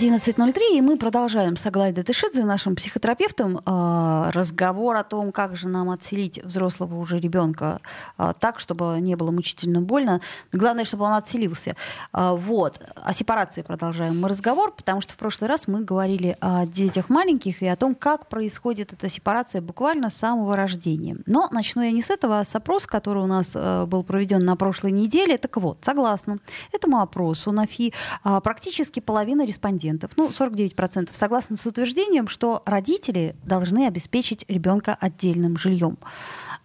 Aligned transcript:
11.03, 0.00 0.78
и 0.78 0.80
мы 0.80 0.96
продолжаем 0.96 1.58
с 1.58 1.66
Аглайдой 1.66 2.02
Датышидзе, 2.02 2.46
нашим 2.46 2.74
психотерапевтом, 2.74 3.58
э, 3.58 4.30
разговор 4.32 4.96
о 4.96 5.04
том, 5.04 5.30
как 5.30 5.56
же 5.56 5.68
нам 5.68 5.90
отселить 5.90 6.42
взрослого 6.42 6.98
уже 6.98 7.20
ребенка 7.20 7.82
э, 8.16 8.32
так, 8.40 8.60
чтобы 8.60 8.96
не 9.00 9.14
было 9.14 9.30
мучительно 9.30 9.82
больно. 9.82 10.22
Главное, 10.52 10.86
чтобы 10.86 11.04
он 11.04 11.12
отселился. 11.12 11.76
Э, 12.14 12.34
вот. 12.34 12.80
О 12.94 13.12
сепарации 13.12 13.60
продолжаем 13.60 14.18
мы 14.18 14.30
разговор, 14.30 14.72
потому 14.74 15.02
что 15.02 15.12
в 15.12 15.18
прошлый 15.18 15.50
раз 15.50 15.68
мы 15.68 15.84
говорили 15.84 16.34
о 16.40 16.64
детях 16.64 17.10
маленьких 17.10 17.60
и 17.60 17.66
о 17.66 17.76
том, 17.76 17.94
как 17.94 18.30
происходит 18.30 18.94
эта 18.94 19.10
сепарация 19.10 19.60
буквально 19.60 20.08
с 20.08 20.14
самого 20.14 20.56
рождения. 20.56 21.18
Но 21.26 21.48
начну 21.50 21.82
я 21.82 21.92
не 21.92 22.00
с 22.00 22.08
этого, 22.08 22.40
а 22.40 22.46
с 22.46 22.56
опроса, 22.56 22.88
который 22.88 23.22
у 23.22 23.26
нас 23.26 23.54
был 23.86 24.02
проведен 24.02 24.46
на 24.46 24.56
прошлой 24.56 24.92
неделе. 24.92 25.36
Так 25.36 25.58
вот, 25.58 25.76
согласно 25.82 26.38
этому 26.72 27.02
опросу 27.02 27.52
на 27.52 27.66
ФИ, 27.66 27.92
практически 28.22 29.00
половина 29.00 29.44
респондентов 29.44 29.89
респондентов, 29.90 30.12
ну, 30.16 30.28
49%, 30.30 31.14
согласны 31.14 31.56
с 31.56 31.66
утверждением, 31.66 32.28
что 32.28 32.62
родители 32.66 33.34
должны 33.44 33.86
обеспечить 33.86 34.44
ребенка 34.48 34.96
отдельным 35.00 35.56
жильем. 35.56 35.98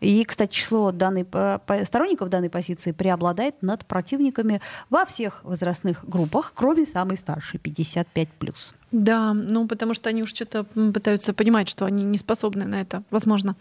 И, 0.01 0.23
кстати, 0.25 0.53
число 0.53 0.91
данной, 0.91 1.25
сторонников 1.85 2.29
данной 2.29 2.49
позиции 2.49 2.91
преобладает 2.91 3.61
над 3.61 3.85
противниками 3.85 4.61
во 4.89 5.05
всех 5.05 5.43
возрастных 5.43 6.07
группах, 6.07 6.51
кроме 6.53 6.85
самой 6.85 7.17
старшей, 7.17 7.59
55+. 7.59 8.53
Да, 8.91 9.33
ну 9.33 9.67
потому 9.67 9.93
что 9.93 10.09
они 10.09 10.23
уж 10.23 10.29
что-то 10.29 10.63
пытаются 10.63 11.33
понимать, 11.33 11.67
что 11.69 11.85
они 11.85 12.03
не 12.03 12.17
способны 12.17 12.65
на 12.65 12.79
это, 12.81 13.03
возможно. 13.11 13.55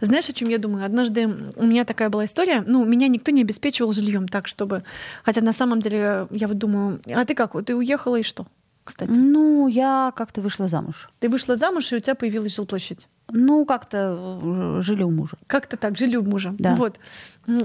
Знаешь, 0.00 0.28
о 0.28 0.32
чем 0.32 0.48
я 0.48 0.58
думаю? 0.58 0.84
Однажды 0.84 1.28
у 1.56 1.64
меня 1.64 1.84
такая 1.84 2.08
была 2.08 2.24
история, 2.24 2.62
ну, 2.66 2.84
меня 2.84 3.08
никто 3.08 3.30
не 3.30 3.42
обеспечивал 3.42 3.92
жильем 3.92 4.28
так, 4.28 4.46
чтобы... 4.48 4.82
Хотя 5.24 5.40
на 5.40 5.52
самом 5.52 5.80
деле 5.80 6.26
я 6.30 6.48
вот 6.48 6.58
думаю, 6.58 7.00
а 7.12 7.24
ты 7.24 7.34
как, 7.34 7.64
ты 7.64 7.74
уехала 7.74 8.16
и 8.16 8.22
что? 8.22 8.46
Кстати? 8.86 9.10
Ну, 9.10 9.68
я 9.68 10.12
как-то 10.16 10.40
вышла 10.40 10.68
замуж. 10.68 11.10
Ты 11.20 11.28
вышла 11.28 11.56
замуж, 11.56 11.92
и 11.92 11.96
у 11.96 12.00
тебя 12.00 12.14
появилась 12.14 12.54
жилплощадь? 12.56 13.08
Ну, 13.28 13.66
как-то 13.66 14.40
э, 14.42 14.82
жили 14.82 15.02
у 15.02 15.10
мужа. 15.10 15.36
Как-то 15.46 15.76
так, 15.76 15.98
жили 15.98 16.16
у 16.16 16.22
мужа. 16.22 16.54
Да. 16.58 16.74
Вот. 16.76 16.98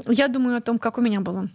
Я 0.08 0.28
думаю 0.28 0.58
о 0.58 0.62
том, 0.62 0.80
как 0.80 0.98
у 0.98 1.02
меня 1.02 1.22
было. 1.22 1.50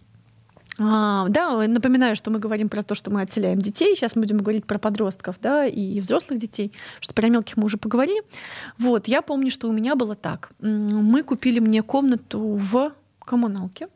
А, 0.78 1.28
да, 1.28 1.66
напоминаю, 1.66 2.16
что 2.16 2.30
мы 2.30 2.38
говорим 2.38 2.68
про 2.68 2.82
то, 2.82 2.94
что 2.94 3.10
мы 3.10 3.22
отселяем 3.22 3.60
детей. 3.60 3.96
Сейчас 3.96 4.14
мы 4.14 4.22
будем 4.22 4.38
говорить 4.38 4.66
про 4.66 4.78
подростков, 4.78 5.36
да, 5.40 5.66
и 5.66 6.00
взрослых 6.00 6.38
детей, 6.38 6.72
что 7.00 7.14
про 7.14 7.28
мелких 7.28 7.56
мы 7.56 7.64
уже 7.64 7.78
поговорили. 7.78 8.22
Вот, 8.78 9.08
я 9.08 9.22
помню, 9.22 9.50
что 9.50 9.68
у 9.68 9.72
меня 9.72 9.96
было 9.96 10.14
так. 10.14 10.50
Мы 10.60 11.22
купили 11.22 11.58
мне 11.58 11.82
комнату 11.82 12.40
в 12.40 12.92
коммуналке. 13.24 13.88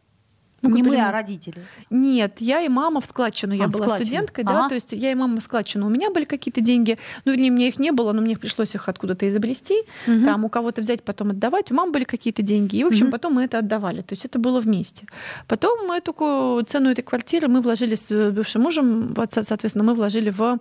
Мы 0.63 0.73
не 0.73 0.83
мы, 0.83 0.97
а 1.01 1.11
родители. 1.11 1.65
Нет, 1.89 2.37
я 2.41 2.61
и 2.61 2.69
мама 2.69 3.01
в 3.01 3.07
складчину. 3.07 3.55
Я 3.55 3.65
а, 3.65 3.69
была 3.69 3.87
складчину. 3.87 4.07
студенткой, 4.07 4.45
ага. 4.45 4.55
да, 4.55 4.69
то 4.69 4.75
есть 4.75 4.93
я 4.93 5.11
и 5.11 5.15
мама 5.15 5.41
в 5.41 5.43
складчину. 5.43 5.87
У 5.87 5.91
меня 5.91 6.11
были 6.11 6.25
какие-то 6.25 6.61
деньги, 6.61 6.99
ну, 7.25 7.33
вернее, 7.33 7.51
мне 7.51 7.69
их 7.69 7.79
не 7.79 7.93
было, 7.93 8.13
но 8.13 8.21
мне 8.21 8.37
пришлось 8.37 8.75
их 8.75 8.89
откуда-то 8.89 9.29
изобрести, 9.29 9.83
угу. 10.07 10.25
там 10.25 10.45
у 10.45 10.49
кого-то 10.49 10.83
взять, 10.83 11.03
потом 11.03 11.31
отдавать. 11.31 11.71
У 11.71 11.75
мамы 11.75 11.93
были 11.93 12.05
какие-то 12.05 12.43
деньги, 12.43 12.77
и, 12.77 12.85
в 12.85 12.89
общем, 12.89 13.07
угу. 13.07 13.13
потом 13.13 13.35
мы 13.35 13.45
это 13.45 13.59
отдавали. 13.59 14.03
То 14.03 14.13
есть 14.13 14.25
это 14.25 14.39
было 14.39 14.61
вместе. 14.61 15.07
Потом 15.47 15.87
мы 15.87 15.97
эту 15.97 16.13
цену 16.69 16.91
этой 16.91 17.03
квартиры 17.03 17.49
мы 17.49 17.63
вложили 17.63 17.95
с 17.95 18.31
бывшим 18.31 18.63
мужем, 18.63 19.15
соответственно, 19.31 19.85
мы 19.85 19.95
вложили 19.95 20.31
в 20.31 20.59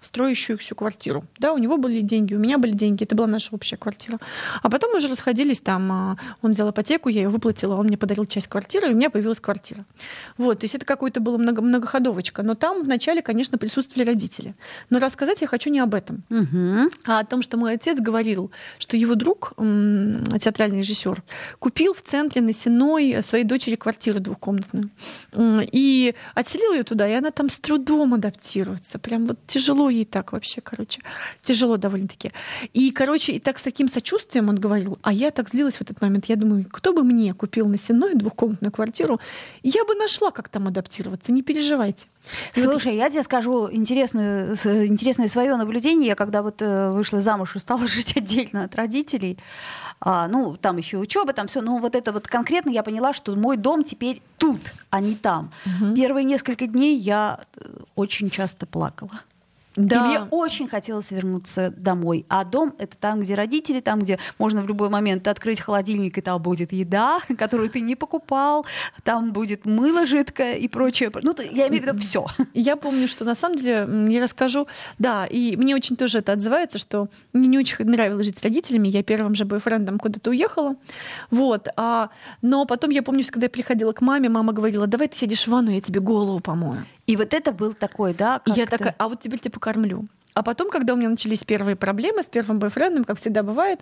строящую 0.00 0.58
всю 0.58 0.74
квартиру. 0.74 1.24
Да, 1.38 1.52
у 1.52 1.58
него 1.58 1.78
были 1.78 2.00
деньги, 2.00 2.34
у 2.34 2.38
меня 2.38 2.58
были 2.58 2.72
деньги, 2.72 3.04
это 3.04 3.14
была 3.14 3.26
наша 3.26 3.54
общая 3.54 3.76
квартира. 3.76 4.18
А 4.62 4.70
потом 4.70 4.92
мы 4.92 4.98
уже 4.98 5.08
расходились, 5.08 5.60
там, 5.60 5.90
а, 5.90 6.16
он 6.42 6.52
взял 6.52 6.70
ипотеку, 6.70 7.08
я 7.08 7.22
ее 7.22 7.28
выплатила, 7.28 7.74
он 7.76 7.86
мне 7.86 7.96
подарил 7.96 8.26
часть 8.26 8.48
квартиры, 8.48 8.90
и 8.90 8.92
у 8.92 8.96
меня 8.96 9.10
появилась 9.10 9.40
квартира. 9.40 9.84
Вот, 10.36 10.60
то 10.60 10.64
есть 10.64 10.74
это 10.74 10.84
какое-то 10.84 11.20
было 11.20 11.38
много, 11.38 11.62
многоходовочка. 11.62 12.42
Но 12.42 12.54
там 12.54 12.82
вначале, 12.82 13.22
конечно, 13.22 13.58
присутствовали 13.58 14.06
родители. 14.06 14.54
Но 14.90 14.98
рассказать 14.98 15.40
я 15.40 15.46
хочу 15.46 15.70
не 15.70 15.80
об 15.80 15.94
этом, 15.94 16.22
угу. 16.30 16.90
а 17.04 17.20
о 17.20 17.24
том, 17.24 17.42
что 17.42 17.56
мой 17.56 17.74
отец 17.74 17.98
говорил, 17.98 18.50
что 18.78 18.96
его 18.96 19.14
друг, 19.14 19.54
театральный 19.56 20.78
режиссер, 20.78 21.22
купил 21.58 21.94
в 21.94 22.02
центре 22.02 22.42
на 22.42 22.52
Сеной 22.52 23.22
своей 23.22 23.44
дочери 23.44 23.76
квартиру 23.76 24.20
двухкомнатную. 24.20 24.90
И 25.72 26.14
отселил 26.34 26.72
ее 26.74 26.82
туда, 26.82 27.08
и 27.08 27.12
она 27.12 27.30
там 27.30 27.48
с 27.50 27.58
трудом 27.58 28.14
адаптируется. 28.14 28.98
Прям 28.98 29.24
вот 29.24 29.38
тяжело 29.46 29.85
ей 29.88 30.04
так 30.04 30.32
вообще, 30.32 30.60
короче. 30.60 31.00
Тяжело 31.42 31.76
довольно-таки. 31.76 32.32
И, 32.72 32.90
короче, 32.90 33.32
и 33.32 33.40
так 33.40 33.58
с 33.58 33.62
таким 33.62 33.88
сочувствием 33.88 34.48
он 34.48 34.56
говорил, 34.56 34.98
а 35.02 35.12
я 35.12 35.30
так 35.30 35.48
злилась 35.50 35.76
в 35.76 35.82
этот 35.82 36.00
момент. 36.00 36.26
Я 36.26 36.36
думаю, 36.36 36.66
кто 36.70 36.92
бы 36.92 37.02
мне 37.02 37.34
купил 37.34 37.68
на 37.68 37.78
Сенной 37.78 38.14
двухкомнатную 38.14 38.72
квартиру, 38.72 39.20
я 39.62 39.84
бы 39.84 39.94
нашла, 39.94 40.30
как 40.30 40.48
там 40.48 40.68
адаптироваться, 40.68 41.32
не 41.32 41.42
переживайте. 41.42 42.06
Слушай, 42.52 42.92
вот... 42.92 42.98
я 42.98 43.10
тебе 43.10 43.22
скажу 43.22 43.68
интересное, 43.70 44.56
интересное 44.86 45.28
свое 45.28 45.56
наблюдение. 45.56 46.08
Я 46.08 46.14
когда 46.14 46.42
вот 46.42 46.60
э, 46.60 46.90
вышла 46.90 47.20
замуж 47.20 47.56
и 47.56 47.58
стала 47.58 47.86
жить 47.88 48.16
отдельно 48.16 48.64
от 48.64 48.74
родителей, 48.74 49.38
а, 50.00 50.28
ну, 50.28 50.56
там 50.56 50.76
еще 50.76 50.98
учеба, 50.98 51.32
там 51.32 51.46
все, 51.46 51.62
но 51.62 51.78
вот 51.78 51.94
это 51.94 52.12
вот 52.12 52.28
конкретно 52.28 52.70
я 52.70 52.82
поняла, 52.82 53.12
что 53.12 53.34
мой 53.34 53.56
дом 53.56 53.82
теперь 53.84 54.20
тут, 54.36 54.60
а 54.90 55.00
не 55.00 55.14
там. 55.14 55.50
Угу. 55.64 55.94
Первые 55.94 56.24
несколько 56.24 56.66
дней 56.66 56.96
я 56.96 57.40
э, 57.56 57.68
очень 57.94 58.28
часто 58.28 58.66
плакала. 58.66 59.22
Да. 59.76 59.96
И 59.96 60.08
мне 60.08 60.20
очень 60.30 60.68
хотелось 60.68 61.10
вернуться 61.10 61.72
домой. 61.76 62.24
А 62.28 62.44
дом— 62.44 62.74
это 62.78 62.96
там, 62.96 63.20
где 63.20 63.34
родители, 63.34 63.80
там, 63.80 64.00
где 64.00 64.18
можно 64.38 64.62
в 64.62 64.68
любой 64.68 64.88
момент 64.88 65.28
открыть 65.28 65.60
холодильник, 65.60 66.16
и 66.16 66.20
там 66.22 66.40
будет 66.42 66.72
еда, 66.72 67.20
которую 67.38 67.68
ты 67.68 67.80
не 67.80 67.94
покупал, 67.94 68.64
там 69.04 69.32
будет 69.32 69.66
мыло 69.66 70.06
жидкое 70.06 70.54
и 70.54 70.66
прочее. 70.68 71.10
Ну, 71.22 71.34
я 71.52 71.68
имею 71.68 71.82
в 71.82 71.86
виду 71.86 71.98
все. 71.98 72.26
Я 72.54 72.76
помню, 72.76 73.06
что 73.06 73.24
на 73.24 73.34
самом 73.34 73.58
деле, 73.58 73.86
я 74.10 74.22
расскажу, 74.22 74.66
да, 74.98 75.26
и 75.26 75.56
мне 75.56 75.74
очень 75.74 75.96
тоже 75.96 76.18
это 76.18 76.32
отзывается, 76.32 76.78
что 76.78 77.08
мне 77.32 77.46
не 77.46 77.58
очень 77.58 77.84
нравилось 77.84 78.26
жить 78.26 78.38
с 78.38 78.42
родителями. 78.42 78.88
Я 78.88 79.02
первым 79.02 79.34
же 79.34 79.44
бойфрендом 79.44 79.98
куда-то 79.98 80.30
уехала. 80.30 80.76
Вот. 81.30 81.68
А, 81.76 82.10
но 82.42 82.64
потом 82.64 82.90
я 82.90 83.02
помню, 83.02 83.22
что 83.22 83.32
когда 83.32 83.46
я 83.46 83.50
приходила 83.50 83.92
к 83.92 84.00
маме, 84.00 84.28
мама 84.28 84.52
говорила, 84.52 84.86
давай 84.86 85.08
ты 85.08 85.16
сидишь 85.16 85.44
в 85.44 85.48
ванну, 85.48 85.70
я 85.70 85.80
тебе 85.80 86.00
голову 86.00 86.40
помою. 86.40 86.86
И 87.06 87.16
вот 87.16 87.34
это 87.34 87.52
был 87.52 87.72
такой, 87.72 88.14
да? 88.14 88.42
Я 88.46 88.66
такая, 88.66 88.94
а 88.98 89.08
вот 89.08 89.20
теперь 89.20 89.38
типа 89.38 89.60
кормлю. 89.60 90.08
А 90.34 90.42
потом, 90.42 90.68
когда 90.68 90.92
у 90.92 90.96
меня 90.96 91.08
начались 91.08 91.44
первые 91.44 91.76
проблемы 91.76 92.22
с 92.22 92.26
первым 92.26 92.58
бойфрендом, 92.58 93.04
как 93.04 93.18
всегда 93.18 93.42
бывает, 93.42 93.80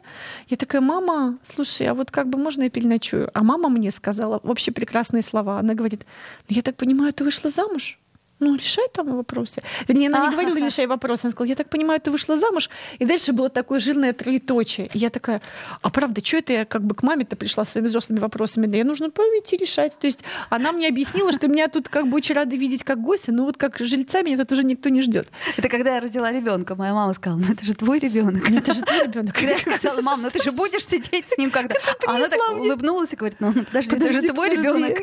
я 0.49 0.57
такая, 0.57 0.81
мама, 0.81 1.37
слушай, 1.43 1.85
а 1.89 1.95
вот 1.95 2.13
как 2.13 2.29
бы 2.29 2.39
можно 2.39 2.63
я 2.63 2.71
переночую? 2.71 3.29
А 3.35 3.43
мама 3.43 3.69
мне 3.69 3.91
сказала 3.91 4.39
вообще 4.45 4.71
прекрасные 4.71 5.25
слова. 5.25 5.59
Она 5.59 5.75
говорит, 5.75 6.07
ну 6.49 6.55
я 6.55 6.63
так 6.63 6.77
понимаю, 6.77 7.13
ты 7.13 7.25
вышла 7.25 7.51
замуж? 7.51 7.99
Ну, 8.45 8.57
решай 8.57 8.87
там 8.93 9.17
вопросы. 9.17 9.63
Вернее, 9.89 10.09
она 10.09 10.27
не 10.27 10.31
говорила, 10.31 10.57
решай 10.57 10.87
вопросы. 10.87 11.27
Она 11.27 11.33
сказала, 11.33 11.49
я 11.49 11.57
так 11.57 11.69
понимаю, 11.69 12.01
ты 12.01 12.11
вышла 12.11 12.37
замуж. 12.37 12.71
И 12.99 13.05
дальше 13.05 13.33
было 13.33 13.49
такое 13.49 13.81
жирное 13.81 14.13
троеточие. 14.13 14.89
И 14.93 14.99
я 14.99 15.11
такая, 15.11 15.41
а 15.83 15.91
правда, 15.91 16.25
что 16.25 16.39
это 16.39 16.53
я 16.53 16.65
как 16.65 16.83
бы 16.83 16.95
к 16.95 17.03
маме-то 17.03 17.37
пришла 17.37 17.65
своими 17.65 17.89
взрослыми 17.89 18.21
вопросами? 18.21 18.67
Да 18.67 18.79
я 18.79 18.85
нужно 18.85 19.09
идти 19.09 19.57
решать. 19.57 19.99
То 19.99 20.07
есть 20.07 20.25
она 20.51 20.73
мне 20.73 20.89
объяснила, 20.89 21.33
что 21.33 21.49
меня 21.49 21.69
тут 21.69 21.89
как 21.89 22.09
бы 22.09 22.17
очень 22.17 22.35
рады 22.35 22.57
видеть 22.57 22.85
как 22.85 23.01
гостя, 23.01 23.33
но 23.33 23.45
вот 23.45 23.57
как 23.57 23.79
жильца 23.79 24.23
меня 24.23 24.37
тут 24.39 24.53
уже 24.53 24.65
никто 24.65 24.89
не 24.89 25.03
ждет. 25.03 25.29
Это 25.57 25.69
когда 25.69 25.95
я 25.95 26.01
родила 26.01 26.31
ребенка, 26.33 26.75
моя 26.75 26.95
мама 26.95 27.13
сказала, 27.13 27.41
ну 27.41 27.53
это 27.53 27.65
же 27.65 27.75
твой 27.75 27.99
ребенок. 27.99 28.49
Ну, 28.49 28.59
это 28.59 28.75
же 28.75 28.83
твой 28.83 29.05
ребенок. 29.05 29.35
Когда 29.35 29.53
я 29.53 29.59
сказала, 29.59 30.01
мам, 30.01 30.21
ну 30.23 30.31
ты 30.31 30.43
же 30.43 30.53
будешь 30.53 30.87
сидеть 30.87 31.27
с 31.29 31.39
ним 31.39 31.51
когда. 31.51 31.75
А 32.07 32.17
она 32.17 32.29
так 32.29 32.41
улыбнулась 32.53 33.13
и 33.13 33.17
говорит, 33.17 33.41
ну, 33.41 33.53
ну 33.55 33.65
подожди, 33.65 33.97
это 33.97 34.09
же 34.09 34.23
твой 34.23 34.51
ребенок. 34.51 34.99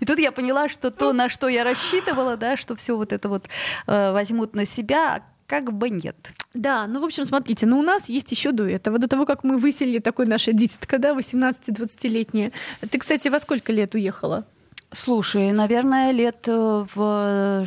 И 0.00 0.04
тут 0.04 0.18
я 0.18 0.32
поняла, 0.32 0.68
что 0.68 0.90
то, 0.90 1.12
на 1.12 1.28
что 1.28 1.48
я 1.48 1.64
рассчитывала, 1.64 2.31
да, 2.36 2.56
что 2.56 2.74
все 2.76 2.96
вот 2.96 3.12
это 3.12 3.28
вот 3.28 3.46
э, 3.86 4.12
возьмут 4.12 4.54
на 4.54 4.64
себя, 4.64 5.22
как 5.46 5.72
бы 5.72 5.90
нет. 5.90 6.32
Да, 6.54 6.86
ну, 6.86 7.00
в 7.00 7.04
общем, 7.04 7.24
смотрите, 7.24 7.66
ну, 7.66 7.78
у 7.78 7.82
нас 7.82 8.08
есть 8.08 8.30
еще 8.30 8.52
до 8.52 8.66
этого, 8.66 8.98
до 8.98 9.08
того, 9.08 9.26
как 9.26 9.44
мы 9.44 9.58
выселили 9.58 9.98
такой 9.98 10.26
наша 10.26 10.52
дитятка, 10.52 10.98
да, 10.98 11.12
18-20-летняя. 11.12 12.52
Ты, 12.90 12.98
кстати, 12.98 13.28
во 13.28 13.40
сколько 13.40 13.72
лет 13.72 13.94
уехала? 13.94 14.44
Слушай, 14.92 15.52
наверное, 15.52 16.12
лет 16.12 16.46
э, 16.48 16.86
в 16.94 17.64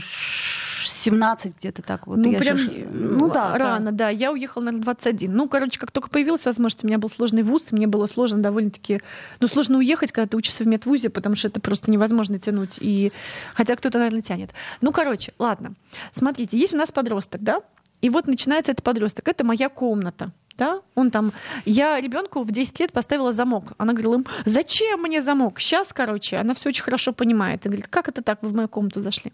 17 1.06 1.56
где-то 1.58 1.82
так 1.82 2.08
вот. 2.08 2.18
Ну, 2.18 2.32
я 2.32 2.40
прям, 2.40 2.58
же... 2.58 2.88
ну 2.92 3.30
да, 3.32 3.58
рано, 3.58 3.92
да. 3.92 4.06
да. 4.06 4.10
Я 4.10 4.32
уехала, 4.32 4.64
наверное, 4.64 4.84
21. 4.84 5.36
Ну, 5.36 5.48
короче, 5.48 5.80
как 5.80 5.92
только 5.92 6.10
появилась 6.10 6.46
возможность, 6.46 6.84
у 6.84 6.88
меня 6.88 6.98
был 6.98 7.10
сложный 7.10 7.44
вуз, 7.44 7.68
и 7.72 7.76
мне 7.76 7.88
было 7.88 8.08
сложно 8.08 8.42
довольно-таки... 8.42 9.02
Ну, 9.40 9.48
сложно 9.48 9.78
уехать, 9.78 10.12
когда 10.12 10.28
ты 10.28 10.38
учишься 10.38 10.64
в 10.64 10.68
медвузе, 10.68 11.10
потому 11.10 11.36
что 11.36 11.48
это 11.48 11.60
просто 11.60 11.92
невозможно 11.92 12.40
тянуть. 12.40 12.78
И... 12.82 13.12
Хотя 13.54 13.76
кто-то, 13.76 13.98
наверное, 14.00 14.22
тянет. 14.22 14.52
Ну, 14.82 14.92
короче, 14.92 15.34
ладно. 15.40 15.74
Смотрите, 16.12 16.58
есть 16.58 16.74
у 16.74 16.78
нас 16.78 16.92
подросток, 16.92 17.42
да? 17.42 17.62
И 18.02 18.10
вот 18.10 18.28
начинается 18.28 18.72
этот 18.72 18.84
подросток. 18.84 19.28
Это 19.28 19.44
моя 19.44 19.70
комната. 19.70 20.32
Да, 20.58 20.82
он 20.96 21.12
там, 21.12 21.34
я 21.66 22.00
ребенку 22.00 22.44
в 22.44 22.52
10 22.52 22.80
лет 22.80 22.92
поставила 22.92 23.34
замок. 23.34 23.74
Она 23.78 23.94
говорила, 23.94 24.24
зачем 24.46 25.02
мне 25.02 25.22
замок? 25.22 25.60
Сейчас, 25.60 25.92
короче, 25.94 26.38
она 26.38 26.54
все 26.54 26.70
очень 26.70 26.84
хорошо 26.84 27.14
понимает. 27.14 27.66
И 27.66 27.70
говорит, 27.70 27.88
как 27.88 28.08
это 28.08 28.22
так, 28.22 28.42
вы 28.42 28.50
в 28.50 28.56
мою 28.56 28.68
комнату 28.68 29.02
зашли? 29.02 29.34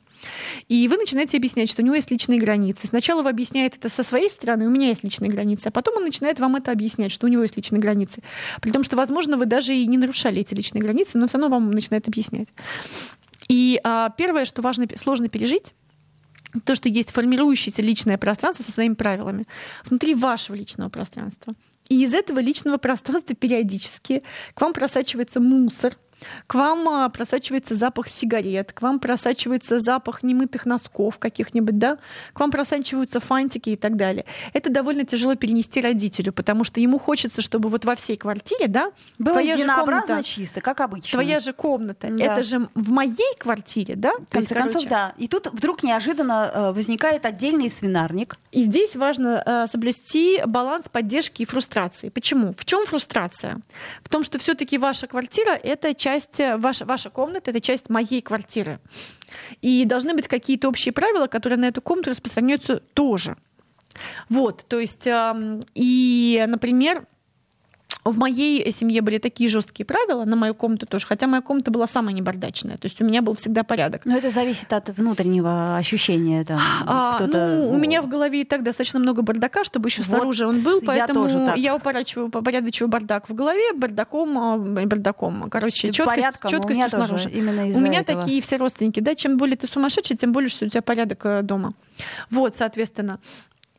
И 0.67 0.87
вы 0.87 0.97
начинаете 0.97 1.37
объяснять, 1.37 1.69
что 1.69 1.81
у 1.81 1.85
него 1.85 1.95
есть 1.95 2.11
личные 2.11 2.39
границы. 2.39 2.87
Сначала 2.87 3.21
вы 3.21 3.29
объясняете 3.29 3.77
это 3.77 3.89
со 3.89 4.03
своей 4.03 4.29
стороны, 4.29 4.67
у 4.67 4.69
меня 4.69 4.87
есть 4.87 5.03
личные 5.03 5.31
границы, 5.31 5.67
а 5.67 5.71
потом 5.71 5.97
он 5.97 6.03
начинает 6.03 6.39
вам 6.39 6.55
это 6.55 6.71
объяснять, 6.71 7.11
что 7.11 7.27
у 7.27 7.29
него 7.29 7.43
есть 7.43 7.57
личные 7.57 7.81
границы. 7.81 8.21
При 8.61 8.71
том, 8.71 8.83
что, 8.83 8.95
возможно, 8.95 9.37
вы 9.37 9.45
даже 9.45 9.75
и 9.75 9.85
не 9.85 9.97
нарушали 9.97 10.41
эти 10.41 10.53
личные 10.53 10.81
границы, 10.81 11.17
но 11.17 11.27
все 11.27 11.37
равно 11.37 11.55
вам 11.55 11.71
начинает 11.71 12.07
объяснять. 12.07 12.47
И 13.47 13.79
а, 13.83 14.11
первое, 14.17 14.45
что 14.45 14.61
важно, 14.61 14.87
сложно 14.95 15.27
пережить, 15.27 15.73
то, 16.65 16.75
что 16.75 16.89
есть 16.89 17.11
формирующееся 17.11 17.81
личное 17.81 18.17
пространство 18.17 18.63
со 18.63 18.71
своими 18.71 18.93
правилами 18.93 19.45
внутри 19.85 20.15
вашего 20.15 20.55
личного 20.55 20.89
пространства. 20.89 21.53
И 21.89 22.03
из 22.03 22.13
этого 22.13 22.39
личного 22.39 22.77
пространства 22.77 23.35
периодически 23.35 24.23
к 24.53 24.61
вам 24.61 24.73
просачивается 24.73 25.39
мусор, 25.39 25.97
к 26.47 26.55
вам 26.55 26.87
а, 26.87 27.09
просачивается 27.09 27.75
запах 27.75 28.07
сигарет, 28.07 28.71
к 28.71 28.81
вам 28.81 28.99
просачивается 28.99 29.79
запах 29.79 30.23
немытых 30.23 30.65
носков 30.65 31.17
каких-нибудь, 31.17 31.77
да, 31.77 31.97
к 32.33 32.39
вам 32.39 32.51
просачиваются 32.51 33.19
фантики 33.19 33.71
и 33.71 33.75
так 33.75 33.95
далее. 33.95 34.25
Это 34.53 34.69
довольно 34.69 35.05
тяжело 35.05 35.35
перенести 35.35 35.81
родителю, 35.81 36.33
потому 36.33 36.63
что 36.63 36.79
ему 36.79 36.99
хочется, 36.99 37.41
чтобы 37.41 37.69
вот 37.69 37.85
во 37.85 37.95
всей 37.95 38.17
квартире, 38.17 38.67
да, 38.67 38.91
было 39.17 39.33
твоя 39.33 39.53
единообразно 39.53 40.07
комната, 40.07 40.23
чисто, 40.23 40.61
как 40.61 40.81
обычно. 40.81 41.11
Твоя 41.11 41.39
же 41.39 41.53
комната, 41.53 42.07
да. 42.09 42.23
это 42.23 42.43
же 42.43 42.67
в 42.75 42.89
моей 42.89 43.35
квартире, 43.37 43.95
да? 43.95 44.11
В 44.13 44.31
конце 44.31 44.55
есть, 44.55 44.73
концов, 44.73 44.85
да. 44.85 45.13
И 45.17 45.27
тут 45.27 45.47
вдруг 45.47 45.83
неожиданно 45.83 46.51
э, 46.53 46.71
возникает 46.73 47.25
отдельный 47.25 47.69
свинарник. 47.69 48.37
И 48.51 48.63
здесь 48.63 48.95
важно 48.95 49.43
э, 49.45 49.67
соблюсти 49.67 50.41
баланс 50.45 50.89
поддержки 50.89 51.41
и 51.43 51.45
фрустрации. 51.45 52.09
Почему? 52.09 52.53
В 52.57 52.65
чем 52.65 52.85
фрустрация? 52.85 53.61
В 54.03 54.09
том, 54.09 54.23
что 54.23 54.37
все-таки 54.39 54.77
ваша 54.77 55.07
квартира 55.07 55.51
это 55.51 55.93
часть 55.93 56.10
часть, 56.11 56.39
э, 56.39 56.57
ваша, 56.57 56.85
ваша 56.85 57.09
комната— 57.09 57.51
это 57.51 57.61
часть 57.61 57.89
моей 57.89 58.21
квартиры. 58.21 58.79
И 59.61 59.85
должны 59.85 60.13
быть 60.13 60.27
какие-то 60.27 60.67
общие 60.67 60.91
правила, 60.91 61.27
которые 61.27 61.57
на 61.57 61.67
эту 61.67 61.81
комнату 61.81 62.09
распространяются 62.09 62.77
тоже. 62.93 63.35
Вот, 64.29 64.65
то 64.67 64.79
есть, 64.79 65.07
и, 65.75 66.45
например, 66.47 67.05
в 68.03 68.17
моей 68.17 68.71
семье 68.71 69.01
были 69.01 69.19
такие 69.19 69.49
жесткие 69.49 69.85
правила, 69.85 70.25
на 70.25 70.35
мою 70.35 70.55
комнату 70.55 70.85
тоже, 70.85 71.05
хотя 71.05 71.27
моя 71.27 71.41
комната 71.41 71.69
была 71.69 71.85
самая 71.85 72.15
небардачная, 72.15 72.77
то 72.77 72.85
есть 72.85 72.99
у 73.01 73.05
меня 73.05 73.21
был 73.21 73.35
всегда 73.35 73.63
порядок. 73.63 74.05
Но 74.05 74.17
это 74.17 74.31
зависит 74.31 74.73
от 74.73 74.89
внутреннего 74.89 75.77
ощущения. 75.77 76.43
Там, 76.43 76.59
а, 76.87 77.19
ну, 77.19 77.69
у 77.69 77.77
меня 77.77 78.01
в 78.01 78.09
голове 78.09 78.41
и 78.41 78.43
так 78.43 78.63
достаточно 78.63 78.99
много 78.99 79.21
бардака, 79.21 79.63
чтобы 79.63 79.89
еще 79.89 80.01
вот 80.01 80.07
снаружи 80.07 80.47
он 80.47 80.63
был, 80.63 80.81
поэтому 80.81 81.27
я, 81.27 81.37
тоже 81.37 81.59
я 81.59 81.75
упорачиваю, 81.75 82.29
попорядочиваю 82.29 82.89
бардак 82.89 83.29
в 83.29 83.35
голове, 83.35 83.73
бардаком, 83.75 84.37
а, 84.37 84.57
бардаком. 84.57 85.49
Короче, 85.49 85.91
четкость, 85.91 86.39
четкость 86.47 86.89
снаружи. 86.89 87.29
Именно 87.29 87.77
у 87.77 87.79
меня 87.79 87.99
этого. 87.99 88.21
такие 88.21 88.41
все 88.41 88.57
родственники, 88.57 88.99
да, 88.99 89.13
чем 89.13 89.37
более 89.37 89.57
ты 89.57 89.67
сумасшедший, 89.67 90.17
тем 90.17 90.31
более, 90.31 90.49
что 90.49 90.65
у 90.65 90.69
тебя 90.69 90.81
порядок 90.81 91.21
э, 91.25 91.41
дома. 91.43 91.73
Вот, 92.29 92.55
соответственно. 92.55 93.19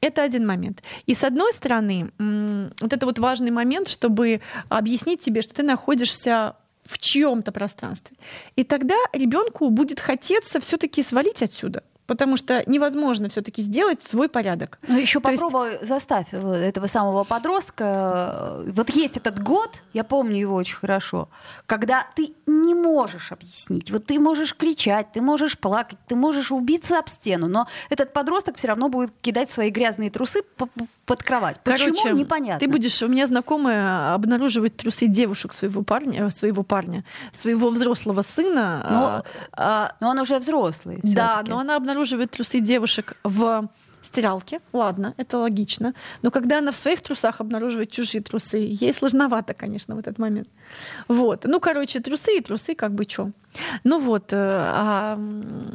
Это 0.02 0.22
один 0.22 0.46
момент. 0.46 0.82
И 1.06 1.14
с 1.14 1.24
одной 1.24 1.52
стороны, 1.52 2.10
вот 2.18 2.92
это 2.92 3.06
вот 3.06 3.18
важный 3.18 3.52
момент, 3.52 3.88
чтобы 3.88 4.40
объяснить 4.68 5.20
тебе, 5.20 5.42
что 5.42 5.54
ты 5.54 5.62
находишься 5.62 6.56
в 6.84 6.98
чьем-то 6.98 7.52
пространстве. 7.52 8.16
И 8.56 8.64
тогда 8.64 8.96
ребенку 9.12 9.70
будет 9.70 10.00
хотеться 10.00 10.58
все-таки 10.60 11.02
свалить 11.02 11.40
отсюда 11.40 11.82
потому 12.06 12.36
что 12.36 12.62
невозможно 12.66 13.28
все-таки 13.28 13.62
сделать 13.62 14.02
свой 14.02 14.28
порядок. 14.28 14.78
Ну 14.88 14.98
еще 14.98 15.20
То 15.20 15.30
попробуй 15.30 15.72
есть... 15.72 15.86
заставь 15.86 16.28
э, 16.32 16.36
этого 16.38 16.86
самого 16.86 17.24
подростка. 17.24 18.60
Вот 18.66 18.90
есть 18.90 19.16
этот 19.16 19.42
год, 19.42 19.82
я 19.92 20.04
помню 20.04 20.36
его 20.40 20.54
очень 20.54 20.76
хорошо, 20.76 21.28
когда 21.66 22.06
ты 22.14 22.34
не 22.46 22.74
можешь 22.74 23.32
объяснить. 23.32 23.90
Вот 23.90 24.06
ты 24.06 24.18
можешь 24.18 24.54
кричать, 24.54 25.12
ты 25.12 25.20
можешь 25.20 25.58
плакать, 25.58 25.98
ты 26.06 26.16
можешь 26.16 26.50
убиться 26.50 26.98
об 26.98 27.08
стену, 27.08 27.48
но 27.48 27.66
этот 27.90 28.12
подросток 28.12 28.56
все 28.56 28.68
равно 28.68 28.88
будет 28.88 29.12
кидать 29.20 29.50
свои 29.50 29.70
грязные 29.70 30.10
трусы 30.10 30.42
под 31.04 31.22
кровать. 31.22 31.60
Почему 31.64 31.94
Короче, 31.94 32.12
непонятно. 32.12 32.60
Ты 32.60 32.70
будешь, 32.70 33.02
у 33.02 33.08
меня 33.08 33.26
знакомая 33.26 34.14
обнаруживать 34.14 34.76
трусы 34.76 35.06
девушек 35.06 35.52
своего 35.52 35.82
парня, 35.82 36.30
своего 36.30 36.62
парня, 36.62 37.04
своего 37.32 37.70
взрослого 37.70 38.22
сына. 38.22 38.86
Но, 38.90 39.06
а, 39.06 39.24
а, 39.52 39.96
но 40.00 40.10
он 40.10 40.18
уже 40.18 40.38
взрослый. 40.38 41.00
Да, 41.02 41.42
но 41.46 41.58
она 41.58 41.76
обнаруживает 41.76 42.30
трусы 42.30 42.60
девушек 42.60 43.16
в 43.24 43.68
стиралке, 44.02 44.60
ладно, 44.72 45.14
это 45.16 45.38
логично. 45.38 45.94
Но 46.22 46.30
когда 46.30 46.58
она 46.58 46.72
в 46.72 46.76
своих 46.76 47.00
трусах 47.00 47.40
обнаруживает 47.40 47.90
чужие 47.90 48.22
трусы, 48.22 48.56
ей 48.58 48.94
сложновато, 48.94 49.54
конечно, 49.54 49.94
в 49.94 49.98
этот 49.98 50.18
момент. 50.18 50.48
Вот. 51.08 51.44
Ну, 51.44 51.60
короче, 51.60 52.00
трусы 52.00 52.38
и 52.38 52.40
трусы, 52.40 52.74
как 52.74 52.92
бы 52.92 53.04
что. 53.08 53.30
Ну 53.84 54.00
вот, 54.00 54.32
э, 54.32 54.36
а 54.38 55.16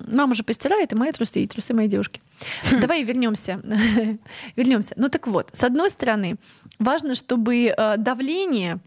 мама 0.07 0.35
же 0.35 0.43
постирает, 0.43 0.91
и 0.91 0.95
мои 0.95 1.11
трусы, 1.11 1.41
и 1.41 1.47
трусы 1.47 1.73
моей 1.73 1.89
девушки. 1.89 2.21
Хм. 2.71 2.79
Давай 2.79 3.03
вернемся. 3.03 3.61
вернемся. 4.55 4.93
Ну 4.97 5.09
так 5.09 5.27
вот, 5.27 5.51
с 5.53 5.63
одной 5.63 5.89
стороны, 5.89 6.37
важно, 6.79 7.13
чтобы 7.15 7.73
э, 7.77 7.97
давление 7.97 8.79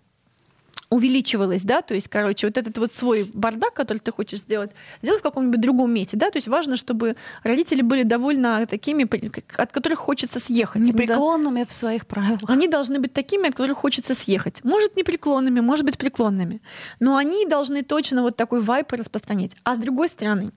увеличивалось, 0.91 1.63
да, 1.63 1.83
то 1.83 1.95
есть, 1.95 2.09
короче, 2.09 2.49
вот 2.49 2.59
этот 2.59 2.77
вот 2.79 2.93
свой 2.93 3.31
бардак, 3.33 3.75
который 3.75 3.99
ты 3.99 4.11
хочешь 4.11 4.41
сделать, 4.41 4.73
сделать 5.03 5.21
в 5.21 5.23
каком-нибудь 5.23 5.61
другом 5.61 5.93
месте, 5.93 6.17
да, 6.17 6.31
то 6.31 6.39
есть 6.39 6.49
важно, 6.49 6.77
чтобы 6.77 7.17
родители 7.45 7.81
были 7.81 8.03
довольно 8.03 8.67
такими, 8.67 9.09
от 9.57 9.73
которых 9.73 10.01
хочется 10.01 10.41
съехать. 10.41 10.83
Непреклонными 10.83 11.65
в 11.65 11.73
своих 11.73 12.07
правилах. 12.07 12.43
Они 12.49 12.67
должны 12.67 12.99
быть 12.99 13.13
такими, 13.13 13.49
от 13.49 13.55
которых 13.55 13.79
хочется 13.79 14.15
съехать. 14.15 14.65
Может, 14.65 14.97
непреклонными, 14.97 15.61
может 15.61 15.85
быть, 15.85 15.97
преклонными, 15.97 16.61
но 16.99 17.17
они 17.17 17.47
должны 17.47 17.83
точно 17.83 18.23
вот 18.23 18.37
такой 18.37 18.61
вайп 18.61 18.93
распространять. 18.93 19.53
А 19.63 19.77
с 19.77 19.79
другой 19.79 20.09
стороны, 20.09 20.51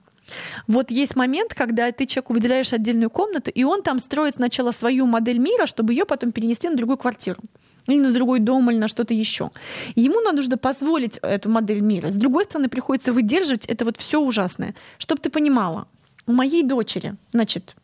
вот 0.66 0.90
есть 0.90 1.16
момент, 1.16 1.54
когда 1.54 1.90
ты 1.92 2.06
человеку 2.06 2.32
выделяешь 2.32 2.72
отдельную 2.72 3.10
комнату, 3.10 3.50
и 3.50 3.64
он 3.64 3.82
там 3.82 3.98
строит 3.98 4.34
сначала 4.34 4.72
свою 4.72 5.06
модель 5.06 5.38
мира, 5.38 5.66
чтобы 5.66 5.92
ее 5.92 6.04
потом 6.04 6.32
перенести 6.32 6.68
на 6.68 6.76
другую 6.76 6.98
квартиру 6.98 7.38
или 7.86 8.00
на 8.00 8.12
другой 8.12 8.40
дом, 8.40 8.70
или 8.70 8.78
на 8.78 8.88
что-то 8.88 9.14
еще. 9.14 9.50
Ему 9.94 10.20
нужно 10.20 10.56
позволить 10.56 11.18
эту 11.22 11.50
модель 11.50 11.80
мира. 11.80 12.10
С 12.10 12.16
другой 12.16 12.44
стороны, 12.44 12.68
приходится 12.68 13.12
выдерживать 13.12 13.66
это 13.66 13.84
вот 13.84 13.96
все 13.98 14.20
ужасное. 14.20 14.74
Чтобы 14.98 15.20
ты 15.20 15.30
понимала, 15.30 15.86
у 16.26 16.32
моей 16.32 16.62
дочери, 16.62 17.16
значит, 17.32 17.76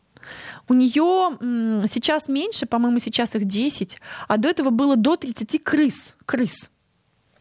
у 0.67 0.73
нее 0.73 1.37
сейчас 1.87 2.27
меньше, 2.27 2.65
по-моему, 2.65 2.99
сейчас 2.99 3.35
их 3.35 3.45
10, 3.45 3.99
а 4.27 4.37
до 4.37 4.49
этого 4.49 4.69
было 4.69 4.95
до 4.95 5.15
30 5.15 5.63
крыс. 5.63 6.13
Крыс. 6.25 6.69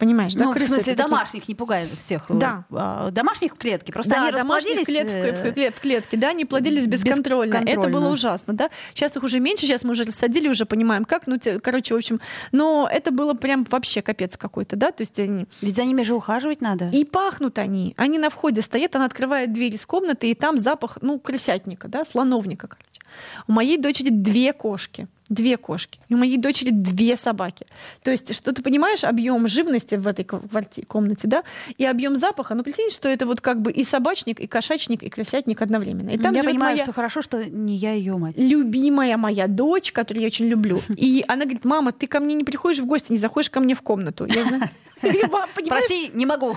Понимаешь, 0.01 0.33
да? 0.33 0.47
Ну, 0.47 0.55
в 0.55 0.59
смысле, 0.59 0.95
домашних 0.95 1.47
не 1.47 1.55
пугает 1.55 1.91
всех. 1.99 2.23
Да. 2.31 2.65
А, 2.73 3.11
домашних 3.11 3.53
в 3.53 3.59
клетке. 3.59 3.93
Просто 3.93 4.13
да, 4.13 4.29
они 4.29 4.39
домашних 4.39 4.87
клет, 4.87 5.11
в, 5.11 5.53
в, 5.53 5.77
в 5.77 5.81
клетке, 5.81 6.17
да, 6.17 6.31
они 6.31 6.47
плодились 6.47 6.87
бесконтрольно. 6.87 7.59
бесконтрольно. 7.59 7.87
Это 7.87 7.93
было 7.93 8.09
ужасно, 8.11 8.55
да. 8.55 8.71
Сейчас 8.95 9.15
их 9.17 9.23
уже 9.23 9.41
меньше, 9.41 9.67
сейчас 9.67 9.85
мы 9.85 9.91
уже 9.91 10.05
рассадили, 10.05 10.49
уже 10.49 10.65
понимаем, 10.65 11.05
как. 11.05 11.27
Ну, 11.27 11.37
те, 11.37 11.61
короче, 11.61 11.93
в 11.93 11.99
общем, 11.99 12.19
но 12.51 12.89
это 12.91 13.11
было 13.11 13.35
прям 13.35 13.65
вообще 13.65 14.01
капец 14.01 14.39
какой-то, 14.39 14.75
да, 14.77 14.91
то 14.91 15.03
есть 15.03 15.21
они... 15.21 15.45
Ведь 15.61 15.77
за 15.77 15.85
ними 15.85 16.03
же 16.03 16.15
ухаживать 16.15 16.63
надо. 16.63 16.89
И 16.89 17.05
пахнут 17.05 17.59
они. 17.59 17.93
Они 17.99 18.19
на 18.19 18.31
входе 18.31 18.63
стоят, 18.63 18.97
она 18.97 19.05
открывает 19.05 19.53
дверь 19.53 19.75
из 19.75 19.85
комнаты, 19.85 20.31
и 20.31 20.35
там 20.35 20.57
запах, 20.57 20.97
ну, 21.03 21.19
крысятника, 21.19 21.89
да, 21.89 22.07
слоновника, 22.07 22.69
короче. 22.69 23.01
У 23.47 23.53
моей 23.53 23.77
дочери 23.77 24.09
две 24.09 24.55
кошки 24.55 25.09
две 25.31 25.57
кошки. 25.57 26.01
И 26.09 26.15
у 26.15 26.19
моей 26.19 26.37
дочери 26.37 26.71
две 26.71 27.17
собаки. 27.17 27.67
То 28.03 28.11
есть, 28.11 28.35
что 28.35 28.53
ты 28.53 28.63
понимаешь, 28.63 29.05
объем 29.05 29.49
живности 29.49 29.95
в 29.95 30.07
этой 30.07 30.25
квартире, 30.25 30.87
комнате, 30.87 31.29
да, 31.29 31.45
и 31.79 31.85
объем 31.85 32.17
запаха. 32.17 32.55
Ну, 32.55 32.63
представьте, 32.63 32.95
что 32.95 33.09
это 33.09 33.27
вот 33.27 33.41
как 33.41 33.63
бы 33.63 33.71
и 33.71 33.85
собачник, 33.85 34.41
и 34.41 34.47
кошачник, 34.47 35.03
и 35.03 35.09
крысятник 35.09 35.63
одновременно. 35.63 36.11
И 36.11 36.19
там 36.19 36.35
я 36.35 36.43
понимаю, 36.43 36.75
моя... 36.75 36.85
что 36.85 36.93
хорошо, 36.93 37.23
что 37.23 37.45
не 37.45 37.77
я 37.77 37.93
ее 37.93 38.17
мать. 38.17 38.39
Любимая 38.39 39.17
моя 39.17 39.47
дочь, 39.47 39.93
которую 39.93 40.23
я 40.23 40.27
очень 40.27 40.47
люблю. 40.49 40.83
И 40.97 41.25
она 41.29 41.45
говорит, 41.45 41.65
мама, 41.65 41.93
ты 41.93 42.07
ко 42.07 42.21
мне 42.21 42.35
не 42.35 42.45
приходишь 42.45 42.81
в 42.81 42.87
гости, 42.87 43.13
не 43.13 43.19
заходишь 43.19 43.51
ко 43.51 43.61
мне 43.61 43.75
в 43.75 43.83
комнату. 43.83 44.27
Я 44.27 44.45
знаю. 44.45 44.69
Прости, 45.69 46.11
не 46.13 46.27
могу. 46.27 46.57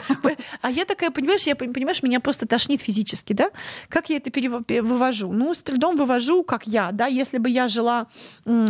А 0.61 0.71
я 0.71 0.85
такая, 0.85 1.11
понимаешь, 1.11 1.43
я 1.43 1.55
понимаешь, 1.55 2.03
меня 2.03 2.19
просто 2.19 2.47
тошнит 2.47 2.81
физически, 2.81 3.33
да? 3.33 3.51
Как 3.89 4.09
я 4.09 4.17
это 4.17 4.31
вывожу? 4.81 5.31
Ну, 5.31 5.53
с 5.53 5.61
трудом 5.61 5.95
вывожу, 5.95 6.43
как 6.43 6.67
я, 6.67 6.91
да? 6.91 7.07
Если 7.07 7.37
бы 7.37 7.49
я 7.49 7.67
жила 7.67 8.07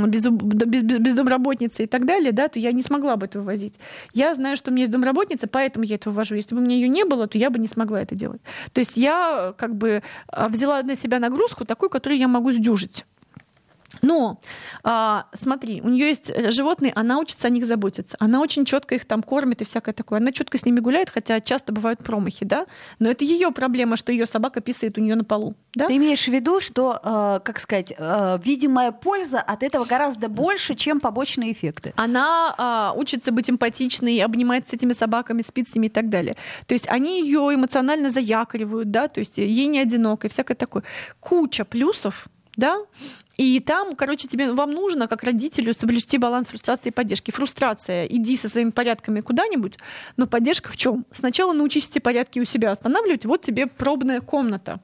без, 0.08 0.26
без, 0.26 1.00
без 1.00 1.14
домработницы 1.14 1.84
и 1.84 1.88
так 1.88 2.06
далее, 2.06 2.32
да, 2.32 2.48
то 2.48 2.60
я 2.60 2.72
не 2.72 2.84
смогла 2.84 3.16
бы 3.16 3.26
это 3.26 3.40
вывозить. 3.40 3.76
Я 4.14 4.34
знаю, 4.36 4.58
что 4.58 4.70
у 4.70 4.74
меня 4.74 4.84
есть 4.84 4.92
домработница, 4.92 5.48
поэтому 5.48 5.86
я 5.86 5.96
это 5.96 6.10
вывожу. 6.10 6.36
Если 6.36 6.56
бы 6.56 6.62
у 6.62 6.64
меня 6.64 6.76
ее 6.76 6.88
не 6.88 7.06
было, 7.06 7.28
то 7.28 7.38
я 7.38 7.50
бы 7.50 7.60
не 7.60 7.68
смогла 7.68 8.02
это 8.02 8.16
делать. 8.16 8.42
То 8.72 8.80
есть 8.80 8.98
я 8.98 9.54
как 9.58 9.76
бы 9.76 10.04
а, 10.28 10.50
взяла 10.50 10.82
на 10.84 10.96
себя 10.96 11.20
нагрузку 11.20 11.66
такую, 11.66 11.90
которую 11.90 12.20
я 12.20 12.28
могу 12.28 12.52
сдюжить. 12.52 13.06
Но 14.02 14.40
а, 14.84 15.28
смотри, 15.34 15.82
у 15.82 15.90
нее 15.90 16.08
есть 16.08 16.30
э, 16.30 16.52
животные, 16.52 16.92
она 16.96 17.20
учится 17.20 17.48
о 17.48 17.50
них 17.50 17.66
заботиться. 17.66 18.18
Она 18.20 18.42
очень 18.42 18.66
четко 18.66 18.96
их 18.96 19.06
там 19.06 19.24
кормит 19.24 19.62
и 19.62 19.66
всякое 19.66 19.94
такое. 19.94 20.20
Она 20.20 20.32
четко 20.32 20.58
с 20.58 20.66
ними 20.66 20.80
гуляет, 20.80 21.10
хотя 21.10 21.40
часто 21.40 21.72
бывают 21.72 22.04
промахи, 22.04 22.46
да. 22.46 22.66
Но 23.00 23.10
это 23.10 23.24
ее 23.24 23.52
проблема, 23.52 23.98
что 23.98 24.12
ее 24.12 24.26
собака 24.26 24.62
писает 24.62 24.98
у 24.98 25.02
нее 25.02 25.16
на 25.16 25.24
полу. 25.24 25.56
Да? 25.76 25.88
Ты 25.88 25.98
имеешь 25.98 26.26
в 26.26 26.32
виду, 26.32 26.62
что, 26.62 27.00
э, 27.04 27.40
как 27.44 27.60
сказать, 27.60 27.94
э, 27.98 28.40
видимая 28.44 28.92
польза 28.92 29.40
от 29.40 29.64
этого 29.64 29.86
гораздо 29.86 30.30
больше, 30.30 30.76
чем 30.76 31.00
побочные 31.00 31.52
эффекты. 31.52 31.94
Она 31.96 32.92
э, 32.96 33.00
учится 33.00 33.32
быть 33.32 33.50
эмпатичной, 33.50 34.20
обнимать 34.20 34.70
с 34.70 34.74
этими 34.74 34.94
собаками, 34.94 35.42
спит 35.42 35.68
с 35.68 35.76
ними 35.76 35.88
и 35.88 35.90
так 35.90 36.10
далее. 36.10 36.36
То 36.68 36.74
есть 36.74 36.88
они 36.90 37.22
ее 37.22 37.40
эмоционально 37.54 38.10
заякоривают, 38.10 38.92
да, 38.92 39.08
то 39.08 39.20
есть 39.20 39.38
ей 39.38 39.68
не 39.68 39.80
одиноко 39.80 40.28
и 40.28 40.30
всякое 40.30 40.56
такое. 40.56 40.84
Куча 41.20 41.66
плюсов, 41.66 42.28
да, 42.56 42.78
и 43.38 43.60
там, 43.60 43.96
короче, 43.96 44.28
тебе 44.28 44.52
вам 44.52 44.72
нужно, 44.72 45.08
как 45.08 45.24
родителю, 45.24 45.74
соблюсти 45.74 46.18
баланс 46.18 46.48
фрустрации 46.48 46.90
и 46.90 46.92
поддержки. 46.92 47.32
Фрустрация, 47.32 48.06
иди 48.06 48.38
со 48.38 48.48
своими 48.48 48.70
порядками 48.70 49.22
куда-нибудь, 49.22 49.78
но 50.18 50.28
поддержка 50.28 50.72
в 50.72 50.78
чем? 50.78 51.06
Сначала 51.12 51.54
научись 51.54 51.90
эти 51.90 52.00
порядки 52.00 52.40
у 52.40 52.46
себя 52.46 52.72
останавливать, 52.72 53.26
вот 53.26 53.42
тебе 53.42 53.68
пробная 53.68 54.22
комната, 54.22 54.80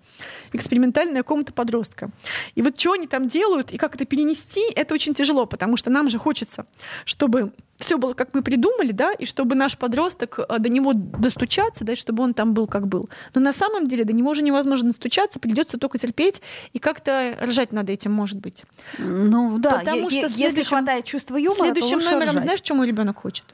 экспериментальная 0.54 1.24
комната 1.24 1.54
подростка. 1.54 2.10
И 2.56 2.62
вот 2.62 2.80
что 2.80 2.94
они 2.94 3.08
там 3.08 3.28
делают 3.28 3.72
и 3.72 3.78
как 3.78 3.96
это 3.96 4.06
перенести, 4.06 4.62
это 4.76 4.94
очень 4.94 5.14
тяжело, 5.14 5.46
потому 5.46 5.78
что 5.78 5.90
нам 5.90 6.10
же 6.10 6.18
хочется, 6.18 6.66
чтобы 7.06 7.52
все 7.78 7.98
было, 7.98 8.14
как 8.14 8.34
мы 8.34 8.42
придумали, 8.42 8.92
да, 8.92 9.14
и 9.14 9.26
чтобы 9.26 9.56
наш 9.56 9.78
подросток 9.78 10.40
э, 10.40 10.60
до 10.60 10.70
него 10.70 10.92
достучаться, 10.94 11.86
да, 11.86 11.94
и 11.94 11.96
чтобы 11.96 12.24
он 12.24 12.34
там 12.34 12.54
был, 12.54 12.68
как 12.68 12.88
был. 12.88 13.10
Но 13.34 13.42
на 13.42 13.54
самом 13.54 13.88
деле 13.88 14.04
до 14.04 14.14
него 14.14 14.32
уже 14.32 14.42
невозможно 14.42 14.90
достучаться, 14.90 15.40
придется 15.40 15.78
только 15.78 15.98
терпеть, 15.98 16.42
и 16.74 16.80
как-то 16.80 17.38
ржать 17.42 17.72
над 17.72 17.90
этим, 17.90 18.12
может 18.12 18.40
быть. 18.40 18.64
Ну 18.98 19.58
да, 19.60 19.80
Потому 19.80 20.10
что 20.10 20.28
если 20.28 20.64
хватает 20.64 21.06
чувства 21.06 21.38
юмора, 21.38 21.72
следующим 21.72 22.00
номером 22.00 22.32
ржать. 22.32 22.44
знаешь, 22.44 22.62
чему 22.62 22.84
ребенок 22.84 23.22
хочет? 23.22 23.46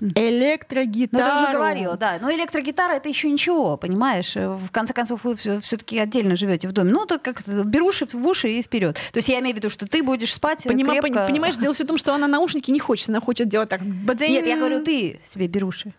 Электрогитара. 0.00 1.24
Ну, 1.24 1.30
ты 1.30 1.44
уже 1.44 1.52
говорила, 1.52 1.96
да. 1.96 2.18
Но 2.20 2.32
электрогитара 2.32 2.94
это 2.94 3.08
еще 3.08 3.30
ничего, 3.30 3.76
понимаешь? 3.76 4.34
В 4.34 4.70
конце 4.70 4.92
концов, 4.92 5.24
вы 5.24 5.36
все-таки 5.36 5.98
отдельно 5.98 6.36
живете 6.36 6.66
в 6.68 6.72
доме. 6.72 6.92
Ну, 6.92 7.06
то 7.06 7.18
как 7.18 7.42
беруши 7.46 8.06
в 8.12 8.26
уши 8.26 8.48
и 8.50 8.62
вперед. 8.62 8.96
То 9.12 9.18
есть 9.18 9.28
я 9.28 9.38
имею 9.40 9.54
в 9.54 9.58
виду, 9.58 9.70
что 9.70 9.86
ты 9.86 10.02
будешь 10.02 10.34
спать 10.34 10.64
Понима, 10.64 10.92
крепко... 10.92 11.26
Понимаешь, 11.26 11.56
дело 11.56 11.74
все 11.74 11.84
в 11.84 11.86
том, 11.86 11.96
что 11.96 12.12
она 12.12 12.26
наушники 12.26 12.70
не 12.70 12.80
хочет. 12.80 13.08
Она 13.08 13.20
хочет 13.20 13.48
делать 13.48 13.68
так. 13.68 13.82
Бадин. 13.82 14.30
Нет, 14.30 14.46
я 14.46 14.56
говорю, 14.56 14.82
ты 14.82 15.20
себе 15.28 15.46
беруши. 15.46 15.92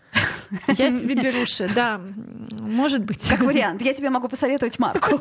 Я 0.67 0.91
себе 0.91 1.15
беруши, 1.15 1.69
да. 1.73 2.01
Может 2.59 3.03
быть. 3.03 3.27
Как 3.27 3.41
вариант. 3.41 3.81
Я 3.81 3.93
тебе 3.93 4.09
могу 4.09 4.27
посоветовать 4.27 4.77
марку. 4.79 5.19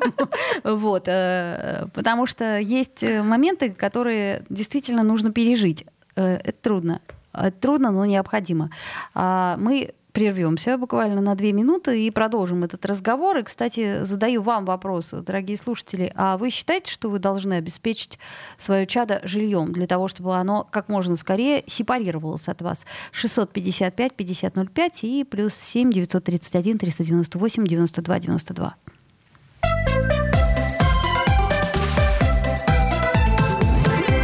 Вот. 0.64 1.04
Э, 1.06 1.86
потому 1.94 2.26
что 2.26 2.58
есть 2.58 3.02
моменты, 3.02 3.70
которые 3.70 4.44
действительно 4.48 5.02
нужно 5.02 5.32
пережить. 5.32 5.84
Э, 6.16 6.36
это 6.36 6.58
трудно. 6.60 7.00
Это 7.34 7.56
трудно, 7.58 7.90
но 7.90 8.04
необходимо. 8.04 8.70
А, 9.14 9.56
мы 9.58 9.94
прервемся 10.14 10.78
буквально 10.78 11.20
на 11.20 11.34
две 11.34 11.52
минуты 11.52 12.06
и 12.06 12.10
продолжим 12.10 12.62
этот 12.62 12.86
разговор. 12.86 13.38
И, 13.38 13.42
кстати, 13.42 14.04
задаю 14.04 14.42
вам 14.42 14.64
вопрос, 14.64 15.10
дорогие 15.10 15.56
слушатели. 15.58 16.12
А 16.14 16.38
вы 16.38 16.50
считаете, 16.50 16.92
что 16.92 17.10
вы 17.10 17.18
должны 17.18 17.54
обеспечить 17.54 18.20
свое 18.56 18.86
чадо 18.86 19.20
жильем 19.24 19.72
для 19.72 19.88
того, 19.88 20.06
чтобы 20.06 20.36
оно 20.36 20.66
как 20.70 20.88
можно 20.88 21.16
скорее 21.16 21.64
сепарировалось 21.66 22.48
от 22.48 22.62
вас? 22.62 22.84
655-5005 23.12 24.90
и 25.02 25.24
плюс 25.24 25.54
7 25.54 25.90
931 25.90 26.78
398 26.78 27.66
92 27.66 28.20
92. 28.20 28.76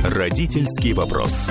Родительский 0.04 0.92
вопрос. 0.92 1.50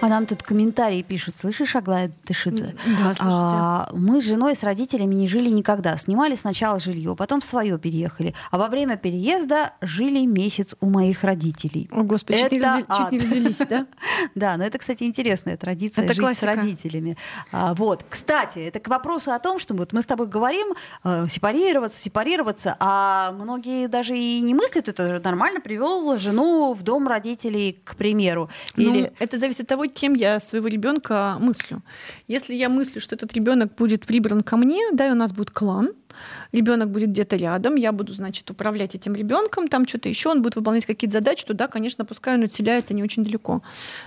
А 0.00 0.08
нам 0.08 0.24
тут 0.26 0.42
комментарии 0.42 1.02
пишут. 1.02 1.36
Слышишь, 1.38 1.76
Аглая 1.76 2.10
Дышидзе? 2.24 2.74
Да, 2.98 3.14
а, 3.20 3.90
мы 3.92 4.22
с 4.22 4.24
женой, 4.24 4.54
с 4.54 4.62
родителями 4.62 5.14
не 5.14 5.28
жили 5.28 5.50
никогда. 5.50 5.96
Снимали 5.98 6.34
сначала 6.34 6.78
жилье, 6.78 7.14
потом 7.14 7.40
в 7.40 7.44
свое 7.44 7.78
переехали. 7.78 8.34
А 8.50 8.56
во 8.56 8.68
время 8.68 8.96
переезда 8.96 9.74
жили 9.82 10.24
месяц 10.24 10.74
у 10.80 10.88
моих 10.88 11.22
родителей. 11.22 11.88
О, 11.92 12.02
Господи, 12.02 12.38
это 12.38 12.48
чуть, 12.50 12.62
не, 12.62 12.96
чуть 12.96 13.12
не 13.12 13.18
развелись, 13.18 13.58
да? 13.68 13.86
Да, 14.34 14.56
но 14.56 14.64
это, 14.64 14.78
кстати, 14.78 15.04
интересная 15.04 15.56
традиция 15.56 16.04
это 16.04 16.14
жить 16.14 16.22
классика. 16.22 16.52
с 16.52 16.56
родителями. 16.56 17.16
А, 17.52 17.74
вот, 17.74 18.04
кстати, 18.08 18.58
это 18.58 18.80
к 18.80 18.88
вопросу 18.88 19.32
о 19.32 19.38
том, 19.38 19.58
что 19.58 19.74
вот 19.74 19.92
мы 19.92 20.02
с 20.02 20.06
тобой 20.06 20.28
говорим 20.28 20.74
э, 21.04 21.26
сепарироваться, 21.28 22.00
сепарироваться, 22.00 22.76
а 22.80 23.32
многие 23.32 23.86
даже 23.88 24.16
и 24.16 24.40
не 24.40 24.54
мыслят, 24.54 24.88
это 24.88 25.20
нормально 25.22 25.60
привел 25.60 26.16
жену 26.16 26.72
в 26.72 26.82
дом 26.82 27.06
родителей, 27.06 27.80
к 27.84 27.96
примеру. 27.96 28.48
Или... 28.76 29.02
Ну, 29.02 29.10
это 29.18 29.38
зависит 29.38 29.60
от 29.60 29.68
того, 29.68 29.86
кем 29.90 30.14
я 30.14 30.40
своего 30.40 30.68
ребенка 30.68 31.36
мыслю. 31.40 31.82
Если 32.28 32.54
я 32.54 32.68
мыслю, 32.68 33.00
что 33.00 33.14
этот 33.14 33.32
ребенок 33.34 33.74
будет 33.74 34.06
прибран 34.06 34.40
ко 34.40 34.56
мне, 34.56 34.80
да, 34.92 35.08
и 35.08 35.10
у 35.10 35.14
нас 35.14 35.32
будет 35.32 35.50
клан, 35.50 35.90
ребенок 36.52 36.90
будет 36.90 37.10
где-то 37.10 37.36
рядом, 37.36 37.76
я 37.76 37.92
буду, 37.92 38.12
значит, 38.12 38.50
управлять 38.50 38.94
этим 38.94 39.14
ребенком, 39.14 39.68
там 39.68 39.86
что-то 39.86 40.08
еще, 40.08 40.30
он 40.30 40.42
будет 40.42 40.56
выполнять 40.56 40.86
какие-то 40.86 41.14
задачи, 41.14 41.44
то 41.44 41.54
да, 41.54 41.68
конечно, 41.68 42.04
пускай 42.04 42.34
он 42.34 42.44
отселяется 42.44 42.94
не 42.94 43.02
очень 43.02 43.24
далеко. 43.24 43.62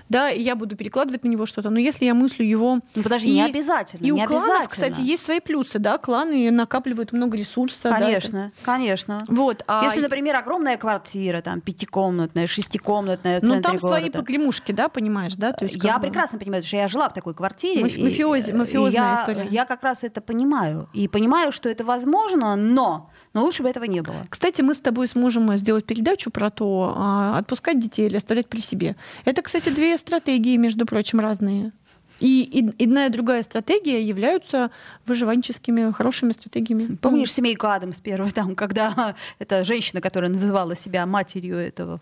Да, 0.10 0.30
и 0.30 0.42
я 0.42 0.56
буду 0.56 0.76
перекладывать 0.76 1.24
на 1.24 1.30
него 1.30 1.46
что-то. 1.46 1.70
Но 1.70 1.80
если 1.80 2.06
я 2.06 2.14
мыслю 2.14 2.46
его... 2.46 2.80
Ну, 2.96 3.04
подожди, 3.04 3.30
и, 3.30 3.34
не 3.34 3.44
обязательно. 3.44 4.02
И 4.02 4.12
не 4.12 4.24
у 4.24 4.28
кланов, 4.28 4.70
кстати, 4.70 5.02
есть 5.02 5.24
свои 5.24 5.40
плюсы, 5.40 5.80
да, 5.80 5.98
кланы 5.98 6.52
накапливают 6.52 7.12
много 7.12 7.38
ресурса. 7.38 7.90
Конечно, 7.90 8.52
да, 8.56 8.64
конечно. 8.66 9.26
Вот, 9.28 9.64
а... 9.68 9.84
Если, 9.84 10.02
например, 10.02 10.36
огромная 10.36 10.78
квартира, 10.78 11.42
там, 11.42 11.62
пятикомнатная, 11.62 12.48
шестикомнатная, 12.48 13.40
Ну, 13.42 13.62
там 13.62 13.78
города. 13.78 13.88
свои 13.88 14.10
погремушки, 14.10 14.72
да, 14.72 14.90
понимаешь, 14.90 15.36
да? 15.36 15.52
То 15.52 15.66
есть, 15.66 15.84
я 15.84 15.98
бы... 15.98 16.08
прекрасно 16.08 16.40
понимаю, 16.40 16.64
что 16.64 16.78
я 16.78 16.88
жила 16.88 17.10
в 17.10 17.14
такой 17.14 17.34
квартире. 17.34 17.84
Мафиози, 17.84 18.52
мафиозная 18.52 19.16
я, 19.16 19.22
история. 19.22 19.48
Я 19.50 19.66
как 19.66 19.84
раз 19.84 20.04
это 20.04 20.22
понимаю. 20.22 20.90
И 20.94 21.08
понимаю, 21.08 21.52
что 21.52 21.70
это 21.70 21.84
возможно, 21.84 22.33
но 22.36 23.10
но 23.34 23.44
лучше 23.44 23.63
бы 23.63 23.70
этого 23.70 23.86
не 23.86 24.02
было. 24.02 24.22
Кстати, 24.30 24.62
мы 24.62 24.75
с 24.75 24.78
тобой 24.78 25.08
сможем 25.08 25.58
сделать 25.58 25.86
передачу 25.86 26.30
про 26.30 26.52
то, 26.52 26.94
а, 26.96 27.38
отпускать 27.40 27.80
детей 27.80 28.06
или 28.06 28.18
оставлять 28.18 28.48
при 28.48 28.62
себе. 28.62 28.96
Это, 29.25 29.42
кстати, 29.42 29.70
две 29.70 29.98
стратегии, 29.98 30.56
между 30.58 30.86
прочим, 30.86 31.20
разные. 31.20 31.72
И, 32.20 32.43
и 32.43 32.84
одна 32.84 33.08
и 33.08 33.10
другая 33.10 33.43
стратегия 33.43 34.01
являются 34.01 34.72
выживанческими 35.05 35.91
хорошими 35.91 36.32
стратегиями. 36.32 36.96
Помнишь 36.96 37.34
семейку 37.34 37.67
Адамс 37.67 38.01
первую, 38.01 38.32
там, 38.32 38.55
когда 38.55 39.15
эта 39.39 39.63
женщина, 39.63 40.01
которая 40.01 40.29
называла 40.29 40.75
себя 40.75 41.05
матерью 41.05 41.58
этого 41.58 42.00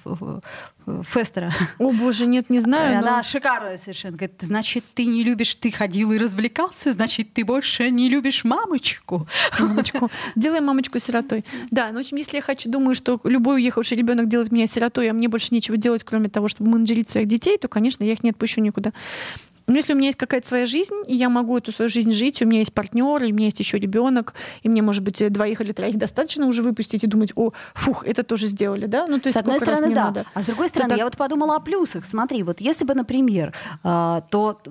Фестера. 1.03 1.53
О 1.77 1.91
боже, 1.91 2.25
нет, 2.25 2.49
не 2.49 2.59
знаю. 2.59 2.99
Она 2.99 3.17
но... 3.17 3.23
шикарная 3.23 3.77
совершенно. 3.77 4.17
Говорит, 4.17 4.41
значит, 4.41 4.83
ты 4.93 5.05
не 5.05 5.23
любишь, 5.23 5.55
ты 5.55 5.71
ходил 5.71 6.11
и 6.11 6.17
развлекался, 6.17 6.91
значит, 6.91 7.33
ты 7.33 7.45
больше 7.45 7.89
не 7.91 8.09
любишь 8.09 8.43
мамочку. 8.43 9.27
Мамочку. 9.59 10.09
Делай 10.35 10.59
мамочку 10.59 10.99
сиротой. 10.99 11.45
Да, 11.69 11.89
ну, 11.89 11.97
в 11.97 11.99
общем, 11.99 12.17
если 12.17 12.37
я 12.37 12.41
хочу, 12.41 12.69
думаю, 12.69 12.95
что 12.95 13.19
любой 13.23 13.57
уехавший 13.57 13.97
ребенок 13.97 14.27
делает 14.27 14.51
меня 14.51 14.67
сиротой, 14.67 15.09
а 15.09 15.13
мне 15.13 15.27
больше 15.27 15.49
нечего 15.51 15.77
делать, 15.77 16.03
кроме 16.03 16.29
того, 16.29 16.47
чтобы 16.47 16.71
менеджерить 16.71 17.09
своих 17.09 17.27
детей, 17.27 17.57
то, 17.57 17.67
конечно, 17.67 18.03
я 18.03 18.13
их 18.13 18.23
не 18.23 18.31
отпущу 18.31 18.61
никуда. 18.61 18.91
Но 19.67 19.75
если 19.75 19.93
у 19.93 19.95
меня 19.95 20.07
есть 20.07 20.17
какая-то 20.17 20.47
своя 20.47 20.65
жизнь, 20.65 20.95
и 21.07 21.15
я 21.15 21.29
могу 21.29 21.57
эту 21.57 21.71
свою 21.71 21.89
жизнь 21.89 22.11
жить, 22.11 22.41
у 22.41 22.45
меня 22.45 22.59
есть 22.59 22.73
партнер, 22.73 23.23
и 23.23 23.31
у 23.31 23.35
меня 23.35 23.45
есть 23.45 23.59
еще 23.59 23.77
ребенок, 23.77 24.33
и 24.63 24.69
мне, 24.69 24.81
может 24.81 25.03
быть, 25.03 25.31
двоих 25.31 25.61
или 25.61 25.71
троих 25.71 25.97
достаточно 25.97 26.47
уже 26.47 26.63
выпустить 26.63 27.03
и 27.03 27.07
думать, 27.07 27.31
о, 27.35 27.51
фух, 27.73 28.05
это 28.05 28.23
тоже 28.23 28.47
сделали, 28.47 28.85
да? 28.85 29.07
Ну, 29.07 29.19
то 29.19 29.27
есть 29.27 29.37
с 29.37 29.41
одной 29.41 29.59
стороны, 29.59 29.93
да. 29.93 30.05
Надо. 30.05 30.25
А 30.33 30.41
с 30.41 30.45
другой 30.45 30.69
стороны, 30.69 30.89
то 30.89 30.95
я 30.95 31.03
так... 31.03 31.13
вот 31.13 31.17
подумала 31.17 31.55
о 31.55 31.59
плюсах. 31.59 32.05
Смотри, 32.05 32.43
вот 32.43 32.61
если 32.61 32.85
бы, 32.85 32.93
например, 32.95 33.53
а, 33.83 34.21
то 34.29 34.61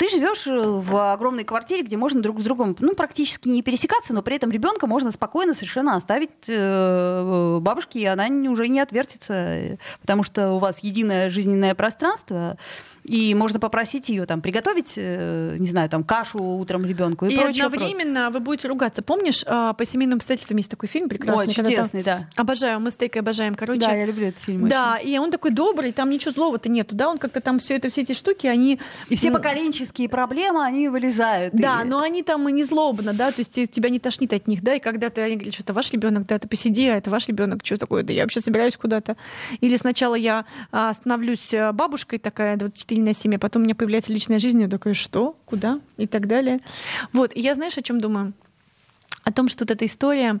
ты 0.00 0.08
живешь 0.08 0.46
э, 0.46 0.58
в 0.58 1.12
огромной 1.12 1.44
квартире, 1.44 1.82
где 1.82 1.98
можно 1.98 2.22
друг 2.22 2.40
с 2.40 2.42
другом 2.42 2.74
ну, 2.78 2.94
практически 2.94 3.48
не 3.48 3.62
пересекаться, 3.62 4.14
но 4.14 4.22
при 4.22 4.34
этом 4.34 4.50
ребенка 4.50 4.86
можно 4.86 5.10
спокойно 5.10 5.52
совершенно 5.52 5.94
оставить 5.94 6.30
э, 6.48 7.58
бабушке, 7.60 8.00
и 8.00 8.04
она 8.06 8.26
уже 8.50 8.68
не 8.68 8.80
отвертится, 8.80 9.78
потому 10.00 10.22
что 10.22 10.52
у 10.52 10.58
вас 10.58 10.78
единое 10.78 11.28
жизненное 11.28 11.74
пространство. 11.74 12.56
и 13.04 13.34
можно 13.34 13.60
попросить 13.60 14.08
ее 14.08 14.24
там 14.24 14.40
приготовить, 14.40 14.94
э, 14.96 15.56
не 15.58 15.68
знаю, 15.68 15.90
там 15.90 16.02
кашу 16.02 16.42
утром 16.42 16.86
ребенку 16.86 17.26
и, 17.26 17.34
и 17.34 17.36
прочее. 17.36 17.66
одновременно 17.66 18.30
вы 18.30 18.40
будете 18.40 18.68
ругаться. 18.68 19.02
Помнишь, 19.02 19.44
а, 19.46 19.74
по 19.74 19.84
семейным 19.84 20.16
обстоятельствам 20.16 20.56
есть 20.56 20.70
такой 20.70 20.88
фильм 20.88 21.10
прекрасный. 21.10 21.46
Ой, 21.46 21.52
чудесный, 21.52 22.02
да. 22.02 22.28
Обожаю, 22.36 22.80
мы 22.80 22.90
с 22.90 22.96
Тейкой 22.96 23.20
обожаем, 23.20 23.54
короче. 23.54 23.80
Да, 23.80 23.94
я 23.94 24.06
люблю 24.06 24.28
этот 24.28 24.42
фильм. 24.42 24.66
Да, 24.66 24.96
очень. 24.98 25.10
и 25.10 25.18
он 25.18 25.30
такой 25.30 25.50
добрый, 25.50 25.92
там 25.92 26.08
ничего 26.08 26.30
злого-то 26.30 26.70
нету, 26.70 26.94
да, 26.94 27.10
он 27.10 27.18
как-то 27.18 27.42
там 27.42 27.58
все 27.58 27.76
это, 27.76 27.90
все 27.90 28.00
эти 28.00 28.12
штуки, 28.12 28.46
они... 28.46 28.80
И 29.08 29.16
все 29.16 29.28
ну, 29.28 29.36
поколенческие 29.90 30.08
проблемы, 30.08 30.64
они 30.64 30.88
вылезают. 30.88 31.54
Да, 31.54 31.82
и... 31.82 31.84
но 31.84 32.00
они 32.00 32.22
там 32.22 32.48
и 32.48 32.52
не 32.52 32.64
злобно, 32.64 33.12
да, 33.12 33.30
то 33.32 33.40
есть 33.40 33.70
тебя 33.70 33.90
не 33.90 33.98
тошнит 33.98 34.32
от 34.32 34.48
них, 34.48 34.62
да, 34.62 34.74
и 34.74 34.78
когда 34.78 35.10
ты, 35.10 35.20
они 35.20 35.36
говорят, 35.36 35.54
что 35.54 35.62
это 35.62 35.72
ваш 35.72 35.92
ребенок, 35.92 36.26
да, 36.26 36.38
ты 36.38 36.48
посиди, 36.48 36.86
а 36.88 36.96
это 36.96 37.10
ваш 37.10 37.28
ребенок, 37.28 37.60
что 37.64 37.76
такое, 37.76 38.02
да 38.02 38.12
я 38.12 38.22
вообще 38.22 38.40
собираюсь 38.40 38.76
куда-то. 38.76 39.16
Или 39.60 39.76
сначала 39.76 40.14
я 40.14 40.44
а, 40.72 40.94
становлюсь 40.94 41.52
э, 41.54 41.72
бабушкой 41.72 42.18
такая 42.18 42.56
24 42.56 43.02
на 43.02 43.14
7, 43.14 43.34
а 43.34 43.38
потом 43.38 43.62
у 43.62 43.64
меня 43.64 43.74
появляется 43.74 44.12
личная 44.12 44.38
жизнь, 44.38 44.60
я 44.60 44.68
такая, 44.68 44.94
что, 44.94 45.36
куда 45.44 45.80
и 45.96 46.06
так 46.06 46.26
далее. 46.26 46.60
Вот, 47.12 47.36
и 47.36 47.40
я 47.40 47.54
знаешь, 47.54 47.76
о 47.78 47.82
чем 47.82 48.00
думаю? 48.00 48.32
О 49.24 49.32
том, 49.32 49.48
что 49.48 49.64
вот 49.64 49.70
эта 49.70 49.84
история 49.86 50.40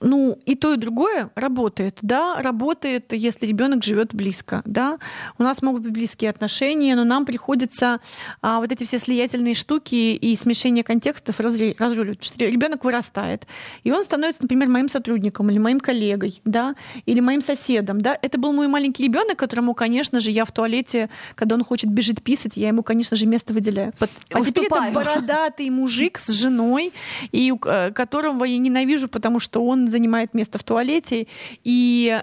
ну, 0.00 0.38
и 0.46 0.54
то, 0.54 0.74
и 0.74 0.76
другое 0.76 1.30
работает, 1.34 1.98
да, 2.02 2.40
работает, 2.42 3.12
если 3.12 3.46
ребенок 3.46 3.84
живет 3.84 4.14
близко, 4.14 4.62
да. 4.64 4.98
У 5.38 5.42
нас 5.42 5.62
могут 5.62 5.82
быть 5.82 5.92
близкие 5.92 6.30
отношения, 6.30 6.96
но 6.96 7.04
нам 7.04 7.26
приходится 7.26 8.00
а, 8.40 8.60
вот 8.60 8.72
эти 8.72 8.84
все 8.84 8.98
слиятельные 8.98 9.54
штуки 9.54 9.94
и 9.94 10.36
смешение 10.36 10.84
контекстов 10.84 11.38
разруливать. 11.40 12.32
Ребенок 12.38 12.84
вырастает, 12.84 13.46
и 13.84 13.92
он 13.92 14.04
становится, 14.04 14.42
например, 14.42 14.68
моим 14.68 14.88
сотрудником 14.88 15.50
или 15.50 15.58
моим 15.58 15.80
коллегой, 15.80 16.40
да, 16.44 16.74
или 17.06 17.20
моим 17.20 17.42
соседом, 17.42 18.00
да. 18.00 18.18
Это 18.20 18.38
был 18.38 18.52
мой 18.52 18.68
маленький 18.68 19.04
ребенок, 19.04 19.38
которому, 19.38 19.74
конечно 19.74 20.20
же, 20.20 20.30
я 20.30 20.44
в 20.44 20.52
туалете, 20.52 21.10
когда 21.34 21.56
он 21.56 21.64
хочет 21.64 21.90
бежит 21.90 22.22
писать, 22.22 22.56
я 22.56 22.68
ему, 22.68 22.82
конечно 22.82 23.16
же, 23.16 23.26
место 23.26 23.52
выделяю. 23.52 23.92
Под... 23.98 24.10
А 24.32 24.42
теперь 24.42 24.64
это 24.64 24.90
бородатый 24.92 25.68
мужик 25.70 26.18
с 26.18 26.28
женой, 26.28 26.92
и 27.32 27.52
э, 27.64 27.90
которого 27.92 28.44
я 28.44 28.58
ненавижу, 28.58 29.08
потому 29.08 29.40
что 29.40 29.64
он 29.64 29.89
занимает 29.90 30.34
место 30.34 30.58
в 30.58 30.64
туалете, 30.64 31.26
и 31.64 32.22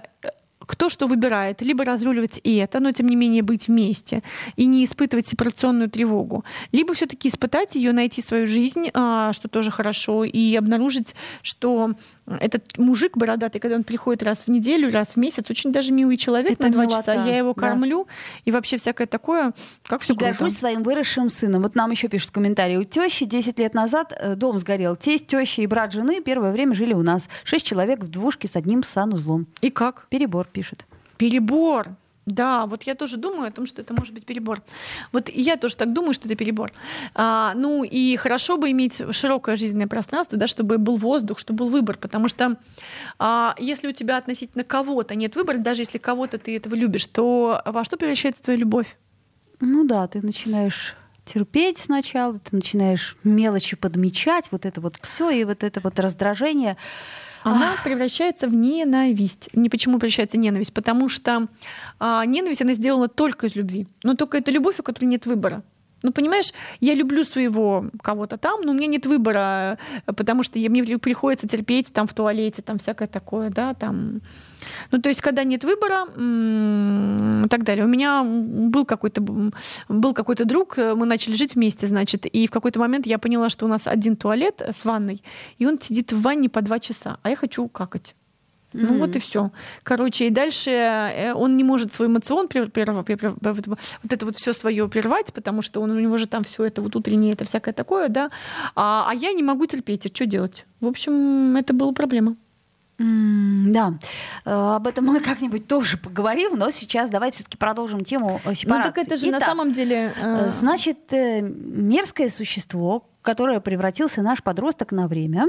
кто 0.68 0.90
что 0.90 1.08
выбирает, 1.08 1.62
либо 1.62 1.86
разруливать 1.86 2.40
и 2.44 2.56
это, 2.58 2.80
но 2.80 2.92
тем 2.92 3.08
не 3.08 3.16
менее 3.16 3.42
быть 3.42 3.68
вместе 3.68 4.22
и 4.58 4.66
не 4.66 4.84
испытывать 4.84 5.26
сепарационную 5.26 5.90
тревогу, 5.90 6.44
либо 6.72 6.94
все-таки 6.94 7.30
испытать 7.30 7.76
ее, 7.76 7.94
найти 7.94 8.22
свою 8.22 8.48
жизнь, 8.48 8.90
а, 8.94 9.34
что 9.34 9.48
тоже 9.48 9.72
хорошо, 9.72 10.24
и 10.26 10.56
обнаружить, 10.56 11.16
что 11.42 11.92
этот 12.28 12.78
мужик 12.78 13.16
бородатый, 13.16 13.60
когда 13.60 13.76
он 13.76 13.84
приходит 13.84 14.24
раз 14.24 14.44
в 14.44 14.48
неделю, 14.50 14.92
раз 14.92 15.10
в 15.10 15.16
месяц, 15.18 15.50
очень 15.50 15.72
даже 15.72 15.92
милый 15.92 16.18
человек 16.18 16.54
это 16.54 16.64
на 16.64 16.72
два 16.72 16.88
часа, 16.88 17.14
я 17.14 17.38
его 17.38 17.54
кормлю, 17.54 18.06
да. 18.06 18.14
и 18.46 18.52
вообще 18.52 18.78
всякое 18.78 19.08
такое, 19.08 19.54
как 19.86 20.02
все 20.02 20.14
И 20.14 20.16
круто. 20.18 20.34
горжусь 20.34 20.58
своим 20.58 20.84
выросшим 20.84 21.30
сыном. 21.30 21.64
Вот 21.64 21.76
нам 21.76 21.92
еще 21.92 22.08
пишут 22.08 22.32
комментарии. 22.32 22.78
У 22.78 22.84
тещи 22.84 23.26
10 23.26 23.60
лет 23.60 23.74
назад 23.74 24.14
э, 24.18 24.36
дом 24.36 24.60
сгорел. 24.60 24.96
Тесть, 24.96 25.28
теща 25.28 25.62
и 25.62 25.68
брат 25.68 25.94
жены 25.94 26.22
первое 26.22 26.52
время 26.52 26.76
жили 26.76 26.94
у 26.94 27.02
нас. 27.02 27.28
Шесть 27.44 27.66
человек 27.66 28.04
в 28.04 28.10
двушке 28.10 28.48
с 28.48 28.56
одним 28.56 28.84
санузлом. 28.84 29.48
И 29.62 29.70
как? 29.70 30.08
Перебор 30.10 30.48
пишет. 30.48 30.86
Перебор. 31.18 31.88
Да, 32.28 32.66
вот 32.66 32.84
я 32.84 32.94
тоже 32.94 33.16
думаю 33.16 33.48
о 33.48 33.52
том, 33.52 33.66
что 33.66 33.82
это 33.82 33.94
может 33.94 34.14
быть 34.14 34.26
перебор. 34.26 34.62
Вот 35.14 35.30
я 35.30 35.56
тоже 35.56 35.78
так 35.78 35.94
думаю, 35.94 36.14
что 36.14 36.28
это 36.28 36.36
перебор. 36.36 36.74
А, 37.16 37.54
ну 37.56 37.86
и 37.86 38.18
хорошо 38.18 38.58
бы 38.58 38.70
иметь 38.72 39.02
широкое 39.12 39.56
жизненное 39.56 39.88
пространство, 39.88 40.38
да, 40.38 40.48
чтобы 40.48 40.78
был 40.78 40.98
воздух, 40.98 41.40
чтобы 41.40 41.60
был 41.60 41.70
выбор, 41.70 41.98
потому 41.98 42.28
что 42.28 42.58
а, 43.18 43.56
если 43.58 43.88
у 43.88 43.94
тебя 43.94 44.18
относительно 44.18 44.66
кого-то 44.66 45.16
нет 45.16 45.38
выбора, 45.38 45.58
даже 45.58 45.84
если 45.84 46.00
кого-то 46.00 46.38
ты 46.38 46.58
этого 46.58 46.76
любишь, 46.76 47.08
то 47.08 47.62
во 47.66 47.86
что 47.86 47.96
превращается 47.96 48.44
твоя 48.44 48.60
любовь? 48.60 48.98
Ну 49.62 49.86
да, 49.86 50.06
ты 50.08 50.22
начинаешь 50.22 50.98
терпеть 51.28 51.78
сначала, 51.78 52.40
ты 52.40 52.56
начинаешь 52.56 53.18
мелочи 53.24 53.76
подмечать, 53.76 54.46
вот 54.52 54.66
это 54.66 54.82
вот 54.82 54.98
все 55.02 55.30
и 55.30 55.44
вот 55.44 55.64
это 55.64 55.80
вот 55.82 56.00
раздражение 56.00 56.78
она 57.44 57.76
превращается 57.84 58.48
в 58.48 58.54
ненависть. 58.54 59.50
Не 59.54 59.70
почему 59.70 60.00
превращается 60.00 60.38
в 60.38 60.40
ненависть? 60.40 60.74
Потому 60.74 61.08
что 61.08 61.48
а, 62.00 62.26
ненависть 62.26 62.62
она 62.62 62.74
сделана 62.74 63.08
только 63.08 63.48
из 63.48 63.56
любви. 63.56 63.88
Но 64.04 64.16
только 64.16 64.38
это 64.38 64.52
любовь, 64.52 64.80
у 64.80 64.84
которой 64.84 65.06
нет 65.06 65.26
выбора. 65.26 65.64
Ну, 66.04 66.12
понимаешь, 66.12 66.54
я 66.80 66.94
люблю 66.94 67.24
своего 67.24 67.86
кого-то 68.04 68.38
там, 68.38 68.62
но 68.62 68.72
у 68.72 68.76
меня 68.76 68.88
нет 68.88 69.06
выбора, 69.06 69.80
потому 70.06 70.44
что 70.44 70.60
мне 70.60 70.98
приходится 71.00 71.48
терпеть 71.48 71.92
там 71.92 72.08
в 72.08 72.14
туалете, 72.14 72.62
там 72.62 72.78
всякое 72.78 73.08
такое, 73.08 73.50
да, 73.50 73.74
там. 73.74 74.22
Ну, 74.92 75.02
то 75.02 75.10
есть, 75.10 75.22
когда 75.22 75.44
нет 75.44 75.64
выбора 75.64 76.06
и 76.16 77.48
так 77.50 77.64
далее. 77.64 77.86
У 77.86 77.88
меня 77.88 78.24
был 78.24 78.86
какой-то 78.86 79.22
был 79.22 80.14
какой-то 80.14 80.46
друг, 80.46 80.78
мы 80.78 81.06
начали 81.06 81.34
жить 81.34 81.56
вместе, 81.56 81.88
значит, 81.88 82.26
и 82.26 82.48
в 82.48 82.52
какой-то 82.52 82.80
момент 82.80 83.08
я 83.08 83.18
поняла, 83.18 83.50
что 83.50 83.66
у 83.66 83.70
нас 83.70 83.88
один 83.88 84.16
туалет 84.16 84.62
с 84.62 84.86
ванной, 84.86 85.24
и 85.58 85.66
он 85.66 85.80
сидит 85.82 86.14
в 86.14 86.22
ванне 86.22 86.50
по 86.50 86.62
два 86.62 86.80
часа, 86.80 87.18
а 87.24 87.30
я 87.30 87.36
хочу 87.36 87.68
какать. 87.68 88.16
Mm-hmm. 88.74 88.88
Ну 88.92 88.98
вот 88.98 89.16
и 89.16 89.20
все. 89.20 89.52
Короче, 89.84 90.28
и 90.28 90.30
дальше 90.30 90.70
э, 90.70 91.34
он 91.34 91.56
не 91.56 91.64
может 91.64 91.94
свой 91.94 92.10
эмоцион 92.10 92.50
вот 92.52 94.14
это 94.14 94.26
вот 94.26 94.36
все 94.36 94.54
свое 94.54 94.88
прервать, 94.90 95.34
потому 95.34 95.62
что 95.62 95.82
он, 95.82 95.92
у 95.92 96.00
него 96.00 96.18
же 96.18 96.28
там 96.28 96.44
все 96.44 96.66
это 96.66 96.82
вот 96.82 96.96
утреннее, 96.96 97.34
это 97.34 97.46
всякое 97.46 97.74
такое, 97.74 98.10
да. 98.10 98.30
А, 98.76 99.08
а 99.10 99.14
я 99.14 99.32
не 99.32 99.42
могу 99.42 99.66
терпеть, 99.66 100.06
и 100.06 100.14
что 100.14 100.26
делать? 100.26 100.66
В 100.82 100.88
общем, 100.88 101.56
это 101.56 101.74
была 101.74 101.94
проблема. 101.94 102.36
Mm, 103.00 103.72
да, 103.72 103.94
э, 104.44 104.52
об 104.52 104.88
этом 104.88 105.06
мы 105.06 105.20
как-нибудь 105.22 105.68
тоже 105.68 105.98
поговорим, 105.98 106.58
но 106.58 106.70
сейчас 106.72 107.10
давай 107.10 107.32
все-таки 107.32 107.58
продолжим 107.58 108.04
тему 108.04 108.42
сепарации. 108.54 108.68
Ну 108.68 108.84
так 108.84 108.98
это 108.98 109.18
же 109.18 109.30
Итак, 109.30 109.40
на 109.40 109.46
самом 109.46 109.72
деле... 109.72 110.14
Э... 110.20 110.50
Значит, 110.50 111.12
мерзкое 111.12 112.30
существо, 112.30 113.06
которое 113.22 113.60
превратился 113.62 114.22
наш 114.22 114.44
подросток 114.44 114.92
на 114.92 115.08
время, 115.08 115.46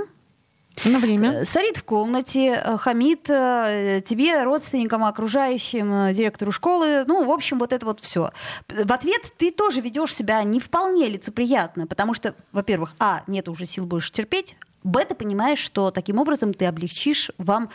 на 0.84 0.98
время. 0.98 1.30
Э, 1.30 1.44
сорит 1.44 1.76
в 1.76 1.84
комнате, 1.84 2.60
э, 2.62 2.76
хамит 2.76 3.28
э, 3.30 4.00
тебе, 4.04 4.42
родственникам, 4.42 5.04
окружающим, 5.04 6.12
директору 6.12 6.52
школы. 6.52 7.04
Ну, 7.06 7.24
в 7.24 7.30
общем, 7.30 7.58
вот 7.58 7.72
это 7.72 7.84
вот 7.86 8.00
все. 8.00 8.30
В 8.68 8.92
ответ 8.92 9.22
ты 9.36 9.50
тоже 9.50 9.80
ведешь 9.80 10.14
себя 10.14 10.42
не 10.42 10.60
вполне 10.60 11.08
лицеприятно, 11.08 11.86
потому 11.86 12.14
что, 12.14 12.34
во-первых, 12.52 12.94
а, 12.98 13.22
нет 13.26 13.48
уже 13.48 13.66
сил 13.66 13.86
больше 13.86 14.12
терпеть, 14.12 14.56
Б, 14.84 15.04
ты 15.04 15.14
понимаешь, 15.14 15.58
что 15.58 15.90
таким 15.90 16.18
образом 16.18 16.54
ты 16.54 16.66
облегчишь 16.66 17.32
вам 17.36 17.68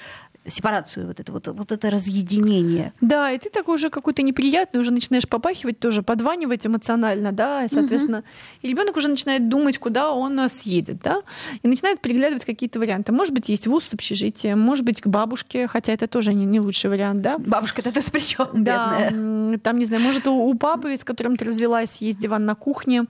сепарацию, 0.47 1.07
вот 1.07 1.19
это 1.19 1.31
вот, 1.31 1.47
вот 1.47 1.71
это 1.71 1.89
разъединение. 1.89 2.93
Да, 3.01 3.31
и 3.31 3.37
ты 3.37 3.49
такой 3.49 3.75
уже 3.75 3.89
какой-то 3.89 4.21
неприятный, 4.21 4.79
уже 4.79 4.91
начинаешь 4.91 5.27
попахивать 5.27 5.79
тоже, 5.79 6.03
подванивать 6.03 6.65
эмоционально, 6.65 7.31
да, 7.31 7.65
и, 7.65 7.69
соответственно, 7.69 8.19
угу. 8.19 8.25
и 8.61 8.67
ребенок 8.67 8.97
уже 8.97 9.07
начинает 9.07 9.49
думать, 9.49 9.77
куда 9.77 10.11
он 10.11 10.49
съедет, 10.49 11.01
да, 11.01 11.21
и 11.61 11.67
начинает 11.67 12.01
переглядывать 12.01 12.45
какие-то 12.45 12.79
варианты. 12.79 13.11
Может 13.11 13.33
быть, 13.33 13.49
есть 13.49 13.67
вуз 13.67 13.85
с 13.85 13.93
общежитием, 13.93 14.59
может 14.59 14.85
быть, 14.85 15.01
к 15.01 15.07
бабушке, 15.07 15.67
хотя 15.67 15.93
это 15.93 16.07
тоже 16.07 16.33
не, 16.33 16.45
не 16.45 16.59
лучший 16.59 16.89
вариант, 16.89 17.21
да. 17.21 17.37
Бабушка-то 17.37 17.91
тут 17.91 18.11
при 18.11 18.19
чем, 18.19 18.47
да, 18.53 19.09
бедная? 19.09 19.57
там, 19.59 19.79
не 19.79 19.85
знаю, 19.85 20.03
может, 20.03 20.27
у, 20.27 20.33
у 20.33 20.53
папы, 20.55 20.97
с 20.97 21.03
которым 21.03 21.37
ты 21.37 21.45
развелась, 21.45 21.97
есть 21.97 22.19
диван 22.19 22.45
на 22.45 22.55
кухне, 22.55 23.05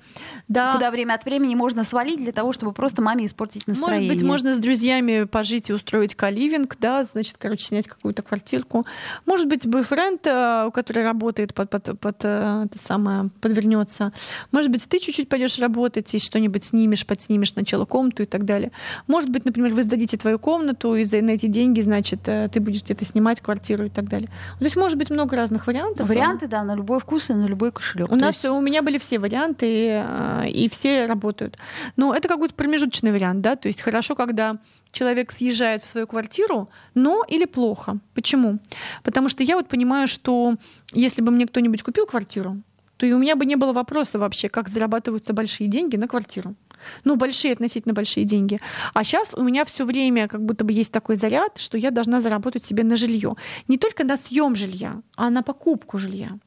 да. 0.48 0.74
Куда 0.74 0.91
время 0.91 1.13
от 1.13 1.26
времени 1.26 1.56
можно 1.56 1.84
свалить 1.84 2.19
для 2.19 2.32
того, 2.32 2.54
чтобы 2.54 2.74
просто 2.74 3.02
маме 3.02 3.26
испортить 3.26 3.67
настроение. 3.67 4.10
Может 4.10 4.22
быть, 4.22 4.28
можно 4.28 4.54
с 4.54 4.60
друзьями 4.60 5.24
пожить 5.24 5.69
и 5.69 5.74
устроить 5.74 6.15
каливинг, 6.15 6.78
да, 6.80 7.06
значит, 7.06 7.23
короче, 7.38 7.66
снять 7.66 7.88
какую-то 7.88 8.22
квартирку. 8.22 8.86
Может 9.26 9.48
быть, 9.48 9.66
бойфренд, 9.68 10.26
э, 10.26 10.70
который 10.74 11.04
работает 11.04 11.54
под, 11.54 11.70
под, 11.70 12.00
под 12.00 12.18
э, 12.24 12.66
это 12.66 12.80
самое, 12.80 13.30
подвернется. 13.42 14.12
Может 14.52 14.72
быть, 14.72 14.88
ты 14.88 15.00
чуть-чуть 15.00 15.30
пойдешь 15.30 15.60
работать 15.60 16.14
и 16.14 16.20
что-нибудь 16.20 16.64
снимешь, 16.64 17.06
подснимешь 17.06 17.52
сначала 17.52 17.86
комнату 17.86 18.24
и 18.24 18.26
так 18.26 18.46
далее. 18.46 18.72
Может 19.08 19.30
быть, 19.30 19.46
например, 19.46 19.74
вы 19.74 19.84
сдадите 19.84 20.18
твою 20.18 20.40
комнату, 20.40 20.96
и 20.96 21.06
за 21.06 21.22
на 21.22 21.32
эти 21.32 21.46
деньги, 21.46 21.82
значит, 21.82 22.20
э, 22.26 22.50
ты 22.52 22.60
будешь 22.60 22.84
где-то 22.84 23.06
снимать 23.06 23.42
квартиру 23.42 23.86
и 23.86 23.90
так 23.90 24.10
далее. 24.10 24.30
То 24.60 24.66
есть, 24.66 24.76
может 24.76 24.98
быть, 24.98 25.10
много 25.10 25.38
разных 25.38 25.68
вариантов. 25.68 26.08
Варианты, 26.08 26.48
да, 26.48 26.64
на 26.64 26.76
любой 26.76 27.00
вкус 27.00 27.30
и 27.30 27.34
на 27.34 27.46
любой 27.46 27.72
кошелек. 27.72 28.12
У 28.12 28.16
нас, 28.16 28.36
есть... 28.36 28.46
у 28.46 28.60
меня 28.60 28.82
были 28.82 28.98
все 28.98 29.20
варианты, 29.20 30.04
и 30.48 30.70
все 30.72 31.06
работают. 31.06 31.58
Но 31.96 32.14
это 32.14 32.28
какой-то 32.28 32.56
промежуточный 32.56 33.12
вариант, 33.12 33.42
да, 33.42 33.56
то 33.56 33.68
есть 33.68 33.82
хорошо, 33.82 34.16
когда 34.16 34.58
человек 34.92 35.32
съезжает 35.32 35.84
в 35.84 35.90
свою 35.90 36.08
квартиру, 36.08 36.70
но 36.94 37.12
или 37.28 37.45
плохо. 37.45 37.99
Почему? 38.13 38.60
Потому 39.04 39.30
что 39.30 39.43
я 39.43 39.56
вот 39.56 39.67
понимаю, 39.67 40.08
что 40.08 40.56
если 40.93 41.21
бы 41.21 41.32
мне 41.32 41.45
кто-нибудь 41.45 41.84
купил 41.84 42.06
квартиру, 42.06 42.58
то 42.97 43.06
и 43.06 43.12
у 43.12 43.19
меня 43.19 43.36
бы 43.36 43.45
не 43.45 43.56
было 43.56 43.73
вопроса 43.73 44.19
вообще, 44.19 44.49
как 44.49 44.69
зарабатываются 44.69 45.34
большие 45.34 45.67
деньги 45.67 45.97
на 45.97 46.08
квартиру. 46.08 46.56
Ну, 47.04 47.15
большие, 47.15 47.54
относительно 47.54 47.93
большие 47.93 48.26
деньги. 48.26 48.60
А 48.93 49.04
сейчас 49.04 49.34
у 49.34 49.43
меня 49.43 49.65
все 49.65 49.86
время 49.86 50.28
как 50.28 50.43
будто 50.43 50.63
бы 50.63 50.73
есть 50.73 50.91
такой 50.91 51.15
заряд, 51.15 51.58
что 51.58 51.78
я 51.78 51.91
должна 51.91 52.21
заработать 52.21 52.65
себе 52.65 52.84
на 52.84 52.97
жилье. 52.97 53.36
Не 53.67 53.78
только 53.78 54.04
на 54.04 54.17
съем 54.17 54.56
жилья, 54.56 55.02
а 55.15 55.30
на 55.30 55.43
покупку 55.43 55.97
жилья. 55.97 56.38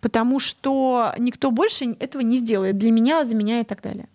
Потому 0.00 0.38
что 0.38 1.12
никто 1.18 1.50
больше 1.50 1.96
этого 2.00 2.22
не 2.22 2.38
сделает 2.38 2.78
для 2.78 2.90
меня, 2.90 3.24
за 3.24 3.34
меня 3.34 3.60
и 3.60 3.64
так 3.64 3.82
далее. 3.82 4.08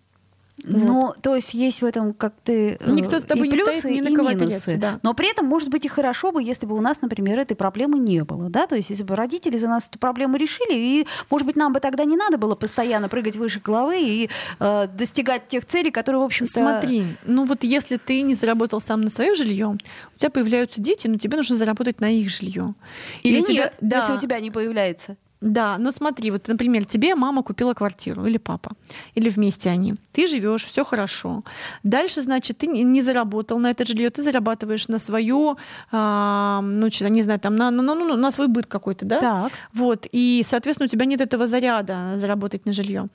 Ну, 0.64 1.06
вот. 1.06 1.22
то 1.22 1.34
есть 1.34 1.54
есть 1.54 1.82
в 1.82 1.84
этом 1.84 2.14
как 2.14 2.34
ты 2.44 2.78
э, 2.78 2.90
Никто 2.90 3.18
с 3.18 3.24
тобой 3.24 3.48
и 3.48 3.50
плюсы, 3.50 3.72
не 3.72 3.78
стоит 3.78 3.94
ни 3.96 4.00
на 4.00 4.08
и 4.08 4.14
кого 4.14 4.30
минусы. 4.30 4.76
Да. 4.76 4.98
Но 5.02 5.14
при 5.14 5.30
этом, 5.30 5.46
может 5.46 5.70
быть, 5.70 5.84
и 5.84 5.88
хорошо 5.88 6.30
бы, 6.30 6.42
если 6.42 6.66
бы 6.66 6.76
у 6.76 6.80
нас, 6.80 7.00
например, 7.00 7.38
этой 7.38 7.56
проблемы 7.56 7.98
не 7.98 8.22
было. 8.24 8.48
Да? 8.48 8.66
То 8.66 8.76
есть 8.76 8.90
если 8.90 9.02
бы 9.02 9.16
родители 9.16 9.56
за 9.56 9.68
нас 9.68 9.88
эту 9.88 9.98
проблему 9.98 10.36
решили, 10.36 10.74
и, 10.74 11.06
может 11.30 11.46
быть, 11.46 11.56
нам 11.56 11.72
бы 11.72 11.80
тогда 11.80 12.04
не 12.04 12.16
надо 12.16 12.38
было 12.38 12.54
постоянно 12.54 13.08
прыгать 13.08 13.36
выше 13.36 13.60
головы 13.60 14.00
и 14.00 14.30
э, 14.60 14.86
достигать 14.86 15.48
тех 15.48 15.66
целей, 15.66 15.90
которые, 15.90 16.20
в 16.20 16.24
общем-то... 16.24 16.52
Смотри, 16.52 17.04
ну 17.24 17.44
вот 17.44 17.64
если 17.64 17.96
ты 17.96 18.22
не 18.22 18.34
заработал 18.34 18.80
сам 18.80 19.00
на 19.00 19.10
свое 19.10 19.34
жилье, 19.34 19.76
у 20.14 20.18
тебя 20.18 20.30
появляются 20.30 20.80
дети, 20.80 21.06
но 21.08 21.18
тебе 21.18 21.36
нужно 21.36 21.56
заработать 21.56 22.00
на 22.00 22.10
их 22.10 22.30
жилье. 22.30 22.74
Или, 23.22 23.38
Или 23.38 23.40
нет, 23.40 23.46
тебя, 23.48 23.72
да. 23.80 23.96
если 23.98 24.12
у 24.14 24.18
тебя 24.18 24.38
не 24.40 24.50
появляется. 24.50 25.16
Да, 25.42 25.76
но 25.78 25.90
смотри, 25.90 26.30
вот, 26.30 26.48
например, 26.48 26.84
тебе 26.84 27.14
мама 27.16 27.42
купила 27.42 27.74
квартиру 27.74 28.24
или 28.26 28.38
папа, 28.38 28.70
или 29.16 29.28
вместе 29.28 29.70
они. 29.70 29.94
Ты 30.12 30.28
живешь, 30.28 30.64
все 30.64 30.84
хорошо. 30.84 31.42
Дальше, 31.82 32.22
значит, 32.22 32.58
ты 32.58 32.68
не 32.68 33.02
заработал 33.02 33.58
на 33.58 33.70
это 33.70 33.84
жилье, 33.84 34.10
ты 34.10 34.22
зарабатываешь 34.22 34.88
на 34.88 34.98
свое, 34.98 35.56
а, 35.90 36.60
ну, 36.62 36.90
что 36.90 37.08
не 37.08 37.22
знаю, 37.22 37.40
там, 37.40 37.56
на, 37.56 37.70
на, 37.70 37.82
на, 37.82 38.16
на 38.16 38.30
свой 38.30 38.46
быт 38.46 38.66
какой-то, 38.66 39.04
да? 39.04 39.20
Так. 39.20 39.52
Вот, 39.74 40.06
и, 40.12 40.44
соответственно, 40.46 40.86
у 40.86 40.88
тебя 40.88 41.06
нет 41.06 41.20
этого 41.20 41.48
заряда 41.48 42.18
заработать 42.18 42.64
на 42.64 42.72
жилье. 42.72 43.08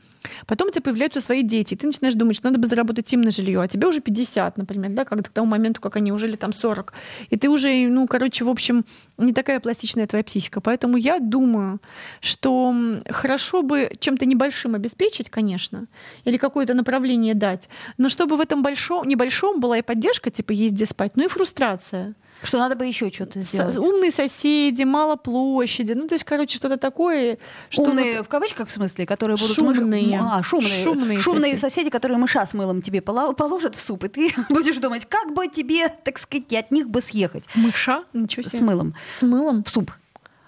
Потом 0.46 0.68
у 0.68 0.72
тебя 0.72 0.82
появляются 0.82 1.22
свои 1.22 1.44
дети, 1.44 1.76
и 1.76 1.78
ты 1.78 1.88
начинаешь 1.88 2.16
думать, 2.16 2.36
что 2.36 2.48
надо 2.48 2.60
бы 2.60 2.68
заработать 2.68 3.14
им 3.14 3.22
на 3.22 3.32
жилье, 3.32 3.62
а 3.62 3.68
тебе 3.68 3.88
уже 3.88 4.02
50, 4.02 4.58
например, 4.58 4.92
да, 4.92 5.06
как 5.06 5.26
к 5.26 5.30
тому 5.30 5.48
моменту, 5.48 5.80
как 5.80 5.96
они 5.96 6.12
уже 6.12 6.28
или 6.28 6.36
там 6.36 6.52
40. 6.52 6.94
И 7.30 7.38
ты 7.38 7.50
уже, 7.50 7.88
ну, 7.88 8.06
короче, 8.06 8.44
в 8.44 8.50
общем, 8.50 8.84
не 9.18 9.32
такая 9.32 9.62
пластичная 9.62 10.08
твоя 10.08 10.24
психика. 10.24 10.60
Поэтому 10.60 10.98
я 10.98 11.20
думаю, 11.20 11.80
что 12.22 12.74
хорошо 13.10 13.62
бы 13.62 13.92
чем-то 14.00 14.26
небольшим 14.26 14.76
обеспечить, 14.76 15.30
конечно, 15.30 15.88
или 16.26 16.38
какое-то 16.38 16.74
направление 16.74 17.34
дать, 17.34 17.70
но 17.98 18.10
чтобы 18.10 18.38
в 18.38 18.42
этом 18.42 18.62
большом, 18.62 19.08
небольшом 19.08 19.60
была 19.60 19.78
и 19.78 19.82
поддержка, 19.82 20.30
типа 20.30 20.52
есть 20.52 20.76
где 20.76 20.86
спать, 20.86 21.14
ну 21.16 21.26
и 21.26 21.28
фрустрация. 21.28 22.16
Что 22.44 22.60
надо 22.60 22.76
бы 22.76 22.86
еще 22.86 23.10
что-то 23.10 23.42
сделать. 23.42 23.78
Умные 23.78 24.12
соседи, 24.12 24.84
мало 24.84 25.16
площади. 25.16 25.94
Ну, 25.94 26.08
то 26.08 26.14
есть, 26.14 26.24
короче, 26.24 26.58
что-то 26.58 26.78
такое. 26.78 27.40
Что 27.70 27.84
умные, 27.84 28.18
вот... 28.18 28.28
в 28.28 28.30
кавычках, 28.30 28.68
в 28.68 28.72
смысле, 28.72 29.06
которые 29.06 29.38
будут... 29.38 29.56
Шумные. 29.56 30.20
Мыш... 30.20 30.22
А, 30.24 30.44
шумные. 30.44 30.70
Шумные, 30.70 31.20
шумные 31.20 31.42
соседи. 31.42 31.60
соседи, 31.60 31.90
которые 31.90 32.18
мыша 32.18 32.46
с 32.46 32.54
мылом 32.54 32.82
тебе 32.82 33.02
положат 33.02 33.76
в 33.76 33.80
суп, 33.80 34.04
и 34.04 34.08
ты 34.08 34.34
будешь 34.50 34.78
думать, 34.78 35.06
как 35.06 35.34
бы 35.34 35.48
тебе, 35.48 35.88
так 35.88 36.20
сказать, 36.20 36.54
от 36.54 36.72
них 36.72 36.90
бы 36.90 37.02
съехать. 37.02 37.44
Мыша? 37.56 38.04
Ничего 38.14 38.44
себе. 38.44 38.58
С 38.58 38.62
мылом. 38.62 38.94
С 39.20 39.22
мылом? 39.24 39.64
В 39.64 39.70
суп. 39.70 39.92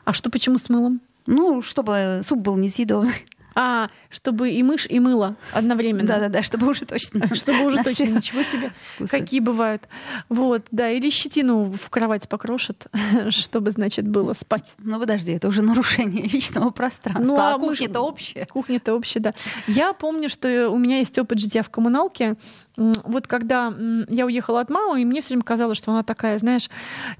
А 0.05 0.13
что, 0.13 0.29
почему 0.29 0.59
с 0.59 0.69
мылом? 0.69 1.01
Ну, 1.29 1.61
чтобы 1.61 2.21
суп 2.23 2.39
был 2.39 2.57
несъедобный. 2.57 3.25
А, 3.55 3.89
чтобы 4.09 4.51
и 4.51 4.63
мышь, 4.63 4.87
и 4.89 4.99
мыло 4.99 5.35
одновременно. 5.51 6.07
Да-да-да, 6.07 6.41
чтобы 6.43 6.67
уже 6.67 6.85
точно. 6.85 7.27
Чтобы 7.35 7.65
уже 7.65 7.83
точно, 7.83 8.05
ничего 8.05 8.41
себе. 8.41 8.71
Какие 9.09 9.39
бывают. 9.39 9.89
Вот, 10.29 10.67
да, 10.71 10.89
или 10.89 11.09
щетину 11.09 11.71
в 11.71 11.89
кровать 11.89 12.29
покрошат, 12.29 12.87
чтобы, 13.29 13.71
значит, 13.71 14.07
было 14.07 14.33
спать. 14.33 14.75
Ну, 14.77 14.99
подожди, 14.99 15.33
это 15.33 15.47
уже 15.47 15.61
нарушение 15.61 16.23
личного 16.33 16.69
пространства. 16.69 17.25
Ну, 17.25 17.37
а, 17.37 17.55
а 17.55 17.59
кухня-то 17.59 17.99
общая. 17.99 18.45
Кухня-то 18.45 18.95
общая, 18.95 19.19
да. 19.19 19.33
Я 19.67 19.93
помню, 19.93 20.29
что 20.29 20.69
у 20.69 20.77
меня 20.77 20.99
есть 20.99 21.19
опыт 21.19 21.39
жития 21.39 21.61
в 21.61 21.69
коммуналке. 21.69 22.37
Вот 22.77 23.27
когда 23.27 23.73
я 24.07 24.25
уехала 24.25 24.61
от 24.61 24.69
мамы, 24.69 25.01
и 25.01 25.05
мне 25.05 25.21
все 25.21 25.29
время 25.29 25.43
казалось, 25.43 25.77
что 25.77 25.91
она 25.91 26.03
такая, 26.03 26.39
знаешь, 26.39 26.69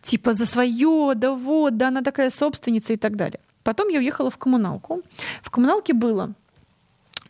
типа 0.02 0.34
за 0.34 0.46
свое, 0.46 1.14
да 1.16 1.34
вот, 1.34 1.76
да, 1.76 1.90
она 1.90 2.02
такая 2.02 2.30
собственница 2.30 2.94
и 2.94 2.98
так 2.98 3.16
далее. 3.18 3.42
Потом 3.64 3.90
я 3.90 4.00
уехала 4.00 4.30
в 4.30 4.38
коммуналку. 4.38 5.02
В 5.42 5.50
коммуналке 5.50 5.94
было 5.94 6.34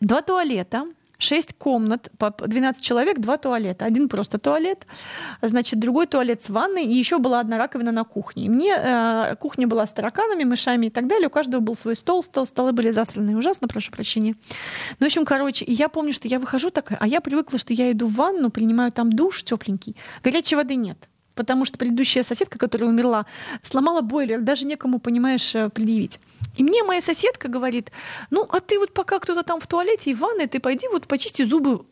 два 0.00 0.22
туалета, 0.22 0.86
шесть 1.20 1.52
комнат, 1.58 2.10
по 2.18 2.30
12 2.30 2.82
человек, 2.82 3.18
два 3.18 3.36
туалета. 3.36 3.84
Один 3.84 4.08
просто 4.08 4.38
туалет, 4.38 4.86
значит, 5.42 5.78
другой 5.78 6.06
туалет 6.06 6.42
с 6.42 6.50
ванной, 6.50 6.84
и 6.84 6.94
еще 6.94 7.18
была 7.18 7.40
одна 7.40 7.58
раковина 7.58 7.92
на 7.92 8.04
кухне. 8.04 8.46
И 8.46 8.48
мне 8.48 8.74
э, 8.76 9.36
кухня 9.38 9.66
была 9.66 9.86
с 9.86 9.92
тараканами, 9.92 10.44
мышами 10.44 10.86
и 10.86 10.90
так 10.90 11.06
далее. 11.06 11.28
У 11.28 11.30
каждого 11.30 11.60
был 11.60 11.76
свой 11.76 11.94
стол, 11.94 12.24
стол 12.24 12.46
столы 12.46 12.72
были 12.72 12.90
засраны 12.90 13.36
ужасно, 13.36 13.68
прошу 13.68 13.92
прощения. 13.92 14.34
Ну, 14.98 15.06
в 15.06 15.08
общем, 15.08 15.24
короче, 15.24 15.64
я 15.68 15.88
помню, 15.88 16.12
что 16.12 16.26
я 16.28 16.38
выхожу 16.38 16.70
такая, 16.70 16.98
а 17.00 17.06
я 17.06 17.20
привыкла, 17.20 17.58
что 17.58 17.74
я 17.74 17.92
иду 17.92 18.06
в 18.06 18.14
ванну, 18.14 18.50
принимаю 18.50 18.90
там 18.92 19.12
душ 19.12 19.44
тепленький, 19.44 19.96
горячей 20.22 20.56
воды 20.56 20.74
нет 20.74 21.09
потому 21.34 21.64
что 21.64 21.78
предыдущая 21.78 22.22
соседка, 22.22 22.58
которая 22.58 22.88
умерла, 22.90 23.26
сломала 23.62 24.00
бойлер, 24.00 24.40
даже 24.40 24.66
некому, 24.66 24.98
понимаешь, 24.98 25.54
э, 25.54 25.68
предъявить. 25.68 26.20
И 26.56 26.62
мне 26.62 26.82
моя 26.84 27.00
соседка 27.00 27.48
говорит, 27.48 27.92
ну, 28.30 28.46
а 28.50 28.60
ты 28.60 28.78
вот 28.78 28.92
пока 28.92 29.18
кто-то 29.18 29.42
там 29.42 29.60
в 29.60 29.66
туалете 29.66 30.10
и 30.10 30.14
в 30.14 30.18
ванной, 30.18 30.46
ты 30.46 30.60
пойди 30.60 30.88
вот 30.88 31.06
почисти 31.06 31.44
зубы 31.44 31.84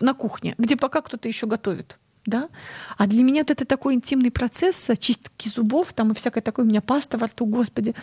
на 0.00 0.14
кухне, 0.14 0.54
где 0.58 0.76
пока 0.76 1.00
кто-то 1.00 1.28
еще 1.28 1.46
готовит. 1.46 1.96
Да? 2.26 2.48
А 2.98 3.06
для 3.06 3.22
меня 3.22 3.40
вот 3.40 3.50
это 3.50 3.64
такой 3.64 3.94
интимный 3.94 4.30
процесс 4.30 4.90
чистки 4.98 5.48
зубов, 5.48 5.92
там 5.94 6.12
и 6.12 6.14
всякое 6.14 6.42
такое, 6.42 6.66
у 6.66 6.68
меня 6.68 6.82
паста 6.82 7.16
во 7.16 7.26
рту, 7.26 7.46
господи, 7.46 7.94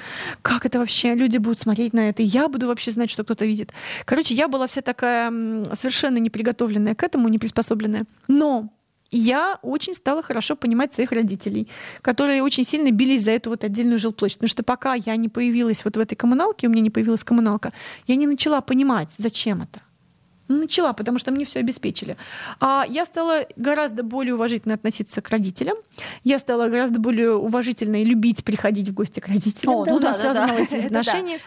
как 0.41 0.65
это 0.65 0.79
вообще, 0.79 1.13
люди 1.13 1.37
будут 1.37 1.59
смотреть 1.59 1.93
на 1.93 2.09
это, 2.09 2.23
я 2.23 2.47
буду 2.47 2.67
вообще 2.67 2.91
знать, 2.91 3.11
что 3.11 3.23
кто-то 3.23 3.45
видит. 3.45 3.71
Короче, 4.05 4.33
я 4.33 4.47
была 4.47 4.65
вся 4.65 4.81
такая 4.81 5.29
совершенно 5.75 6.17
неприготовленная 6.17 6.95
к 6.95 7.03
этому, 7.03 7.27
не 7.27 7.37
приспособленная. 7.37 8.05
Но 8.27 8.69
я 9.11 9.59
очень 9.61 9.93
стала 9.93 10.21
хорошо 10.21 10.55
понимать 10.55 10.93
своих 10.93 11.11
родителей, 11.11 11.67
которые 12.01 12.43
очень 12.43 12.63
сильно 12.63 12.91
бились 12.91 13.23
за 13.23 13.31
эту 13.31 13.49
вот 13.49 13.63
отдельную 13.63 13.99
жилплощадь. 13.99 14.37
Потому 14.37 14.49
что 14.49 14.63
пока 14.63 14.93
я 14.95 15.15
не 15.15 15.29
появилась 15.29 15.85
вот 15.85 15.97
в 15.97 15.99
этой 15.99 16.15
коммуналке, 16.15 16.67
у 16.67 16.69
меня 16.69 16.81
не 16.81 16.89
появилась 16.89 17.23
коммуналка, 17.23 17.73
я 18.07 18.15
не 18.15 18.27
начала 18.27 18.61
понимать, 18.61 19.13
зачем 19.17 19.61
это. 19.61 19.81
Начала, 20.47 20.93
потому 20.93 21.19
что 21.19 21.31
мне 21.31 21.45
все 21.45 21.59
обеспечили. 21.59 22.17
А 22.59 22.85
я 22.87 23.05
стала 23.05 23.45
гораздо 23.55 24.03
более 24.03 24.35
уважительно 24.35 24.75
относиться 24.75 25.21
к 25.21 25.29
родителям. 25.29 25.77
Я 26.23 26.39
стала 26.39 26.67
гораздо 26.67 26.99
более 26.99 27.35
уважительно 27.35 28.01
и 28.01 28.05
любить 28.05 28.43
приходить 28.43 28.89
в 28.89 28.93
гости 28.93 29.19
к 29.19 29.27
родителям. 29.27 29.75
О, 29.75 29.85
да, 29.85 29.91
ну 29.91 29.97
у 29.97 29.99
нас 29.99 30.17
да, 30.23 30.33
сразу 30.33 30.53
да, 30.53 30.59
эти 30.61 30.75
отношения. 30.85 31.39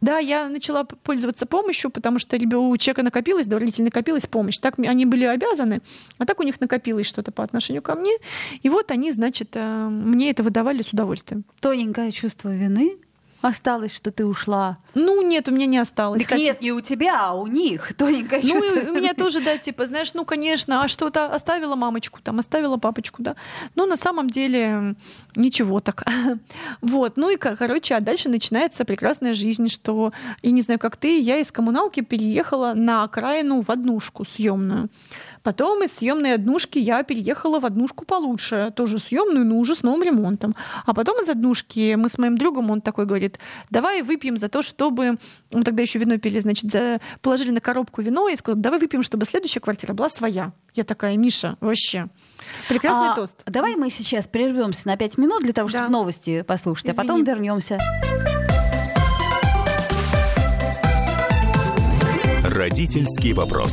Да. 0.00 0.12
да, 0.12 0.18
я 0.18 0.48
начала 0.48 0.84
пользоваться 0.84 1.46
помощью, 1.46 1.90
потому 1.90 2.18
что 2.18 2.36
у 2.36 2.76
человека 2.76 3.02
накопилось, 3.02 3.46
да, 3.46 3.56
у 3.56 3.60
родителей 3.60 3.84
накопилась 3.84 4.26
помощь. 4.26 4.58
Так 4.58 4.78
они 4.78 5.06
были 5.06 5.24
обязаны, 5.24 5.80
а 6.18 6.26
так 6.26 6.40
у 6.40 6.42
них 6.42 6.60
накопилось 6.60 7.06
что-то 7.06 7.32
по 7.32 7.44
отношению 7.44 7.82
ко 7.82 7.94
мне. 7.94 8.12
И 8.62 8.68
вот 8.68 8.90
они, 8.90 9.12
значит, 9.12 9.50
э, 9.54 9.88
мне 9.88 10.30
это 10.30 10.42
выдавали 10.42 10.82
с 10.82 10.88
удовольствием. 10.88 11.44
Тоненькое 11.60 12.10
чувство 12.10 12.54
вины 12.54 12.98
осталось, 13.40 13.94
что 13.94 14.10
ты 14.10 14.26
ушла? 14.26 14.78
Ну, 14.94 15.22
нет, 15.22 15.48
у 15.48 15.52
меня 15.52 15.66
не 15.66 15.78
осталось. 15.78 16.20
Так 16.20 16.30
Хотя... 16.30 16.42
нет, 16.42 16.62
не 16.62 16.72
у 16.72 16.80
тебя, 16.80 17.28
а 17.28 17.34
у 17.34 17.46
них. 17.46 17.94
Тоненькое 17.98 18.42
ну, 18.42 18.48
чувство. 18.48 18.90
у 18.90 18.94
меня 18.94 19.14
тоже, 19.14 19.40
да, 19.40 19.56
типа, 19.58 19.86
знаешь, 19.86 20.14
ну, 20.14 20.24
конечно, 20.24 20.82
а 20.82 20.88
что-то 20.88 21.26
оставила 21.26 21.76
мамочку, 21.76 22.20
там, 22.22 22.38
оставила 22.38 22.76
папочку, 22.76 23.22
да. 23.22 23.36
Ну, 23.74 23.86
на 23.86 23.96
самом 23.96 24.30
деле, 24.30 24.94
ничего 25.36 25.80
так. 25.80 26.04
вот, 26.80 27.16
ну 27.16 27.30
и, 27.30 27.36
короче, 27.36 27.94
а 27.94 28.00
дальше 28.00 28.28
начинается 28.28 28.84
прекрасная 28.84 29.34
жизнь, 29.34 29.68
что, 29.68 30.12
я 30.42 30.50
не 30.50 30.62
знаю, 30.62 30.78
как 30.78 30.96
ты, 30.96 31.18
я 31.20 31.38
из 31.38 31.50
коммуналки 31.50 32.00
переехала 32.00 32.74
на 32.74 33.04
окраину 33.04 33.62
в 33.62 33.70
однушку 33.70 34.24
съемную. 34.24 34.88
Потом 35.42 35.82
из 35.82 35.92
съемной 35.92 36.34
однушки 36.34 36.78
я 36.78 37.02
переехала 37.02 37.60
в 37.60 37.66
однушку 37.66 38.04
получше, 38.04 38.72
тоже 38.76 38.98
съемную, 38.98 39.46
но 39.46 39.58
уже 39.58 39.74
с 39.74 39.82
новым 39.82 40.02
ремонтом. 40.02 40.54
А 40.84 40.92
потом 40.92 41.22
из 41.22 41.28
однушки 41.28 41.94
мы 41.94 42.08
с 42.08 42.18
моим 42.18 42.36
другом, 42.36 42.70
он 42.70 42.80
такой 42.80 43.06
говорит, 43.06 43.38
давай 43.70 44.02
выпьем 44.02 44.36
за 44.36 44.48
то, 44.48 44.62
чтобы... 44.62 45.16
Мы 45.50 45.64
тогда 45.64 45.82
еще 45.82 45.98
вино 45.98 46.18
пили, 46.18 46.38
значит, 46.40 46.70
за... 46.70 47.00
положили 47.22 47.50
на 47.50 47.60
коробку 47.60 48.02
вино 48.02 48.28
и 48.28 48.36
сказал, 48.36 48.60
давай 48.60 48.78
выпьем, 48.78 49.02
чтобы 49.02 49.24
следующая 49.24 49.60
квартира 49.60 49.94
была 49.94 50.10
своя. 50.10 50.52
Я 50.74 50.84
такая, 50.84 51.16
Миша, 51.16 51.56
вообще. 51.60 52.08
Прекрасный 52.68 53.12
а, 53.12 53.14
тост. 53.14 53.36
Давай 53.46 53.76
мы 53.76 53.90
сейчас 53.90 54.28
прервемся 54.28 54.86
на 54.88 54.96
5 54.96 55.18
минут 55.18 55.42
для 55.42 55.52
того, 55.52 55.68
чтобы 55.68 55.86
да. 55.86 55.90
новости 55.90 56.42
послушать, 56.42 56.86
Извини. 56.86 56.98
а 56.98 57.02
потом 57.02 57.24
вернемся. 57.24 57.78
Родительский 62.44 63.32
вопрос. 63.32 63.72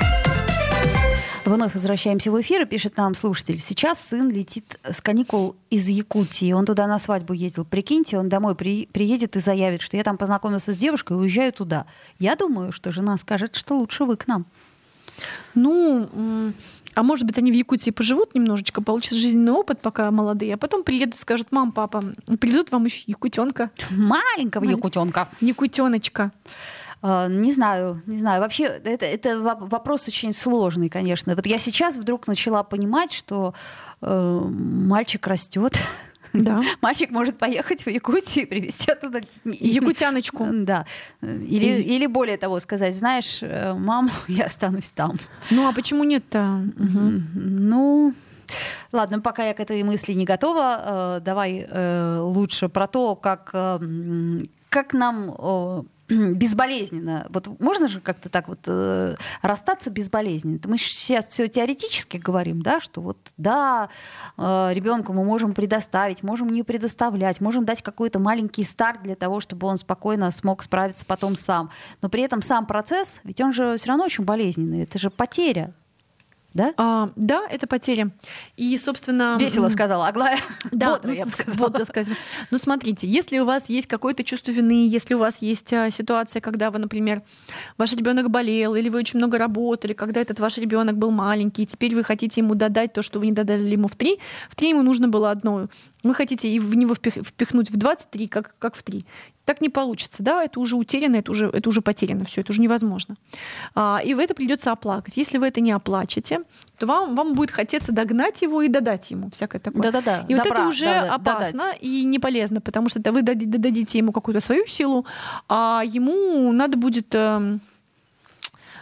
Вновь 1.43 1.73
возвращаемся 1.73 2.31
в 2.31 2.39
эфир, 2.39 2.61
и 2.61 2.65
пишет 2.65 2.97
нам 2.97 3.15
слушатель. 3.15 3.57
Сейчас 3.57 3.99
сын 3.99 4.29
летит 4.29 4.79
с 4.83 5.01
каникул 5.01 5.55
из 5.71 5.87
Якутии. 5.87 6.51
Он 6.53 6.65
туда 6.65 6.85
на 6.85 6.99
свадьбу 6.99 7.33
ездил. 7.33 7.65
Прикиньте, 7.65 8.19
он 8.19 8.29
домой 8.29 8.53
при, 8.55 8.85
приедет 8.85 9.35
и 9.35 9.39
заявит, 9.39 9.81
что 9.81 9.97
я 9.97 10.03
там 10.03 10.17
познакомился 10.17 10.73
с 10.73 10.77
девушкой 10.77 11.13
и 11.13 11.19
уезжаю 11.19 11.51
туда. 11.51 11.87
Я 12.19 12.35
думаю, 12.35 12.71
что 12.71 12.91
жена 12.91 13.17
скажет, 13.17 13.55
что 13.55 13.79
лучше 13.79 14.05
вы 14.05 14.17
к 14.17 14.27
нам. 14.27 14.45
Ну, 15.55 16.53
А 16.93 17.03
может 17.03 17.25
быть, 17.25 17.37
они 17.37 17.51
в 17.51 17.55
Якутии 17.55 17.91
поживут 17.91 18.35
немножечко, 18.35 18.81
получат 18.81 19.13
жизненный 19.13 19.51
опыт, 19.51 19.79
пока 19.81 20.11
молодые, 20.11 20.53
а 20.53 20.57
потом 20.57 20.83
приедут 20.83 21.15
и 21.15 21.17
скажут, 21.17 21.47
мам, 21.51 21.71
папа, 21.71 22.03
привезут 22.39 22.71
вам 22.71 22.85
еще 22.85 23.03
якутенка. 23.07 23.71
Маленького 23.91 24.65
якутенка. 24.65 25.29
Якутеночка. 25.41 26.31
А, 27.01 27.27
не 27.27 27.51
знаю, 27.51 28.01
не 28.05 28.17
знаю. 28.17 28.41
Вообще, 28.41 28.65
это, 28.65 29.05
это 29.05 29.39
вопрос 29.39 30.07
очень 30.07 30.33
сложный, 30.33 30.89
конечно. 30.89 31.35
Вот 31.35 31.45
я 31.45 31.57
сейчас 31.57 31.97
вдруг 31.97 32.27
начала 32.27 32.63
понимать, 32.63 33.11
что 33.11 33.53
э, 34.01 34.41
мальчик 34.49 35.25
растет. 35.27 35.79
Да. 36.33 36.61
Мальчик 36.81 37.11
может 37.11 37.37
поехать 37.37 37.85
в 37.85 37.89
Якутию 37.89 38.45
и 38.45 38.47
привезти 38.47 38.91
оттуда... 38.91 39.21
Якутяночку. 39.43 40.47
Да. 40.51 40.85
Или, 41.21 41.81
и... 41.81 41.95
или 41.95 42.05
более 42.05 42.37
того 42.37 42.59
сказать, 42.59 42.95
знаешь, 42.95 43.39
э, 43.41 43.73
мам, 43.73 44.09
я 44.27 44.45
останусь 44.45 44.91
там. 44.91 45.17
Ну 45.49 45.67
а 45.67 45.73
почему 45.73 46.03
нет-то? 46.03 46.61
Угу. 46.77 47.21
Ну... 47.33 48.13
Ладно, 48.91 49.21
пока 49.21 49.45
я 49.45 49.53
к 49.53 49.61
этой 49.61 49.81
мысли 49.83 50.11
не 50.11 50.25
готова, 50.25 51.17
э, 51.17 51.21
давай 51.21 51.65
э, 51.67 52.17
лучше 52.19 52.67
про 52.67 52.87
то, 52.87 53.15
как, 53.15 53.51
как 54.69 54.93
нам 54.93 55.85
безболезненно. 56.35 57.27
Вот 57.29 57.59
можно 57.59 57.87
же 57.87 58.01
как-то 58.01 58.29
так 58.29 58.47
вот 58.47 58.59
э, 58.67 59.15
расстаться 59.41 59.89
безболезненно? 59.89 60.59
Мы 60.65 60.77
сейчас 60.77 61.27
все 61.27 61.47
теоретически 61.47 62.17
говорим, 62.17 62.61
да, 62.61 62.79
что 62.79 63.01
вот 63.01 63.17
да, 63.37 63.89
э, 64.37 64.69
ребенку 64.73 65.13
мы 65.13 65.23
можем 65.23 65.53
предоставить, 65.53 66.23
можем 66.23 66.49
не 66.49 66.63
предоставлять, 66.63 67.39
можем 67.39 67.65
дать 67.65 67.81
какой-то 67.81 68.19
маленький 68.19 68.63
старт 68.63 69.01
для 69.03 69.15
того, 69.15 69.39
чтобы 69.39 69.67
он 69.67 69.77
спокойно 69.77 70.31
смог 70.31 70.63
справиться 70.63 71.05
потом 71.05 71.35
сам. 71.35 71.69
Но 72.01 72.09
при 72.09 72.23
этом 72.23 72.41
сам 72.41 72.65
процесс, 72.65 73.19
ведь 73.23 73.39
он 73.41 73.53
же 73.53 73.77
все 73.77 73.87
равно 73.87 74.05
очень 74.05 74.23
болезненный. 74.23 74.83
Это 74.83 74.99
же 74.99 75.09
потеря 75.09 75.73
да? 76.53 76.73
А, 76.77 77.09
да, 77.15 77.47
это 77.49 77.67
потеря. 77.67 78.11
И, 78.57 78.77
собственно... 78.77 79.37
Весело 79.39 79.69
сказала 79.69 80.07
Аглая. 80.07 80.37
Да, 80.71 80.91
бодро, 80.91 81.07
ну, 81.07 81.13
я 81.13 81.25
бы 81.25 81.31
сказала. 81.31 81.57
Бодро 81.57 81.85
сказала. 81.85 82.17
Ну, 82.49 82.57
смотрите, 82.57 83.07
если 83.07 83.39
у 83.39 83.45
вас 83.45 83.69
есть 83.69 83.87
какое-то 83.87 84.23
чувство 84.23 84.51
вины, 84.51 84.87
если 84.87 85.13
у 85.13 85.17
вас 85.17 85.37
есть 85.41 85.71
а, 85.73 85.89
ситуация, 85.91 86.41
когда 86.41 86.71
вы, 86.71 86.79
например, 86.79 87.21
ваш 87.77 87.93
ребенок 87.93 88.29
болел, 88.29 88.75
или 88.75 88.89
вы 88.89 88.99
очень 88.99 89.17
много 89.17 89.37
работали, 89.37 89.93
когда 89.93 90.21
этот 90.21 90.39
ваш 90.39 90.57
ребенок 90.57 90.97
был 90.97 91.11
маленький, 91.11 91.63
и 91.63 91.65
теперь 91.65 91.95
вы 91.95 92.03
хотите 92.03 92.41
ему 92.41 92.55
додать 92.55 92.93
то, 92.93 93.01
что 93.01 93.19
вы 93.19 93.27
не 93.27 93.31
додали 93.33 93.69
ему 93.69 93.87
в 93.87 93.95
три, 93.95 94.19
в 94.49 94.55
три 94.55 94.69
ему 94.69 94.81
нужно 94.81 95.07
было 95.07 95.31
одно. 95.31 95.67
Вы 96.03 96.13
хотите 96.13 96.59
в 96.59 96.75
него 96.75 96.95
впихнуть 96.95 97.69
в 97.69 97.77
23, 97.77 98.27
как, 98.27 98.55
как 98.59 98.75
в 98.75 98.83
3. 98.83 99.05
Так 99.45 99.59
не 99.61 99.69
получится, 99.69 100.21
да, 100.23 100.43
это 100.43 100.59
уже 100.59 100.75
утеряно, 100.75 101.17
это 101.17 101.31
уже, 101.31 101.47
это 101.47 101.67
уже 101.67 101.81
потеряно, 101.81 102.25
все, 102.25 102.41
это 102.41 102.51
уже 102.51 102.61
невозможно. 102.61 103.15
А, 103.73 103.99
и 104.03 104.13
в 104.13 104.19
это 104.19 104.33
придется 104.33 104.71
оплакать. 104.71 105.17
Если 105.17 105.37
вы 105.39 105.47
это 105.47 105.61
не 105.61 105.71
оплачете, 105.71 106.40
то 106.77 106.85
вам, 106.85 107.15
вам 107.15 107.33
будет 107.33 107.51
хотеться 107.51 107.91
догнать 107.91 108.41
его 108.41 108.61
и 108.61 108.67
додать 108.67 109.11
ему 109.11 109.29
всякое 109.31 109.59
такое. 109.59 109.83
Да-да-да. 109.83 110.25
И 110.27 110.35
Добра, 110.35 110.43
вот 110.43 110.51
это 110.51 110.67
уже 110.67 110.85
да, 110.85 111.15
опасно 111.15 111.65
додать. 111.65 111.77
и 111.81 112.03
не 112.03 112.19
полезно, 112.19 112.61
потому 112.61 112.89
что 112.89 112.99
вы 113.11 113.21
дадите 113.21 113.97
ему 113.97 114.11
какую-то 114.11 114.41
свою 114.41 114.67
силу, 114.67 115.05
а 115.47 115.83
ему 115.85 116.51
надо 116.51 116.77
будет 116.77 117.13
эм, 117.13 117.61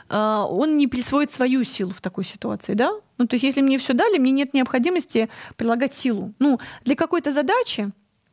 э, 0.10 0.46
он 0.50 0.78
не 0.78 0.88
присвоит 0.88 1.32
свою 1.32 1.64
силу 1.64 1.92
в 1.92 2.02
такой 2.02 2.26
ситуации, 2.26 2.74
да? 2.74 2.92
Ну, 3.18 3.28
то 3.28 3.36
есть, 3.36 3.44
если 3.44 3.62
мне 3.62 3.78
все 3.78 3.94
дали, 3.94 4.18
мне 4.18 4.32
нет 4.32 4.54
необходимости 4.54 5.30
прилагать 5.58 5.94
силу. 5.94 6.34
Ну, 6.40 6.60
для 6.86 6.96
какой-то 6.96 7.32
задачи 7.32 7.92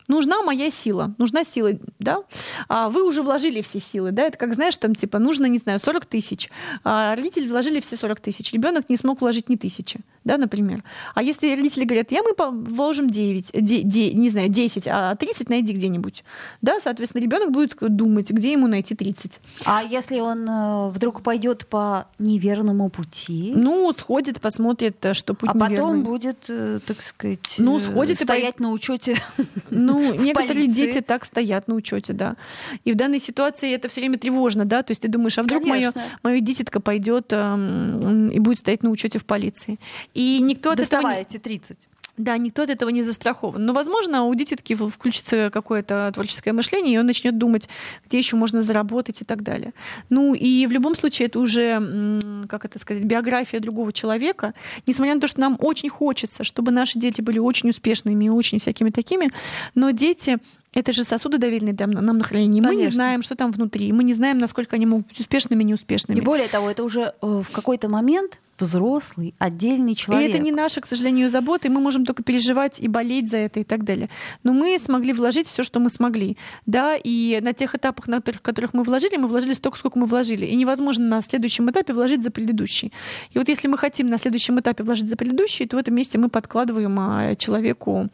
нужна 0.09 0.43
моя 0.43 0.71
сила, 0.71 1.15
нужна 1.19 1.45
сила, 1.45 1.73
да, 1.99 2.23
а 2.69 2.89
вы 2.89 3.07
уже 3.07 3.23
вложили 3.23 3.61
все 3.61 3.81
силы, 3.81 4.13
да, 4.13 4.25
это 4.25 4.39
как, 4.39 4.55
знаешь, 4.55 4.77
там, 4.77 4.95
типа, 4.95 5.19
нужно, 5.19 5.47
не 5.47 5.59
знаю, 5.59 5.79
40 5.79 6.07
тысяч, 6.07 6.51
а 6.85 7.15
родители 7.15 7.49
вложили 7.49 7.81
все 7.81 7.97
40 7.97 8.21
тысяч, 8.21 8.53
ребенок 8.53 8.89
не 8.89 8.97
смог 8.97 9.21
вложить 9.21 9.49
ни 9.49 9.57
тысячи, 9.57 10.01
да, 10.27 10.39
например. 10.39 10.83
А 11.15 11.23
если 11.23 11.55
родители 11.55 11.85
говорят, 11.85 12.11
я 12.11 12.23
мы 12.23 12.35
вложим 12.51 13.09
9, 13.09 13.51
9 13.55 14.15
не 14.15 14.29
знаю, 14.29 14.49
10, 14.49 14.89
а 14.89 15.15
30 15.15 15.49
найди 15.49 15.73
где-нибудь, 15.73 16.25
да, 16.63 16.81
соответственно, 16.83 17.23
ребенок 17.23 17.53
будет 17.53 17.77
думать, 17.81 18.31
где 18.31 18.53
ему 18.53 18.67
найти 18.67 18.97
30. 18.97 19.41
А 19.65 19.85
если 19.85 20.19
он 20.19 20.49
э, 20.49 20.89
вдруг 20.91 21.23
пойдет 21.23 21.69
по 21.69 22.09
неверному 22.19 22.91
пути? 22.91 23.53
Ну, 23.55 23.93
сходит, 23.93 24.41
посмотрит, 24.41 24.97
э, 25.05 25.15
что 25.15 25.35
путь 25.35 25.51
А 25.53 25.55
неверный. 25.55 25.77
потом 25.77 26.03
будет, 26.03 26.39
э, 26.49 26.81
так 26.85 27.01
сказать, 27.03 27.55
ну, 27.59 27.79
сходит 27.79 28.19
стоять 28.19 28.57
и... 28.59 28.63
на 28.63 28.73
учете. 28.73 29.17
Ну, 29.69 30.15
некоторые 30.15 30.65
полиции. 30.65 30.87
дети 30.87 31.01
так 31.01 31.25
стоят 31.25 31.69
на 31.69 31.75
учете, 31.75 32.13
да. 32.13 32.37
И 32.85 32.93
в 32.93 32.97
данной 32.97 33.21
ситуации 33.21 33.73
это 33.75 33.89
все 33.89 34.01
время 34.01 34.17
тревожно, 34.17 34.65
да. 34.65 34.83
То 34.83 34.93
есть 34.93 35.03
ты 35.03 35.09
думаешь, 35.09 35.37
а 35.39 35.43
вдруг 35.43 35.65
мое, 35.67 35.93
мое 36.23 36.41
дитятка 36.41 36.81
пойдет 36.81 37.27
э, 37.31 38.31
и 38.33 38.39
будет 38.39 38.59
стоять 38.59 38.83
на 38.83 38.91
учете 38.91 39.19
в 39.19 39.25
полиции. 39.25 39.79
И 40.17 40.41
никто 40.41 40.71
от 40.71 40.79
Доставай 40.79 41.21
этого... 41.21 41.37
эти 41.37 41.39
30. 41.39 41.77
Да, 42.17 42.39
никто 42.39 42.63
от 42.63 42.71
этого 42.71 42.89
не 42.89 43.03
застрахован. 43.03 43.63
Но, 43.63 43.75
возможно, 43.75 44.25
у 44.25 44.35
дитятки 44.35 44.75
включится 44.75 45.51
какое-то 45.53 46.11
творческое 46.15 46.55
мышление, 46.55 46.95
и 46.95 46.99
он 46.99 47.05
начнет 47.05 47.37
думать, 47.37 47.69
где 48.07 48.17
еще 48.17 48.37
можно 48.37 48.63
заработать 48.63 49.21
и 49.21 49.25
так 49.27 49.43
далее. 49.43 49.75
Ну 50.09 50.33
и 50.33 50.67
в 50.67 50.73
любом 50.73 50.97
случае 50.97 51.27
это 51.27 51.39
уже, 51.39 52.19
как 52.49 52.65
это 52.65 52.79
сказать, 52.79 53.05
биография 53.05 53.61
другого 53.61 53.93
человека. 53.93 54.55
Несмотря 54.87 55.15
на 55.15 55.21
то, 55.21 55.27
что 55.27 55.41
нам 55.41 55.59
очень 55.61 55.91
хочется, 55.91 56.43
чтобы 56.43 56.73
наши 56.73 56.99
дети 56.99 57.21
были 57.21 57.39
очень 57.39 57.69
успешными 57.69 58.25
и 58.25 58.31
очень 58.31 58.59
всякими 58.59 58.89
такими, 58.89 59.31
но 59.75 59.91
дети 59.91 60.39
это 60.73 60.95
же 60.95 61.05
сосуды 61.05 61.37
доверенные 61.37 61.77
нам, 61.79 61.91
нам 61.91 62.17
на 62.17 62.25
хранение. 62.25 62.63
Мы 62.63 62.77
не 62.77 62.89
знаем, 62.89 63.23
что 63.23 63.35
там 63.35 63.53
внутри. 63.53 63.93
Мы 63.93 64.05
не 64.05 64.15
знаем, 64.15 64.39
насколько 64.39 64.77
они 64.77 64.87
могут 64.87 65.09
быть 65.09 65.21
успешными, 65.21 65.63
неуспешными. 65.63 66.19
И 66.19 66.23
более 66.23 66.49
того, 66.49 66.71
это 66.71 66.83
уже 66.83 67.15
э, 67.21 67.43
в 67.47 67.51
какой-то 67.53 67.91
момент 67.91 68.41
взрослый, 68.65 69.35
отдельный 69.39 69.95
человек. 69.95 70.31
И 70.31 70.33
это 70.33 70.43
не 70.43 70.53
наша, 70.53 70.81
к 70.81 70.87
сожалению, 70.87 71.29
забота, 71.29 71.69
и 71.69 71.71
мы 71.71 71.81
можем 71.81 72.05
только 72.05 72.23
переживать 72.23 72.81
и 72.81 72.89
болеть 72.89 73.31
за 73.31 73.39
это 73.39 73.61
и 73.61 73.65
так 73.65 73.85
далее. 73.85 74.09
Но 74.43 74.53
мы 74.53 74.79
смогли 74.79 75.13
вложить 75.13 75.49
все, 75.49 75.63
что 75.63 75.81
мы 75.81 75.91
смогли. 75.91 76.37
Да, 76.65 76.97
и 76.97 77.39
на 77.43 77.53
тех 77.53 77.75
этапах, 77.75 78.09
на 78.09 78.21
которых, 78.21 78.75
мы 78.75 78.83
вложили, 78.83 79.17
мы 79.17 79.29
вложили 79.29 79.53
столько, 79.53 79.79
сколько 79.79 79.99
мы 79.99 80.07
вложили. 80.07 80.47
И 80.47 80.57
невозможно 80.57 81.07
на 81.07 81.23
следующем 81.23 81.71
этапе 81.71 81.93
вложить 81.93 82.23
за 82.23 82.31
предыдущий. 82.31 82.93
И 83.31 83.39
вот 83.39 83.49
если 83.49 83.69
мы 83.69 83.79
хотим 83.79 84.09
на 84.09 84.19
следующем 84.19 84.59
этапе 84.61 84.83
вложить 84.85 85.09
за 85.09 85.17
предыдущий, 85.17 85.67
то 85.67 85.77
в 85.77 85.79
этом 85.79 85.95
месте 85.95 86.19
мы 86.19 86.29
подкладываем 86.29 86.97
а, 86.99 87.35
человеку, 87.37 88.09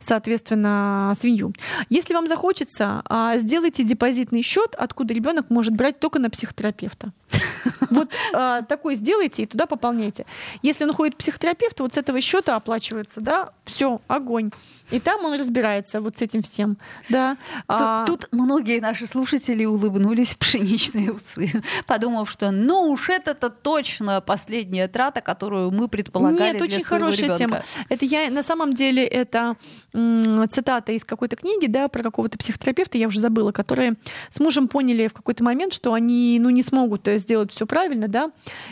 соответственно, 0.00 1.12
свинью. 1.18 1.52
Если 1.90 2.14
вам 2.14 2.26
захочется, 2.26 3.02
а, 3.04 3.38
сделайте 3.38 3.84
депозитный 3.84 4.42
счет, 4.42 4.74
откуда 4.78 5.14
ребенок 5.14 5.50
может 5.50 5.74
брать 5.74 5.98
только 6.00 6.18
на 6.18 6.30
психотерапевта. 6.30 7.12
Вот 7.90 8.12
а, 8.32 8.62
такой 8.62 8.96
сделайте 8.96 9.42
и 9.42 9.46
туда 9.46 9.66
пополняйте. 9.66 10.26
Если 10.62 10.84
он 10.84 10.92
ходит 10.92 11.14
к 11.14 11.18
психотерапевту, 11.18 11.84
вот 11.84 11.94
с 11.94 11.96
этого 11.96 12.20
счета 12.20 12.56
оплачивается, 12.56 13.20
да, 13.20 13.50
все, 13.64 14.00
огонь. 14.08 14.50
И 14.90 15.00
там 15.00 15.24
он 15.24 15.38
разбирается 15.38 16.00
вот 16.00 16.18
с 16.18 16.22
этим 16.22 16.42
всем. 16.42 16.78
Да. 17.08 17.36
Тут, 17.66 17.66
а... 17.68 18.04
тут 18.06 18.28
многие 18.32 18.80
наши 18.80 19.06
слушатели 19.06 19.64
улыбнулись 19.64 20.34
пшеничные 20.34 21.12
усы, 21.12 21.50
подумав, 21.86 22.30
что 22.30 22.50
ну 22.50 22.90
уж 22.90 23.08
это-то 23.08 23.50
точно 23.50 24.20
последняя 24.20 24.88
трата, 24.88 25.20
которую 25.20 25.70
мы 25.70 25.88
предполагали 25.88 26.52
Нет, 26.52 26.56
для 26.58 26.64
очень 26.66 26.84
хорошая 26.84 27.24
ребенка. 27.24 27.38
тема. 27.38 27.62
Это 27.88 28.04
я 28.04 28.30
на 28.30 28.42
самом 28.42 28.74
деле 28.74 29.04
это 29.04 29.56
м, 29.92 30.48
цитата 30.48 30.92
из 30.92 31.04
какой-то 31.04 31.36
книги, 31.36 31.66
да, 31.66 31.88
про 31.88 32.02
какого-то 32.02 32.38
психотерапевта, 32.38 32.98
я 32.98 33.08
уже 33.08 33.20
забыла, 33.20 33.52
которые 33.52 33.94
с 34.30 34.38
мужем 34.40 34.68
поняли 34.68 35.08
в 35.08 35.12
какой-то 35.12 35.42
момент, 35.42 35.72
что 35.72 35.92
они 35.92 36.38
ну 36.40 36.50
не 36.50 36.62
смогут 36.62 37.08
э, 37.08 37.15
сделать 37.18 37.52
все 37.52 37.66
правильно, 37.66 38.08
да, 38.08 38.30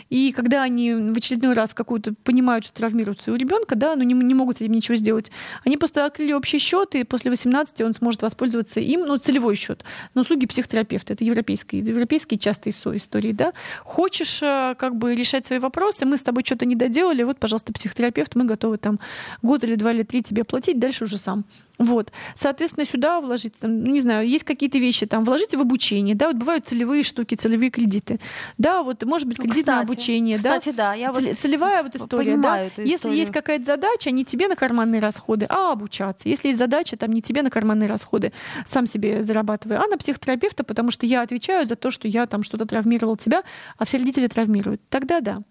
и 0.09 0.31
когда 0.31 0.63
они 0.63 0.93
в 0.93 1.17
очередной 1.17 1.53
раз 1.53 1.73
какую-то 1.73 2.13
понимают, 2.23 2.65
что 2.65 2.75
травмируют 2.75 3.19
своего 3.19 3.37
ребенка, 3.37 3.75
да, 3.75 3.95
но 3.95 4.03
не, 4.03 4.13
не 4.13 4.33
могут 4.33 4.57
с 4.57 4.61
этим 4.61 4.73
ничего 4.73 4.95
сделать, 4.95 5.31
они 5.63 5.77
просто 5.77 6.05
открыли 6.05 6.33
общий 6.33 6.59
счет, 6.59 6.95
и 6.95 7.03
после 7.03 7.31
18 7.31 7.81
он 7.81 7.93
сможет 7.93 8.21
воспользоваться 8.21 8.79
им, 8.79 9.01
ну, 9.01 9.17
целевой 9.17 9.55
счет, 9.55 9.83
на 10.13 10.21
услуги 10.21 10.45
психотерапевта. 10.45 11.13
Это 11.13 11.23
европейские, 11.23 11.81
европейские 11.81 12.39
частые 12.39 12.73
истории, 12.73 13.31
да. 13.31 13.53
Хочешь 13.83 14.41
э, 14.41 14.75
как 14.77 14.95
бы 14.95 15.15
решать 15.15 15.45
свои 15.45 15.59
вопросы, 15.59 16.05
мы 16.05 16.17
с 16.17 16.23
тобой 16.23 16.43
что-то 16.45 16.65
не 16.65 16.75
доделали, 16.75 17.23
вот, 17.23 17.37
пожалуйста, 17.37 17.73
психотерапевт, 17.73 18.35
мы 18.35 18.45
готовы 18.45 18.77
там 18.77 18.99
год 19.41 19.63
или 19.63 19.75
два 19.75 19.91
или 19.91 20.03
три 20.03 20.23
тебе 20.23 20.43
платить, 20.43 20.79
дальше 20.79 21.05
уже 21.05 21.17
сам. 21.17 21.45
Вот. 21.77 22.11
Соответственно, 22.35 22.85
сюда 22.85 23.21
вложить, 23.21 23.55
там, 23.59 23.83
ну, 23.83 23.91
не 23.91 24.01
знаю, 24.01 24.27
есть 24.27 24.43
какие-то 24.43 24.77
вещи, 24.77 25.05
там, 25.05 25.25
вложите 25.25 25.57
в 25.57 25.61
обучение, 25.61 26.15
да, 26.15 26.27
вот 26.27 26.37
бывают 26.37 26.67
целевые 26.67 27.03
штуки, 27.03 27.35
целевые 27.35 27.69
кредиты. 27.69 28.19
Да, 28.57 28.83
вот, 28.83 29.03
может 29.03 29.27
быть, 29.27 29.37
кредит 29.37 29.65
кстати, 29.65 29.75
на 29.75 29.81
обучение, 29.81 30.37
кстати, 30.37 30.69
да. 30.69 30.91
да, 30.91 30.93
я 30.93 31.11
вот 31.11 31.23
целевая 31.37 31.83
вот 31.83 31.95
история, 31.95 32.37
да. 32.37 32.59
Эту 32.59 32.81
Если 32.81 32.95
историю. 32.95 33.17
есть 33.19 33.31
какая-то 33.31 33.65
задача, 33.65 34.11
не 34.11 34.23
тебе 34.23 34.47
на 34.47 34.55
карманные 34.55 35.01
расходы, 35.01 35.45
а 35.49 35.71
обучаться. 35.71 36.29
Если 36.29 36.49
есть 36.49 36.59
задача, 36.59 36.97
там, 36.97 37.11
не 37.11 37.21
тебе 37.21 37.41
на 37.41 37.49
карманные 37.49 37.89
расходы, 37.89 38.31
сам 38.65 38.87
себе 38.87 39.23
зарабатывай, 39.23 39.77
а 39.77 39.87
на 39.87 39.97
психотерапевта, 39.97 40.63
потому 40.63 40.91
что 40.91 41.05
я 41.05 41.21
отвечаю 41.21 41.67
за 41.67 41.75
то, 41.75 41.91
что 41.91 42.07
я 42.07 42.25
там 42.25 42.43
что-то 42.43 42.65
травмировал 42.65 43.17
тебя, 43.17 43.43
а 43.77 43.85
все 43.85 43.97
родители 43.97 44.27
травмируют. 44.27 44.81
Тогда 44.89 45.19
да. 45.19 45.41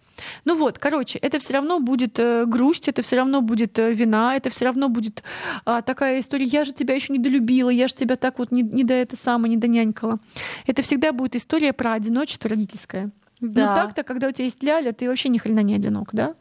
Ну 0.44 0.56
вот, 0.56 0.78
короче, 0.78 1.18
это 1.18 1.38
все 1.38 1.54
равно 1.54 1.80
будет 1.80 2.18
э, 2.18 2.44
грусть, 2.46 2.88
это 2.88 3.02
все 3.02 3.16
равно 3.16 3.40
будет 3.40 3.78
э, 3.78 3.92
вина, 3.92 4.36
это 4.36 4.50
все 4.50 4.66
равно 4.66 4.88
будет 4.88 5.22
э, 5.66 5.82
такая 6.14 6.20
история, 6.20 6.46
я 6.46 6.64
же 6.64 6.72
тебя 6.72 6.94
еще 6.94 7.12
не 7.12 7.18
долюбила, 7.18 7.70
я 7.70 7.88
же 7.88 7.94
тебя 7.94 8.16
так 8.16 8.38
вот 8.38 8.52
не, 8.52 8.62
не 8.62 8.84
до 8.84 8.94
это 8.94 9.16
самое, 9.16 9.50
не 9.50 9.56
донянькала. 9.56 10.18
Это 10.66 10.82
всегда 10.82 11.12
будет 11.12 11.34
история 11.34 11.72
про 11.72 11.92
одиночество 11.92 12.48
родительское. 12.48 13.10
Да. 13.40 13.74
Но 13.74 13.82
так-то, 13.82 14.02
когда 14.04 14.28
у 14.28 14.30
тебя 14.30 14.44
есть 14.44 14.62
ляля, 14.62 14.92
ты 14.92 15.08
вообще 15.08 15.28
ни 15.28 15.38
хрена 15.38 15.60
не 15.60 15.74
одинок, 15.74 16.10
да? 16.12 16.34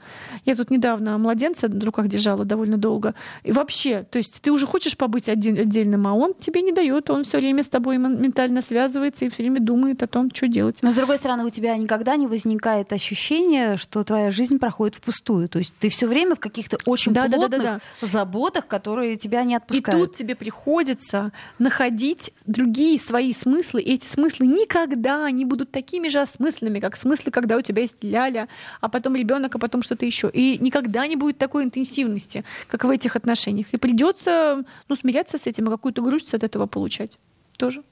Я 0.45 0.55
тут 0.55 0.69
недавно 0.69 1.17
младенца 1.17 1.67
на 1.67 1.85
руках 1.85 2.07
держала 2.07 2.45
довольно 2.45 2.77
долго. 2.77 3.13
И 3.43 3.51
вообще, 3.51 4.03
то 4.09 4.17
есть 4.17 4.41
ты 4.41 4.51
уже 4.51 4.67
хочешь 4.67 4.95
побыть 4.95 5.27
один, 5.27 5.57
отдельным, 5.57 6.07
а 6.07 6.13
он 6.13 6.33
тебе 6.33 6.61
не 6.61 6.71
дает, 6.71 7.09
он 7.09 7.23
все 7.23 7.39
время 7.39 7.63
с 7.63 7.69
тобой 7.69 7.97
ментально 7.97 8.61
связывается 8.61 9.25
и 9.25 9.29
все 9.29 9.43
время 9.43 9.59
думает 9.59 10.03
о 10.03 10.07
том, 10.07 10.29
что 10.33 10.47
делать. 10.47 10.77
Но 10.81 10.91
с 10.91 10.95
другой 10.95 11.17
стороны, 11.17 11.45
у 11.45 11.49
тебя 11.49 11.75
никогда 11.77 12.15
не 12.15 12.27
возникает 12.27 12.93
ощущение, 12.93 13.77
что 13.77 14.03
твоя 14.03 14.31
жизнь 14.31 14.59
проходит 14.59 14.95
впустую. 14.95 15.49
То 15.49 15.59
есть 15.59 15.73
ты 15.79 15.89
все 15.89 16.07
время 16.07 16.35
в 16.35 16.39
каких-то 16.39 16.77
очень 16.85 17.13
да, 17.13 17.25
плотных 17.25 17.49
да, 17.49 17.57
да, 17.57 17.63
да, 17.63 17.79
да. 18.01 18.07
заботах, 18.07 18.67
которые 18.67 19.17
тебя 19.17 19.43
не 19.43 19.55
отпускают. 19.55 20.03
И 20.03 20.05
тут 20.05 20.15
тебе 20.15 20.35
приходится 20.35 21.31
находить 21.59 22.31
другие 22.45 22.99
свои 22.99 23.33
смыслы, 23.33 23.81
и 23.81 23.93
эти 23.95 24.07
смыслы 24.07 24.47
никогда 24.47 25.29
не 25.31 25.45
будут 25.45 25.71
такими 25.71 26.07
же 26.07 26.19
осмысленными, 26.19 26.79
как 26.79 26.92
смыслы, 26.97 27.31
когда 27.31 27.57
у 27.57 27.61
тебя 27.61 27.81
есть 27.81 27.95
ляля, 28.01 28.47
а 28.81 28.89
потом 28.89 29.15
ребенок, 29.15 29.55
а 29.55 29.59
потом 29.59 29.81
что-то 29.81 30.05
еще. 30.05 30.29
И 30.31 30.57
никогда 30.59 31.07
не 31.07 31.15
будет 31.15 31.37
такой 31.37 31.63
интенсивности, 31.63 32.43
как 32.67 32.83
в 32.83 32.89
этих 32.89 33.15
отношениях. 33.15 33.67
И 33.71 33.77
придется 33.77 34.63
ну, 34.87 34.95
смиряться 34.95 35.37
с 35.37 35.47
этим, 35.47 35.67
а 35.67 35.71
какую-то 35.71 36.01
грусть 36.01 36.33
от 36.33 36.43
этого 36.43 36.67
получать. 36.67 37.17
Тоже. 37.57 37.83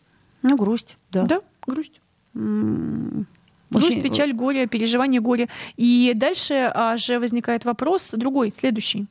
Ну, 0.42 0.56
грусть, 0.58 0.98
да. 1.12 1.24
Да, 1.24 1.42
грусть. 1.66 2.02
М-м- 2.34 3.28
Грусть, 3.72 3.88
Очень... 3.88 4.02
печаль, 4.02 4.34
горе, 4.34 4.68
переживание 4.68 5.22
горя. 5.22 5.48
И 5.78 6.12
дальше 6.14 6.70
а, 6.74 6.98
же 6.98 7.20
возникает 7.20 7.64
вопрос 7.64 8.12
другой, 8.12 8.52
следующий. 8.52 9.08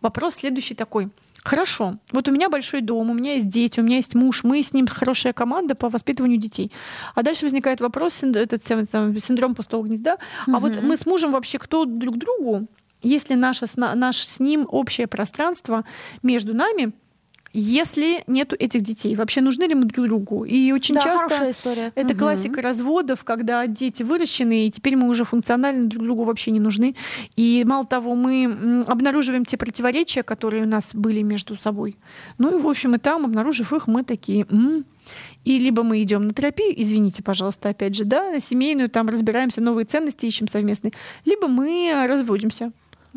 Вопрос 0.00 0.36
следующий 0.36 0.74
такой. 0.74 1.08
Хорошо. 1.48 1.94
Вот 2.12 2.28
у 2.28 2.30
меня 2.30 2.50
большой 2.50 2.82
дом, 2.82 3.08
у 3.08 3.14
меня 3.14 3.34
есть 3.34 3.48
дети, 3.48 3.80
у 3.80 3.82
меня 3.82 3.96
есть 3.96 4.14
муж, 4.14 4.44
мы 4.44 4.62
с 4.62 4.74
ним 4.74 4.86
хорошая 4.86 5.32
команда 5.32 5.74
по 5.74 5.88
воспитыванию 5.88 6.38
детей. 6.38 6.70
А 7.14 7.22
дальше 7.22 7.46
возникает 7.46 7.80
вопрос, 7.80 8.22
этот 8.22 8.62
синдром 8.66 9.54
пустого 9.54 9.86
гнезда. 9.86 10.18
Угу. 10.46 10.56
А 10.56 10.60
вот 10.60 10.82
мы 10.82 10.96
с 10.98 11.06
мужем 11.06 11.32
вообще 11.32 11.58
кто 11.58 11.86
друг 11.86 12.18
другу? 12.18 12.66
Если 13.02 13.34
наше, 13.34 13.64
наше 13.76 14.28
с 14.28 14.40
ним 14.40 14.66
общее 14.68 15.06
пространство 15.06 15.84
между 16.22 16.52
нами, 16.52 16.92
если 17.52 18.22
нету 18.26 18.56
этих 18.58 18.82
детей. 18.82 19.16
Вообще 19.16 19.40
нужны 19.40 19.64
ли 19.64 19.74
мы 19.74 19.84
друг 19.84 20.06
другу? 20.06 20.44
И 20.44 20.72
очень 20.72 20.94
да, 20.94 21.00
часто 21.00 21.50
история. 21.50 21.92
это 21.94 22.10
угу. 22.10 22.18
классика 22.18 22.62
разводов, 22.62 23.24
когда 23.24 23.66
дети 23.66 24.02
выращены, 24.02 24.66
и 24.66 24.70
теперь 24.70 24.96
мы 24.96 25.08
уже 25.08 25.24
функционально 25.24 25.86
друг 25.86 26.04
другу 26.04 26.24
вообще 26.24 26.50
не 26.50 26.60
нужны. 26.60 26.94
И 27.36 27.64
мало 27.66 27.86
того, 27.86 28.14
мы 28.14 28.84
обнаруживаем 28.86 29.44
те 29.44 29.56
противоречия, 29.56 30.22
которые 30.22 30.64
у 30.64 30.66
нас 30.66 30.94
были 30.94 31.22
между 31.22 31.56
собой. 31.56 31.96
Ну 32.36 32.58
и, 32.58 32.62
в 32.62 32.68
общем, 32.68 32.94
и 32.94 32.98
там, 32.98 33.24
обнаружив 33.24 33.72
их, 33.72 33.86
мы 33.86 34.04
такие... 34.04 34.46
М-м". 34.50 34.84
И 35.44 35.58
либо 35.58 35.82
мы 35.82 36.02
идем 36.02 36.26
на 36.26 36.34
терапию, 36.34 36.74
извините, 36.78 37.22
пожалуйста, 37.22 37.70
опять 37.70 37.96
же, 37.96 38.04
да, 38.04 38.30
на 38.30 38.40
семейную, 38.40 38.90
там 38.90 39.08
разбираемся, 39.08 39.62
новые 39.62 39.86
ценности 39.86 40.26
ищем 40.26 40.48
совместные, 40.48 40.92
либо 41.24 41.48
мы 41.48 42.04
разводимся. 42.06 42.72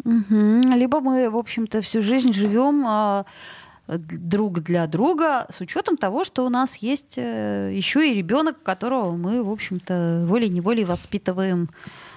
Угу. 0.05 0.73
Либо 0.73 1.01
мы, 1.01 1.29
в 1.29 1.37
общем-то, 1.37 1.81
всю 1.81 2.01
жизнь 2.01 2.33
живем 2.33 2.83
а, 2.87 3.25
друг 3.97 4.61
для 4.61 4.87
друга, 4.87 5.47
с 5.55 5.61
учетом 5.61 5.97
того, 5.97 6.23
что 6.23 6.45
у 6.45 6.49
нас 6.49 6.77
есть 6.77 7.17
э, 7.17 7.71
еще 7.73 8.09
и 8.09 8.13
ребенок, 8.13 8.61
которого 8.63 9.15
мы, 9.15 9.43
в 9.43 9.49
общем-то, 9.49 10.23
волей-неволей 10.27 10.85
воспитываем 10.85 11.69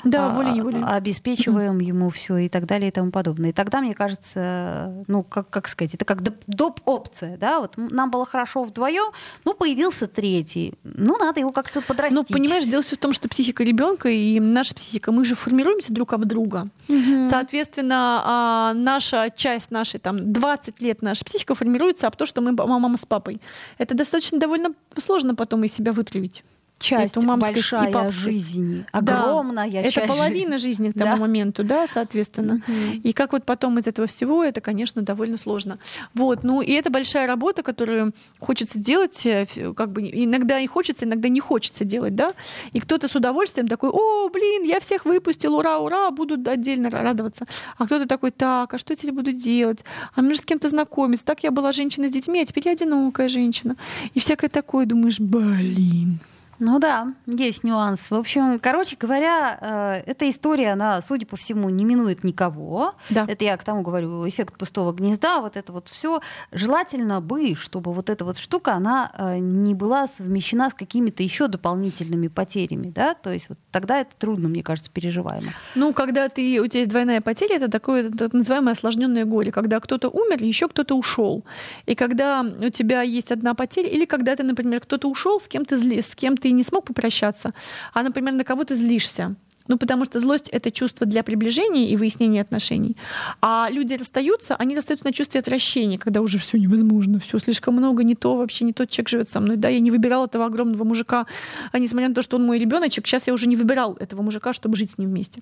да, 0.04 0.30
а, 0.30 0.34
волей-неволей. 0.34 0.82
обеспечиваем 0.84 1.78
ему 1.78 2.10
все 2.10 2.36
и 2.38 2.48
так 2.48 2.66
далее 2.66 2.88
и 2.88 2.90
тому 2.90 3.10
подобное. 3.10 3.50
И 3.50 3.52
тогда, 3.52 3.80
мне 3.80 3.94
кажется, 3.94 5.04
ну, 5.06 5.22
как, 5.22 5.50
как 5.50 5.68
сказать, 5.68 5.94
это 5.94 6.04
как 6.04 6.22
доп-опция, 6.46 7.36
да, 7.36 7.60
вот 7.60 7.74
нам 7.76 8.10
было 8.10 8.26
хорошо 8.26 8.64
вдвоем, 8.64 9.12
ну, 9.44 9.54
появился 9.54 10.06
третий, 10.06 10.74
ну, 10.84 11.16
надо 11.18 11.40
его 11.40 11.50
как-то 11.50 11.80
подрастить. 11.80 12.16
Ну, 12.16 12.24
понимаешь, 12.24 12.64
дело 12.64 12.82
все 12.82 12.96
в 12.96 12.98
том, 12.98 13.12
что 13.12 13.28
психика 13.28 13.64
ребенка 13.64 14.08
и 14.08 14.40
наша 14.40 14.74
психика, 14.74 15.12
мы 15.12 15.24
же 15.24 15.34
формируемся 15.34 15.92
друг 15.92 16.12
об 16.12 16.24
друга. 16.24 16.68
Угу. 16.88 17.28
Соответственно, 17.28 18.22
а, 18.24 18.72
наша 18.74 19.30
часть 19.34 19.70
нашей, 19.70 20.00
там, 20.00 20.32
20 20.32 20.80
лет 20.80 21.02
наша 21.02 21.24
психика 21.24 21.54
формируется 21.54 22.06
об 22.06 22.16
том, 22.16 22.26
что 22.26 22.40
мы 22.40 22.52
мама 22.52 22.96
с 22.96 23.06
папой. 23.06 23.40
Это 23.78 23.94
достаточно 23.94 24.38
довольно 24.38 24.70
сложно 24.98 25.34
потом 25.34 25.64
из 25.64 25.72
себя 25.72 25.92
вытравить 25.92 26.44
часть 26.78 27.16
эту 27.16 27.36
большая 27.36 28.10
жизни, 28.10 28.84
огромная 28.92 29.70
да, 29.70 29.82
часть. 29.82 29.96
Это 29.96 30.08
половина 30.08 30.58
жизни 30.58 30.90
к 30.90 30.94
тому 30.94 31.16
да. 31.16 31.20
моменту, 31.20 31.64
да, 31.64 31.86
соответственно. 31.92 32.54
Угу. 32.54 33.00
И 33.02 33.12
как 33.12 33.32
вот 33.32 33.44
потом 33.44 33.78
из 33.78 33.86
этого 33.86 34.06
всего, 34.06 34.44
это, 34.44 34.60
конечно, 34.60 35.02
довольно 35.02 35.36
сложно. 35.36 35.78
Вот, 36.14 36.42
ну 36.42 36.60
и 36.60 36.72
это 36.72 36.90
большая 36.90 37.26
работа, 37.26 37.62
которую 37.62 38.12
хочется 38.38 38.78
делать, 38.78 39.24
э, 39.24 39.46
как 39.74 39.92
бы 39.92 40.02
иногда 40.02 40.58
и 40.58 40.66
хочется, 40.66 41.04
иногда 41.04 41.28
не 41.28 41.40
хочется 41.40 41.84
делать, 41.84 42.14
да. 42.14 42.32
И 42.72 42.80
кто-то 42.80 43.08
с 43.08 43.14
удовольствием 43.14 43.68
такой, 43.68 43.90
о, 43.90 44.28
блин, 44.28 44.64
я 44.64 44.80
всех 44.80 45.04
выпустил, 45.04 45.56
ура, 45.56 45.78
ура, 45.78 46.10
буду 46.10 46.38
отдельно 46.50 46.90
радоваться. 46.90 47.46
А 47.78 47.86
кто-то 47.86 48.06
такой, 48.06 48.30
так, 48.30 48.74
а 48.74 48.78
что 48.78 48.92
я 48.92 48.96
теперь 48.96 49.12
буду 49.12 49.32
делать? 49.32 49.84
А 50.14 50.22
мне 50.22 50.34
же 50.34 50.40
с 50.40 50.44
кем-то 50.44 50.68
знакомиться. 50.68 51.24
Так 51.24 51.42
я 51.42 51.50
была 51.50 51.72
женщина 51.72 52.08
с 52.08 52.12
детьми, 52.12 52.40
а 52.40 52.46
теперь 52.46 52.64
я 52.66 52.72
одинокая 52.72 53.28
женщина. 53.28 53.76
И 54.12 54.20
всякое 54.20 54.48
такое, 54.48 54.86
думаешь, 54.86 55.20
блин, 55.20 56.20
ну 56.58 56.78
да, 56.78 57.14
есть 57.26 57.64
нюанс. 57.64 58.10
В 58.10 58.14
общем, 58.14 58.58
короче 58.60 58.96
говоря, 58.98 59.58
э, 59.60 60.10
эта 60.10 60.28
история, 60.28 60.72
она, 60.72 61.00
судя 61.02 61.26
по 61.26 61.36
всему, 61.36 61.68
не 61.70 61.84
минует 61.84 62.24
никого. 62.24 62.94
Да. 63.10 63.24
Это 63.28 63.44
я 63.44 63.56
к 63.56 63.64
тому 63.64 63.82
говорю, 63.82 64.28
эффект 64.28 64.56
пустого 64.56 64.92
гнезда, 64.92 65.40
вот 65.40 65.56
это 65.56 65.72
вот 65.72 65.88
все. 65.88 66.20
Желательно 66.52 67.20
бы, 67.20 67.54
чтобы 67.54 67.92
вот 67.92 68.10
эта 68.10 68.24
вот 68.24 68.38
штука, 68.38 68.74
она 68.74 69.12
э, 69.16 69.38
не 69.38 69.74
была 69.74 70.06
совмещена 70.06 70.70
с 70.70 70.74
какими-то 70.74 71.22
еще 71.22 71.48
дополнительными 71.48 72.28
потерями, 72.28 72.90
да, 72.90 73.14
то 73.14 73.32
есть 73.32 73.48
вот 73.48 73.58
тогда 73.70 74.00
это 74.00 74.14
трудно, 74.16 74.48
мне 74.48 74.62
кажется, 74.62 74.90
переживаемо. 74.90 75.50
Ну, 75.74 75.92
когда 75.92 76.28
ты, 76.28 76.60
у 76.60 76.66
тебя 76.66 76.80
есть 76.80 76.90
двойная 76.90 77.20
потеря, 77.20 77.56
это 77.56 77.70
такое 77.70 78.10
так 78.10 78.32
называемое 78.32 78.72
осложненное 78.72 79.24
горе, 79.24 79.52
когда 79.52 79.80
кто-то 79.80 80.08
умер, 80.08 80.42
еще 80.42 80.68
кто-то 80.68 80.94
ушел. 80.94 81.44
И 81.86 81.94
когда 81.94 82.42
у 82.42 82.70
тебя 82.70 83.02
есть 83.02 83.32
одна 83.32 83.54
потеря, 83.54 83.88
или 83.88 84.04
когда 84.04 84.36
ты, 84.36 84.42
например, 84.42 84.80
кто-то 84.80 85.08
ушел, 85.08 85.40
с 85.40 85.48
кем 85.48 85.64
ты 85.64 85.76
злез, 85.76 86.08
с 86.10 86.14
кем 86.14 86.36
ты 86.44 86.50
не 86.50 86.62
смог 86.62 86.84
попрощаться, 86.84 87.54
а, 87.94 88.02
например, 88.02 88.34
на 88.34 88.44
кого 88.44 88.64
ты 88.64 88.74
злишься. 88.74 89.34
Ну, 89.66 89.78
потому 89.78 90.04
что 90.04 90.20
злость— 90.20 90.48
это 90.52 90.70
чувство 90.70 91.06
для 91.06 91.22
приближения 91.22 91.88
и 91.88 91.96
выяснения 91.96 92.42
отношений. 92.42 92.98
А 93.40 93.68
люди 93.70 93.94
расстаются, 93.94 94.56
они 94.56 94.76
расстаются 94.76 95.06
на 95.06 95.12
чувстве 95.14 95.40
отвращения, 95.40 95.98
когда 95.98 96.20
уже 96.20 96.38
все 96.38 96.58
невозможно, 96.58 97.18
все 97.18 97.38
слишком 97.38 97.76
много, 97.76 98.04
не 98.04 98.14
то, 98.14 98.36
вообще 98.36 98.66
не 98.66 98.74
тот 98.74 98.90
человек 98.90 99.08
живет 99.08 99.30
со 99.30 99.40
мной. 99.40 99.56
Да, 99.56 99.70
я 99.70 99.80
не 99.80 99.90
выбирал 99.90 100.26
этого 100.26 100.44
огромного 100.44 100.84
мужика, 100.84 101.26
а 101.72 101.78
несмотря 101.78 102.10
на 102.10 102.14
то, 102.14 102.20
что 102.20 102.36
он 102.36 102.44
мой 102.44 102.58
ребеночек, 102.58 103.06
сейчас 103.06 103.26
я 103.26 103.32
уже 103.32 103.48
не 103.48 103.56
выбирал 103.56 103.96
этого 103.98 104.20
мужика, 104.20 104.52
чтобы 104.52 104.76
жить 104.76 104.90
с 104.90 104.98
ним 104.98 105.08
вместе. 105.08 105.40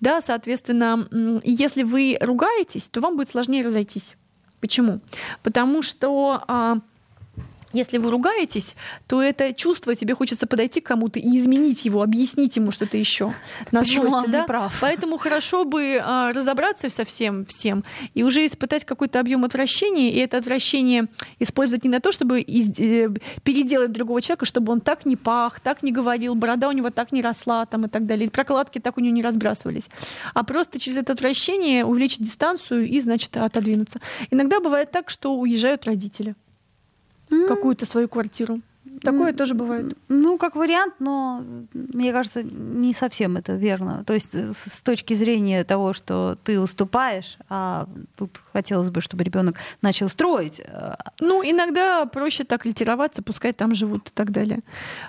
Да, 0.00 0.20
соответственно, 0.20 1.06
если 1.44 1.84
вы 1.84 2.18
ругаетесь, 2.20 2.88
то 2.90 3.00
вам 3.00 3.16
будет 3.16 3.28
сложнее 3.28 3.64
разойтись. 3.64 4.16
Почему? 4.58 5.00
Потому 5.44 5.82
что 5.82 6.42
а, 6.48 6.78
если 7.74 7.98
вы 7.98 8.10
ругаетесь, 8.10 8.74
то 9.06 9.20
это 9.20 9.52
чувство 9.52 9.94
тебе 9.94 10.14
хочется 10.14 10.46
подойти 10.46 10.80
к 10.80 10.86
кому-то 10.86 11.18
и 11.18 11.38
изменить 11.38 11.84
его, 11.84 12.02
объяснить 12.02 12.56
ему 12.56 12.70
что-то 12.70 12.96
еще. 12.96 13.34
На 13.72 13.80
Почему 13.80 14.08
злости, 14.08 14.26
он 14.26 14.32
да? 14.32 14.44
прав? 14.44 14.78
Поэтому 14.80 15.18
хорошо 15.18 15.64
бы 15.64 16.00
а, 16.02 16.32
разобраться 16.32 16.88
со 16.88 17.04
всем 17.04 17.44
всем 17.44 17.84
и 18.14 18.22
уже 18.22 18.46
испытать 18.46 18.84
какой-то 18.84 19.20
объем 19.20 19.44
отвращения, 19.44 20.10
и 20.10 20.18
это 20.18 20.38
отвращение 20.38 21.08
использовать 21.38 21.84
не 21.84 21.90
на 21.90 22.00
то, 22.00 22.12
чтобы 22.12 22.40
из, 22.40 22.70
э, 22.78 23.10
переделать 23.42 23.92
другого 23.92 24.22
человека, 24.22 24.46
чтобы 24.46 24.72
он 24.72 24.80
так 24.80 25.04
не 25.04 25.16
пах, 25.16 25.60
так 25.60 25.82
не 25.82 25.92
говорил, 25.92 26.34
борода 26.34 26.68
у 26.68 26.72
него 26.72 26.90
так 26.90 27.12
не 27.12 27.22
росла 27.22 27.66
там, 27.66 27.86
и 27.86 27.88
так 27.88 28.06
далее, 28.06 28.30
прокладки 28.30 28.78
так 28.78 28.96
у 28.96 29.00
него 29.00 29.14
не 29.14 29.22
разбрасывались, 29.22 29.88
а 30.32 30.44
просто 30.44 30.78
через 30.78 30.98
это 30.98 31.12
отвращение 31.12 31.84
увеличить 31.84 32.22
дистанцию 32.22 32.88
и, 32.88 33.00
значит, 33.00 33.36
отодвинуться. 33.36 34.00
Иногда 34.30 34.60
бывает 34.60 34.90
так, 34.90 35.10
что 35.10 35.34
уезжают 35.34 35.86
родители 35.86 36.34
какую-то 37.28 37.86
свою 37.86 38.08
квартиру. 38.08 38.60
Такое 39.02 39.32
mm, 39.32 39.36
тоже 39.36 39.54
бывает. 39.54 39.96
Ну, 40.08 40.38
как 40.38 40.56
вариант, 40.56 40.94
но 40.98 41.44
мне 41.72 42.12
кажется, 42.12 42.42
не 42.42 42.92
совсем 42.92 43.36
это 43.36 43.54
верно. 43.54 44.04
То 44.06 44.14
есть 44.14 44.28
э, 44.34 44.52
с 44.52 44.82
точки 44.82 45.14
зрения 45.14 45.64
того, 45.64 45.92
что 45.92 46.38
ты 46.44 46.60
уступаешь, 46.60 47.38
а 47.48 47.88
тут 48.16 48.40
хотелось 48.52 48.90
бы, 48.90 49.00
чтобы 49.00 49.24
ребенок 49.24 49.58
начал 49.82 50.08
строить. 50.08 50.60
Э, 50.60 50.94
ну, 51.20 51.42
иногда 51.42 52.06
проще 52.06 52.44
так 52.44 52.66
литироваться, 52.66 53.22
пускай 53.22 53.52
там 53.52 53.74
живут 53.74 54.08
и 54.08 54.12
так 54.12 54.30
далее. 54.30 54.60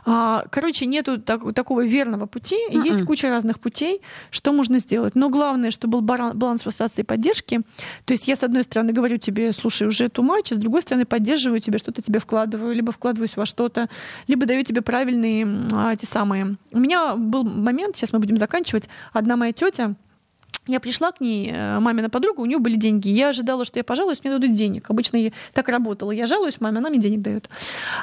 А, 0.05 0.45
короче, 0.51 0.85
нету 0.85 1.19
так, 1.19 1.53
такого 1.53 1.85
верного 1.85 2.25
пути. 2.25 2.55
Mm-mm. 2.69 2.83
Есть 2.83 2.99
м-м. 2.99 3.07
куча 3.07 3.29
разных 3.29 3.59
путей, 3.59 4.01
что 4.31 4.53
можно 4.53 4.79
сделать. 4.79 5.15
Но 5.15 5.29
главное, 5.29 5.71
чтобы 5.71 6.01
был 6.01 6.33
баланс 6.33 6.61
фрустрации 6.61 7.01
и 7.01 7.05
поддержки. 7.05 7.61
То 8.05 8.13
есть 8.13 8.27
я, 8.27 8.35
с 8.35 8.43
одной 8.43 8.63
стороны, 8.63 8.93
говорю 8.93 9.17
тебе, 9.17 9.53
слушай, 9.53 9.87
уже 9.87 10.09
ту 10.09 10.23
матч, 10.23 10.51
а 10.51 10.55
с 10.55 10.57
другой 10.57 10.81
стороны, 10.81 11.05
поддерживаю 11.05 11.59
тебя, 11.59 11.79
что-то 11.79 12.01
тебе 12.01 12.19
вкладываю, 12.19 12.73
либо 12.73 12.91
вкладываюсь 12.91 13.35
во 13.37 13.45
что-то, 13.45 13.74
либо 14.27 14.45
даю 14.45 14.63
тебе 14.63 14.81
правильные 14.81 15.47
а, 15.73 15.95
те 15.95 16.05
самые. 16.05 16.55
У 16.71 16.79
меня 16.79 17.15
был 17.15 17.43
момент, 17.43 17.97
сейчас 17.97 18.13
мы 18.13 18.19
будем 18.19 18.37
заканчивать, 18.37 18.89
одна 19.13 19.35
моя 19.35 19.53
тетя 19.53 19.95
я 20.67 20.79
пришла 20.79 21.11
к 21.11 21.21
ней, 21.21 21.51
э, 21.53 21.79
мамина 21.79 22.09
подруга, 22.09 22.41
у 22.41 22.45
нее 22.45 22.57
были 22.57 22.75
деньги. 22.75 23.09
Я 23.09 23.29
ожидала, 23.29 23.65
что 23.65 23.79
я 23.79 23.83
пожалуюсь, 23.83 24.23
мне 24.23 24.33
дадут 24.33 24.53
денег. 24.53 24.89
Обычно 24.89 25.17
я 25.17 25.31
так 25.53 25.69
работала. 25.69 26.11
Я 26.11 26.25
жалуюсь 26.25 26.59
маме, 26.59 26.79
она 26.79 26.89
мне 26.89 26.99
денег 26.99 27.21
дает. 27.21 27.49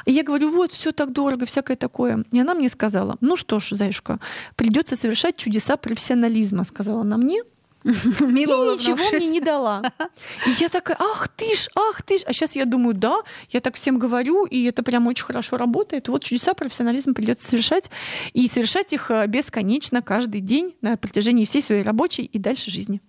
И 0.05 0.13
я 0.13 0.23
говорю, 0.23 0.49
вот, 0.49 0.71
все 0.71 0.91
так 0.91 1.11
дорого, 1.11 1.45
всякое 1.45 1.75
такое. 1.75 2.23
И 2.31 2.39
она 2.39 2.53
мне 2.53 2.69
сказала, 2.69 3.17
ну 3.19 3.35
что 3.35 3.59
ж, 3.59 3.71
заюшка, 3.71 4.19
придется 4.55 4.95
совершать 4.95 5.35
чудеса 5.35 5.75
профессионализма, 5.75 6.63
сказала 6.63 7.01
она 7.01 7.17
мне. 7.17 7.43
Мило 8.21 8.71
и 8.71 8.75
ничего 8.75 8.97
мне 9.17 9.27
не 9.27 9.41
дала. 9.41 9.81
И 10.47 10.51
я 10.59 10.69
такая, 10.69 10.97
ах 10.99 11.27
ты 11.27 11.53
ж, 11.55 11.67
ах 11.75 12.01
ты 12.01 12.17
ж. 12.17 12.23
А 12.25 12.33
сейчас 12.33 12.55
я 12.55 12.65
думаю, 12.65 12.93
да, 12.95 13.21
я 13.49 13.59
так 13.59 13.75
всем 13.75 13.99
говорю, 13.99 14.45
и 14.45 14.63
это 14.63 14.83
прям 14.83 15.07
очень 15.07 15.25
хорошо 15.25 15.57
работает. 15.57 16.07
Вот 16.07 16.23
чудеса 16.23 16.53
профессионализма 16.53 17.13
придется 17.13 17.49
совершать. 17.49 17.89
И 18.33 18.47
совершать 18.47 18.93
их 18.93 19.11
э, 19.11 19.27
бесконечно 19.27 20.01
каждый 20.01 20.41
день 20.41 20.75
на 20.81 20.95
протяжении 20.95 21.45
всей 21.45 21.61
своей 21.61 21.83
рабочей 21.83 22.23
и 22.23 22.39
дальше 22.39 22.71
жизни. 22.71 23.01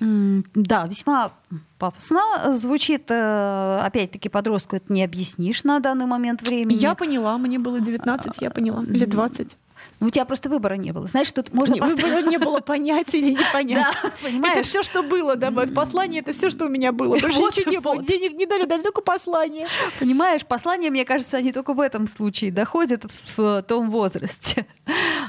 Да, 0.00 0.86
весьма 0.86 1.32
пафосно 1.78 2.56
звучит. 2.56 3.10
Э, 3.10 3.80
опять-таки, 3.82 4.28
подростку 4.28 4.76
это 4.76 4.92
не 4.92 5.04
объяснишь 5.04 5.64
на 5.64 5.78
данный 5.80 6.06
момент 6.06 6.42
времени. 6.42 6.78
Я 6.78 6.94
поняла, 6.94 7.36
мне 7.36 7.58
было 7.58 7.80
19, 7.80 8.40
я 8.40 8.50
поняла, 8.50 8.82
или 8.84 9.04
20. 9.04 9.56
Ну, 10.00 10.06
у 10.06 10.10
тебя 10.10 10.24
просто 10.24 10.48
выбора 10.48 10.74
не 10.74 10.92
было. 10.92 11.06
Знаешь, 11.06 11.30
тут 11.30 11.52
можно 11.52 11.74
не, 11.74 11.80
поставить... 11.80 12.04
Выбора 12.04 12.22
не 12.22 12.38
было 12.38 12.60
понять 12.60 13.14
или 13.14 13.32
не 13.32 13.52
понять. 13.52 13.80
Да, 14.02 14.10
понимаешь? 14.22 14.58
Это 14.58 14.68
все, 14.68 14.82
что 14.82 15.02
было, 15.02 15.36
да, 15.36 15.50
послание, 15.50 16.20
это 16.20 16.32
все, 16.32 16.50
что 16.50 16.66
у 16.66 16.68
меня 16.68 16.92
было. 16.92 17.18
Больше 17.18 17.38
вот, 17.38 17.56
ничего 17.56 17.70
не 17.70 17.80
было. 17.80 18.02
Денег 18.02 18.32
не 18.36 18.46
дали, 18.46 18.64
дали 18.64 18.82
только 18.82 19.00
послание. 19.00 19.66
Понимаешь, 19.98 20.44
послание, 20.46 20.90
мне 20.90 21.04
кажется, 21.04 21.36
они 21.36 21.52
только 21.52 21.74
в 21.74 21.80
этом 21.80 22.06
случае 22.06 22.50
доходят 22.50 23.04
в 23.36 23.62
том 23.62 23.90
возрасте. 23.90 24.66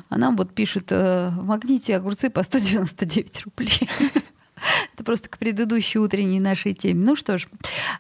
А 0.10 0.18
нам 0.18 0.36
вот 0.36 0.54
пишут 0.54 0.92
э, 0.92 1.30
в 1.30 1.46
магните 1.46 1.96
огурцы 1.96 2.30
по 2.30 2.44
199 2.44 3.46
рублей. 3.46 3.90
Это 4.94 5.04
просто 5.04 5.30
к 5.30 5.38
предыдущей 5.38 6.00
утренней 6.00 6.40
нашей 6.40 6.74
теме. 6.74 7.04
Ну 7.04 7.16
что 7.16 7.38
ж, 7.38 7.48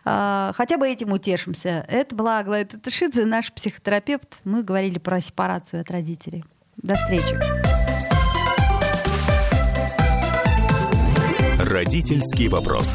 а, 0.05 0.53
хотя 0.55 0.77
бы 0.77 0.87
этим 0.87 1.11
утешимся. 1.11 1.85
Это 1.87 2.15
была 2.15 2.39
Аглая 2.39 2.65
Татышидзе, 2.65 3.25
наш 3.25 3.51
психотерапевт. 3.51 4.39
Мы 4.43 4.63
говорили 4.63 4.99
про 4.99 5.21
сепарацию 5.21 5.81
от 5.81 5.91
родителей. 5.91 6.43
До 6.83 6.95
встречи. 6.95 7.37
Родительский 11.59 12.47
вопрос. 12.47 12.87